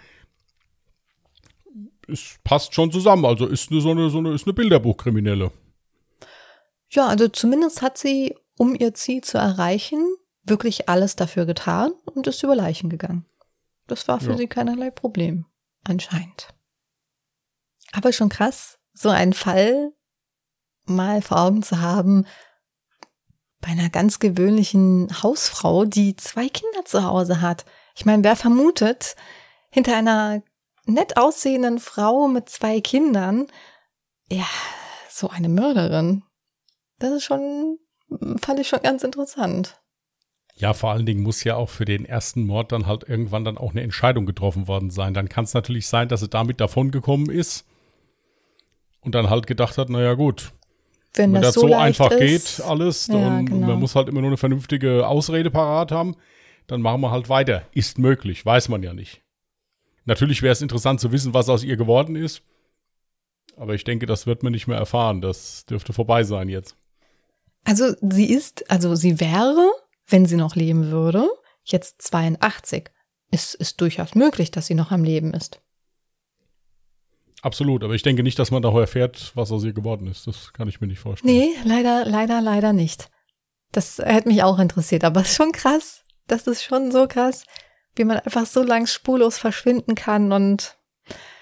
Es 2.12 2.38
passt 2.44 2.74
schon 2.74 2.90
zusammen. 2.92 3.24
Also 3.24 3.46
ist 3.46 3.70
eine, 3.70 3.80
so 3.80 3.90
eine, 3.90 4.10
so 4.10 4.18
eine, 4.18 4.34
ist 4.34 4.46
eine 4.46 4.52
Bilderbuchkriminelle. 4.52 5.50
Ja, 6.90 7.06
also 7.06 7.28
zumindest 7.28 7.82
hat 7.82 7.98
sie, 7.98 8.34
um 8.56 8.74
ihr 8.74 8.94
Ziel 8.94 9.22
zu 9.22 9.38
erreichen, 9.38 10.04
wirklich 10.42 10.88
alles 10.88 11.16
dafür 11.16 11.46
getan 11.46 11.92
und 12.04 12.26
ist 12.26 12.42
über 12.42 12.56
Leichen 12.56 12.90
gegangen. 12.90 13.26
Das 13.86 14.08
war 14.08 14.20
für 14.20 14.32
ja. 14.32 14.36
sie 14.36 14.46
keinerlei 14.46 14.90
Problem, 14.90 15.46
anscheinend. 15.84 16.48
Aber 17.92 18.12
schon 18.12 18.28
krass, 18.28 18.78
so 18.92 19.08
einen 19.08 19.32
Fall 19.32 19.92
mal 20.86 21.22
vor 21.22 21.40
Augen 21.40 21.62
zu 21.62 21.80
haben, 21.80 22.26
bei 23.60 23.68
einer 23.68 23.90
ganz 23.90 24.18
gewöhnlichen 24.18 25.08
Hausfrau, 25.22 25.84
die 25.84 26.16
zwei 26.16 26.48
Kinder 26.48 26.84
zu 26.84 27.04
Hause 27.04 27.40
hat. 27.40 27.64
Ich 27.94 28.06
meine, 28.06 28.24
wer 28.24 28.36
vermutet, 28.36 29.16
hinter 29.70 29.96
einer 29.96 30.42
nett 30.86 31.16
aussehenden 31.16 31.78
Frau 31.78 32.28
mit 32.28 32.48
zwei 32.48 32.80
Kindern, 32.80 33.46
ja, 34.30 34.46
so 35.08 35.28
eine 35.28 35.48
Mörderin. 35.48 36.22
Das 36.98 37.12
ist 37.12 37.24
schon, 37.24 37.78
fand 38.40 38.60
ich 38.60 38.68
schon 38.68 38.82
ganz 38.82 39.02
interessant. 39.02 39.80
Ja, 40.56 40.74
vor 40.74 40.90
allen 40.90 41.06
Dingen 41.06 41.22
muss 41.22 41.42
ja 41.44 41.56
auch 41.56 41.70
für 41.70 41.86
den 41.86 42.04
ersten 42.04 42.44
Mord 42.44 42.72
dann 42.72 42.86
halt 42.86 43.08
irgendwann 43.08 43.44
dann 43.44 43.56
auch 43.56 43.70
eine 43.70 43.82
Entscheidung 43.82 44.26
getroffen 44.26 44.68
worden 44.68 44.90
sein. 44.90 45.14
Dann 45.14 45.28
kann 45.28 45.44
es 45.44 45.54
natürlich 45.54 45.86
sein, 45.86 46.08
dass 46.08 46.20
sie 46.20 46.28
damit 46.28 46.60
davongekommen 46.60 47.30
ist 47.30 47.64
und 49.00 49.14
dann 49.14 49.30
halt 49.30 49.46
gedacht 49.46 49.78
hat, 49.78 49.88
naja 49.88 50.14
gut, 50.14 50.52
wenn, 51.14 51.32
wenn 51.32 51.42
das, 51.42 51.54
das, 51.54 51.62
so, 51.62 51.74
einfach 51.74 52.10
ist, 52.12 52.58
geht, 52.58 52.66
alles, 52.66 53.06
dann 53.06 53.18
ja, 53.18 53.40
genau. 53.42 53.66
man 53.68 53.80
muss 53.80 53.94
halt 53.94 54.08
immer 54.08 54.20
nur 54.20 54.30
eine 54.30 54.36
vernünftige 54.36 55.06
Ausrede 55.06 55.50
parat 55.50 55.92
haben, 55.92 56.14
dann 56.66 56.82
machen 56.82 57.00
wir 57.00 57.10
halt 57.10 57.28
weiter. 57.28 57.62
Ist 57.72 57.98
möglich, 57.98 58.44
weiß 58.44 58.68
man 58.68 58.82
ja 58.82 58.92
nicht. 58.92 59.22
Natürlich 60.10 60.42
wäre 60.42 60.50
es 60.50 60.60
interessant 60.60 60.98
zu 60.98 61.12
wissen, 61.12 61.34
was 61.34 61.48
aus 61.48 61.62
ihr 61.62 61.76
geworden 61.76 62.16
ist. 62.16 62.42
Aber 63.56 63.76
ich 63.76 63.84
denke, 63.84 64.06
das 64.06 64.26
wird 64.26 64.42
man 64.42 64.50
nicht 64.50 64.66
mehr 64.66 64.76
erfahren. 64.76 65.20
Das 65.20 65.64
dürfte 65.66 65.92
vorbei 65.92 66.24
sein 66.24 66.48
jetzt. 66.48 66.74
Also 67.62 67.94
sie 68.00 68.28
ist, 68.28 68.68
also 68.68 68.96
sie 68.96 69.20
wäre, 69.20 69.70
wenn 70.08 70.26
sie 70.26 70.34
noch 70.34 70.56
leben 70.56 70.90
würde, 70.90 71.28
jetzt 71.62 72.02
82. 72.02 72.90
Es 73.30 73.54
ist 73.54 73.80
durchaus 73.80 74.16
möglich, 74.16 74.50
dass 74.50 74.66
sie 74.66 74.74
noch 74.74 74.90
am 74.90 75.04
Leben 75.04 75.32
ist. 75.32 75.60
Absolut, 77.42 77.84
aber 77.84 77.94
ich 77.94 78.02
denke 78.02 78.24
nicht, 78.24 78.40
dass 78.40 78.50
man 78.50 78.62
da 78.62 78.76
erfährt, 78.80 79.30
was 79.36 79.52
aus 79.52 79.62
ihr 79.62 79.74
geworden 79.74 80.08
ist. 80.08 80.26
Das 80.26 80.52
kann 80.52 80.66
ich 80.66 80.80
mir 80.80 80.88
nicht 80.88 80.98
vorstellen. 80.98 81.32
Nee, 81.32 81.52
leider, 81.64 82.04
leider, 82.04 82.40
leider 82.40 82.72
nicht. 82.72 83.10
Das 83.70 83.98
hätte 83.98 84.26
mich 84.26 84.42
auch 84.42 84.58
interessiert, 84.58 85.04
aber 85.04 85.20
es 85.20 85.28
ist 85.28 85.36
schon 85.36 85.52
krass. 85.52 86.02
Das 86.26 86.48
ist 86.48 86.64
schon 86.64 86.90
so 86.90 87.06
krass, 87.06 87.44
wie 87.96 88.04
man 88.04 88.18
einfach 88.18 88.46
so 88.46 88.62
lang 88.62 88.86
spurlos 88.86 89.38
verschwinden 89.38 89.94
kann 89.94 90.32
und 90.32 90.76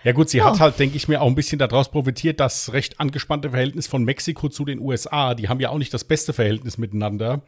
ja 0.05 0.13
gut, 0.13 0.29
sie 0.29 0.41
oh. 0.41 0.45
hat 0.45 0.61
halt, 0.61 0.79
denke 0.79 0.97
ich 0.97 1.09
mir, 1.09 1.21
auch 1.21 1.27
ein 1.27 1.35
bisschen 1.35 1.59
daraus 1.59 1.91
profitiert, 1.91 2.41
das 2.41 2.73
recht 2.73 3.01
angespannte 3.01 3.51
Verhältnis 3.51 3.87
von 3.89 4.05
Mexiko 4.05 4.49
zu 4.49 4.65
den 4.65 4.79
USA. 4.79 5.35
Die 5.35 5.49
haben 5.49 5.61
ja 5.61 5.71
auch 5.71 5.79
nicht 5.79 5.93
das 5.93 6.05
beste 6.05 6.33
Verhältnis 6.33 6.79
miteinander. 6.79 7.43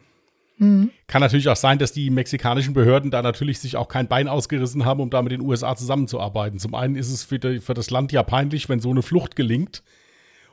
Mhm. 0.59 0.90
Kann 1.07 1.22
natürlich 1.22 1.48
auch 1.48 1.57
sein, 1.57 1.78
dass 1.78 1.92
die 1.92 2.11
mexikanischen 2.11 2.74
Behörden 2.74 3.11
da 3.11 3.22
natürlich 3.22 3.61
sich 3.61 3.76
auch 3.76 3.88
kein 3.88 4.09
Bein 4.09 4.28
ausgerissen 4.28 4.84
haben, 4.84 5.01
um 5.01 5.09
da 5.09 5.22
mit 5.22 5.32
den 5.32 5.40
USA 5.40 5.74
zusammenzuarbeiten. 5.74 6.59
Zum 6.59 6.74
einen 6.74 6.96
ist 6.96 7.11
es 7.11 7.24
für, 7.24 7.38
die, 7.38 7.61
für 7.61 7.72
das 7.72 7.90
Land 7.90 8.12
ja 8.12 8.22
peinlich, 8.22 8.68
wenn 8.68 8.80
so 8.80 8.90
eine 8.90 9.03
Flucht 9.03 9.36
gelingt. 9.36 9.82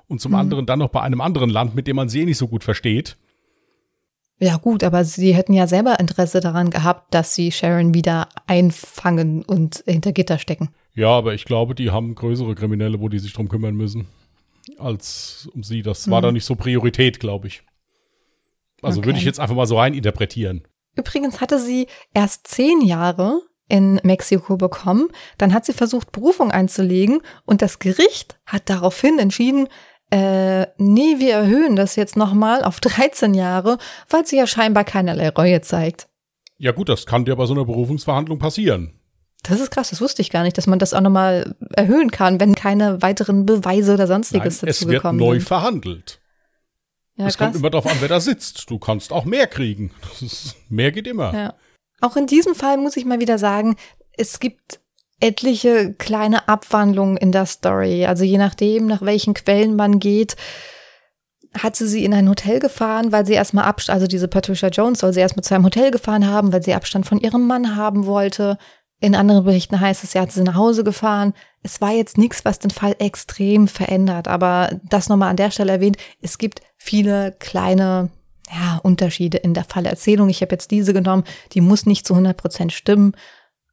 Und 0.07 0.21
zum 0.21 0.31
mhm. 0.31 0.37
anderen 0.37 0.65
dann 0.65 0.79
noch 0.79 0.89
bei 0.89 1.01
einem 1.01 1.19
anderen 1.19 1.49
Land, 1.49 1.75
mit 1.75 1.87
dem 1.87 1.97
man 1.97 2.07
sie 2.07 2.21
eh 2.21 2.25
nicht 2.25 2.37
so 2.37 2.47
gut 2.47 2.63
versteht. 2.63 3.17
Ja 4.39 4.57
gut, 4.57 4.83
aber 4.83 5.03
sie 5.03 5.33
hätten 5.33 5.53
ja 5.53 5.65
selber 5.65 5.99
Interesse 5.99 6.39
daran 6.39 6.69
gehabt, 6.69 7.13
dass 7.13 7.33
sie 7.33 7.51
Sharon 7.51 7.93
wieder 7.93 8.29
einfangen 8.45 9.43
und 9.43 9.83
hinter 9.87 10.11
Gitter 10.11 10.37
stecken. 10.37 10.69
Ja, 10.93 11.09
aber 11.09 11.33
ich 11.33 11.45
glaube, 11.45 11.73
die 11.73 11.89
haben 11.89 12.13
größere 12.13 12.53
Kriminelle, 12.55 12.99
wo 12.99 13.09
die 13.09 13.19
sich 13.19 13.33
drum 13.33 13.49
kümmern 13.49 13.75
müssen, 13.75 14.07
als 14.77 15.49
um 15.53 15.63
sie. 15.63 15.81
Das 15.81 16.09
war 16.09 16.21
mhm. 16.21 16.23
da 16.23 16.31
nicht 16.31 16.45
so 16.45 16.55
Priorität, 16.55 17.19
glaube 17.19 17.47
ich. 17.47 17.63
Also 18.81 18.99
okay. 18.99 19.07
würde 19.07 19.19
ich 19.19 19.25
jetzt 19.25 19.39
einfach 19.39 19.55
mal 19.55 19.65
so 19.65 19.77
rein 19.77 19.95
interpretieren. 19.95 20.63
Übrigens 20.95 21.41
hatte 21.41 21.59
sie 21.59 21.87
erst 22.13 22.47
zehn 22.47 22.81
Jahre 22.81 23.41
in 23.67 23.99
Mexiko 24.03 24.57
bekommen. 24.57 25.09
Dann 25.37 25.53
hat 25.53 25.65
sie 25.65 25.73
versucht, 25.73 26.11
Berufung 26.11 26.51
einzulegen 26.51 27.21
und 27.45 27.61
das 27.61 27.79
Gericht 27.79 28.39
hat 28.45 28.69
daraufhin 28.69 29.19
entschieden, 29.19 29.67
äh, 30.11 30.67
nee, 30.77 31.15
wir 31.19 31.33
erhöhen 31.33 31.75
das 31.75 31.95
jetzt 31.95 32.15
nochmal 32.15 32.63
auf 32.63 32.79
13 32.79 33.33
Jahre, 33.33 33.77
weil 34.09 34.25
sie 34.25 34.37
ja 34.37 34.47
scheinbar 34.47 34.83
keinerlei 34.83 35.29
Reue 35.29 35.61
zeigt. 35.61 36.07
Ja 36.57 36.71
gut, 36.71 36.89
das 36.89 37.05
kann 37.05 37.25
dir 37.25 37.35
bei 37.35 37.45
so 37.45 37.53
einer 37.53 37.65
Berufungsverhandlung 37.65 38.39
passieren. 38.39 38.93
Das 39.43 39.59
ist 39.59 39.69
krass, 39.69 39.91
das 39.91 40.01
wusste 40.01 40.21
ich 40.21 40.29
gar 40.29 40.43
nicht, 40.43 40.57
dass 40.57 40.67
man 40.67 40.79
das 40.79 40.93
auch 40.93 41.01
nochmal 41.01 41.55
erhöhen 41.75 42.11
kann, 42.11 42.39
wenn 42.39 42.55
keine 42.55 43.01
weiteren 43.01 43.45
Beweise 43.45 43.93
oder 43.93 44.07
sonstiges 44.07 44.61
Nein, 44.61 44.69
dazu 44.69 44.87
gekommen 44.87 45.19
sind. 45.19 45.27
Es 45.27 45.33
wird 45.33 45.41
neu 45.41 45.45
verhandelt. 45.45 46.19
Ja, 47.15 47.27
es 47.27 47.37
kommt 47.37 47.55
immer 47.55 47.69
darauf 47.69 47.89
an, 47.89 47.97
wer 47.99 48.09
da 48.09 48.19
sitzt. 48.19 48.69
Du 48.69 48.77
kannst 48.77 49.11
auch 49.11 49.25
mehr 49.25 49.47
kriegen. 49.47 49.91
Ist, 50.21 50.55
mehr 50.69 50.91
geht 50.91 51.07
immer. 51.07 51.33
Ja. 51.33 51.53
Auch 52.01 52.15
in 52.15 52.27
diesem 52.27 52.55
Fall 52.55 52.77
muss 52.77 52.95
ich 52.95 53.05
mal 53.05 53.19
wieder 53.19 53.39
sagen, 53.39 53.75
es 54.15 54.39
gibt 54.39 54.79
etliche 55.19 55.93
kleine 55.93 56.47
Abwandlungen 56.47 57.17
in 57.17 57.31
der 57.31 57.45
Story. 57.45 58.05
Also 58.05 58.23
je 58.23 58.37
nachdem, 58.37 58.85
nach 58.85 59.01
welchen 59.01 59.33
Quellen 59.33 59.75
man 59.75 59.99
geht, 59.99 60.35
hat 61.57 61.75
sie 61.75 61.87
sie 61.87 62.05
in 62.05 62.13
ein 62.13 62.29
Hotel 62.29 62.59
gefahren, 62.59 63.11
weil 63.11 63.25
sie 63.25 63.33
erstmal 63.33 63.65
Abstand, 63.65 63.95
also 63.95 64.07
diese 64.07 64.27
Patricia 64.27 64.69
Jones 64.69 64.99
soll 64.99 65.13
sie 65.13 65.19
erstmal 65.19 65.43
zu 65.43 65.55
einem 65.55 65.65
Hotel 65.65 65.91
gefahren 65.91 66.27
haben, 66.27 66.53
weil 66.53 66.61
sie 66.61 66.73
Abstand 66.73 67.07
von 67.07 67.19
ihrem 67.19 67.47
Mann 67.47 67.75
haben 67.75 68.05
wollte. 68.05 68.57
In 68.99 69.15
anderen 69.15 69.43
Berichten 69.43 69.79
heißt 69.79 70.03
es, 70.03 70.11
sie 70.11 70.19
hat 70.19 70.31
sie 70.31 70.43
nach 70.43 70.55
Hause 70.55 70.83
gefahren. 70.83 71.33
Es 71.61 71.81
war 71.81 71.91
jetzt 71.91 72.17
nichts, 72.17 72.45
was 72.45 72.59
den 72.59 72.71
Fall 72.71 72.95
extrem 72.99 73.67
verändert, 73.67 74.27
aber 74.27 74.69
das 74.83 75.09
nochmal 75.09 75.29
an 75.29 75.35
der 75.35 75.51
Stelle 75.51 75.73
erwähnt, 75.73 75.97
es 76.21 76.37
gibt 76.37 76.61
viele 76.77 77.35
kleine 77.39 78.09
ja, 78.49 78.79
Unterschiede 78.83 79.37
in 79.37 79.53
der 79.53 79.65
Fallerzählung. 79.65 80.29
Ich 80.29 80.41
habe 80.41 80.53
jetzt 80.53 80.71
diese 80.71 80.93
genommen, 80.93 81.23
die 81.53 81.61
muss 81.61 81.85
nicht 81.85 82.07
zu 82.07 82.13
100 82.13 82.37
Prozent 82.37 82.73
stimmen, 82.73 83.13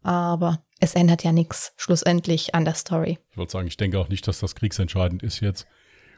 aber 0.02 0.63
es 0.80 0.94
ändert 0.94 1.24
ja 1.24 1.32
nichts 1.32 1.72
schlussendlich 1.76 2.54
an 2.54 2.64
der 2.64 2.74
Story. 2.74 3.18
Ich 3.30 3.36
wollte 3.36 3.52
sagen, 3.52 3.66
ich 3.66 3.76
denke 3.76 3.98
auch 3.98 4.08
nicht, 4.08 4.26
dass 4.26 4.40
das 4.40 4.54
kriegsentscheidend 4.54 5.22
ist 5.22 5.40
jetzt. 5.40 5.66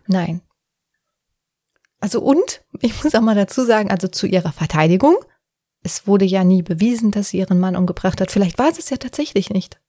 Nein. 0.06 0.40
Also 2.00 2.20
und, 2.20 2.62
ich 2.80 3.02
muss 3.02 3.14
auch 3.14 3.20
mal 3.20 3.34
dazu 3.34 3.64
sagen, 3.64 3.90
also 3.90 4.08
zu 4.08 4.26
ihrer 4.26 4.52
Verteidigung, 4.52 5.16
es 5.82 6.06
wurde 6.06 6.24
ja 6.24 6.44
nie 6.44 6.62
bewiesen, 6.62 7.10
dass 7.10 7.30
sie 7.30 7.38
ihren 7.38 7.60
Mann 7.60 7.76
umgebracht 7.76 8.20
hat. 8.20 8.30
Vielleicht 8.30 8.58
war 8.58 8.68
es 8.68 8.78
es 8.78 8.90
ja 8.90 8.96
tatsächlich 8.96 9.50
nicht. 9.50 9.80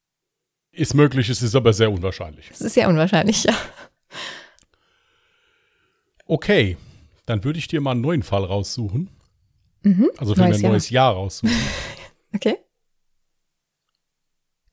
Ist 0.72 0.94
möglich, 0.94 1.30
es 1.30 1.42
ist 1.42 1.56
aber 1.56 1.74
sehr 1.74 1.92
unwahrscheinlich. 1.92 2.52
Es 2.52 2.62
ist 2.62 2.76
sehr 2.76 2.88
unwahrscheinlich, 2.88 3.44
ja. 3.44 3.56
Okay, 6.26 6.78
dann 7.26 7.44
würde 7.44 7.58
ich 7.58 7.68
dir 7.68 7.82
mal 7.82 7.92
einen 7.92 8.02
neuen 8.02 8.22
Fall 8.22 8.44
raussuchen. 8.44 9.10
Mhm, 9.82 10.10
also 10.18 10.36
für 10.36 10.44
ein 10.44 10.62
neues 10.62 10.90
Jahr 10.90 11.14
raussuchen. 11.14 11.56
okay. 12.36 12.58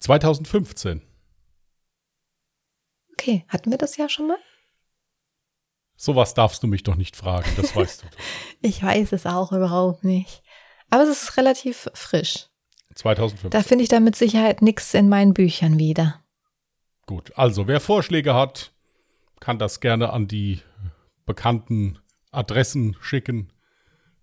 2015. 0.04 1.00
Okay, 3.12 3.46
hatten 3.48 3.70
wir 3.70 3.78
das 3.78 3.96
ja 3.96 4.10
schon 4.10 4.28
mal? 4.28 4.36
Sowas 5.96 6.34
darfst 6.34 6.62
du 6.62 6.66
mich 6.66 6.82
doch 6.82 6.96
nicht 6.96 7.16
fragen, 7.16 7.50
das 7.56 7.74
weißt 7.76 8.02
du. 8.02 8.06
ich 8.60 8.82
weiß 8.82 9.12
es 9.12 9.24
auch 9.24 9.52
überhaupt 9.52 10.04
nicht. 10.04 10.42
Aber 10.90 11.04
es 11.04 11.08
ist 11.08 11.36
relativ 11.38 11.88
frisch. 11.94 12.50
2015. 12.94 13.50
Da 13.50 13.62
finde 13.62 13.84
ich 13.84 13.88
da 13.88 13.98
mit 13.98 14.14
Sicherheit 14.14 14.60
nichts 14.60 14.92
in 14.92 15.08
meinen 15.08 15.32
Büchern 15.32 15.78
wieder. 15.78 16.22
Gut, 17.06 17.32
also 17.36 17.66
wer 17.66 17.80
Vorschläge 17.80 18.34
hat, 18.34 18.72
kann 19.40 19.58
das 19.58 19.80
gerne 19.80 20.12
an 20.12 20.28
die 20.28 20.60
bekannten 21.24 21.98
Adressen 22.30 22.94
schicken. 23.00 23.54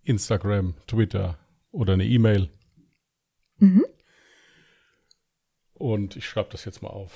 Instagram, 0.04 0.76
Twitter 0.86 1.38
oder 1.72 1.94
eine 1.94 2.04
E-Mail. 2.04 2.50
Mhm. 3.58 3.84
Und 5.82 6.14
ich 6.14 6.28
schreibe 6.28 6.50
das 6.52 6.64
jetzt 6.64 6.80
mal 6.80 6.90
auf. 6.90 7.10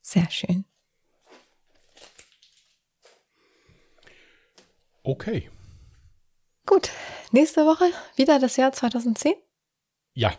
Sehr 0.00 0.30
schön. 0.30 0.64
Okay. 5.02 5.50
Gut. 6.64 6.90
Nächste 7.30 7.66
Woche 7.66 7.92
wieder 8.16 8.38
das 8.38 8.56
Jahr 8.56 8.72
2010? 8.72 9.34
Ja. 10.14 10.32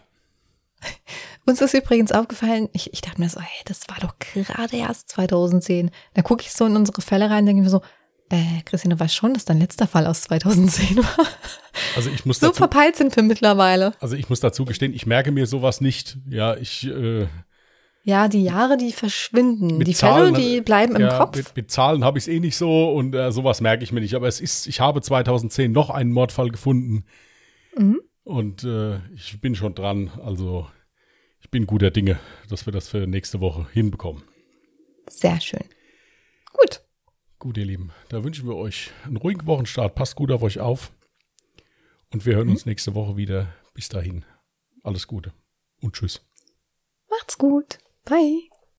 Uns 1.45 1.61
ist 1.61 1.75
übrigens 1.75 2.11
aufgefallen, 2.11 2.67
ich, 2.73 2.91
ich 2.93 3.01
dachte 3.01 3.21
mir 3.21 3.29
so, 3.29 3.39
hey, 3.39 3.61
das 3.65 3.87
war 3.89 3.99
doch 3.99 4.17
gerade 4.17 4.77
erst 4.77 5.09
2010. 5.09 5.91
Da 6.15 6.23
gucke 6.23 6.41
ich 6.41 6.51
so 6.51 6.65
in 6.65 6.75
unsere 6.75 7.03
Fälle 7.03 7.29
rein, 7.29 7.45
denke 7.45 7.61
mir 7.61 7.69
so, 7.69 7.83
äh, 8.31 8.61
Christine, 8.65 8.95
du 8.95 8.99
weißt 8.99 9.15
schon, 9.15 9.33
dass 9.33 9.45
dein 9.45 9.59
letzter 9.59 9.87
Fall 9.87 10.07
aus 10.07 10.21
2010 10.23 10.97
war. 10.97 11.27
Also 11.95 12.09
ich 12.09 12.25
muss 12.25 12.39
so 12.39 12.47
dazu, 12.47 12.57
verpeilt 12.57 12.95
sind 12.95 13.15
wir 13.15 13.23
mittlerweile. 13.23 13.93
Also 13.99 14.15
ich 14.15 14.29
muss 14.29 14.39
dazu 14.39 14.65
gestehen, 14.65 14.93
ich 14.93 15.05
merke 15.05 15.31
mir 15.31 15.45
sowas 15.45 15.81
nicht. 15.81 16.17
Ja, 16.29 16.55
ich. 16.55 16.87
Äh, 16.87 17.27
ja, 18.03 18.27
die 18.27 18.43
Jahre, 18.43 18.77
die 18.77 18.91
verschwinden. 18.91 19.79
Die 19.79 19.93
Zahlen, 19.93 20.35
Fälle, 20.35 20.47
die 20.47 20.61
bleiben 20.61 20.95
im 20.95 21.03
ja, 21.03 21.17
Kopf. 21.17 21.37
Mit, 21.37 21.55
mit 21.55 21.71
Zahlen 21.71 22.03
habe 22.03 22.17
ich 22.17 22.23
es 22.23 22.27
eh 22.27 22.39
nicht 22.39 22.57
so 22.57 22.91
und 22.91 23.13
äh, 23.13 23.31
sowas 23.31 23.61
merke 23.61 23.83
ich 23.83 23.91
mir 23.91 24.01
nicht. 24.01 24.15
Aber 24.15 24.27
es 24.27 24.39
ist, 24.39 24.67
ich 24.67 24.79
habe 24.79 25.01
2010 25.01 25.71
noch 25.71 25.89
einen 25.89 26.11
Mordfall 26.11 26.49
gefunden. 26.49 27.05
Mhm. 27.77 28.01
Und 28.23 28.63
äh, 28.63 28.97
ich 29.13 29.39
bin 29.39 29.55
schon 29.55 29.75
dran. 29.75 30.09
Also 30.23 30.67
ich 31.41 31.49
bin 31.49 31.67
guter 31.67 31.91
Dinge, 31.91 32.19
dass 32.49 32.65
wir 32.65 32.73
das 32.73 32.87
für 32.87 33.07
nächste 33.07 33.39
Woche 33.39 33.67
hinbekommen. 33.71 34.23
Sehr 35.07 35.39
schön. 35.39 35.63
Gut. 36.53 36.81
Gut, 37.41 37.57
ihr 37.57 37.65
Lieben, 37.65 37.89
da 38.09 38.23
wünschen 38.23 38.47
wir 38.47 38.55
euch 38.55 38.91
einen 39.03 39.17
ruhigen 39.17 39.47
Wochenstart. 39.47 39.95
Passt 39.95 40.15
gut 40.15 40.31
auf 40.31 40.43
euch 40.43 40.59
auf. 40.59 40.91
Und 42.13 42.23
wir 42.27 42.35
hören 42.35 42.45
mhm. 42.45 42.53
uns 42.53 42.67
nächste 42.67 42.93
Woche 42.93 43.17
wieder. 43.17 43.51
Bis 43.73 43.89
dahin. 43.89 44.25
Alles 44.83 45.07
Gute 45.07 45.33
und 45.81 45.95
tschüss. 45.95 46.21
Macht's 47.09 47.39
gut. 47.39 47.79
Bye. 48.05 48.50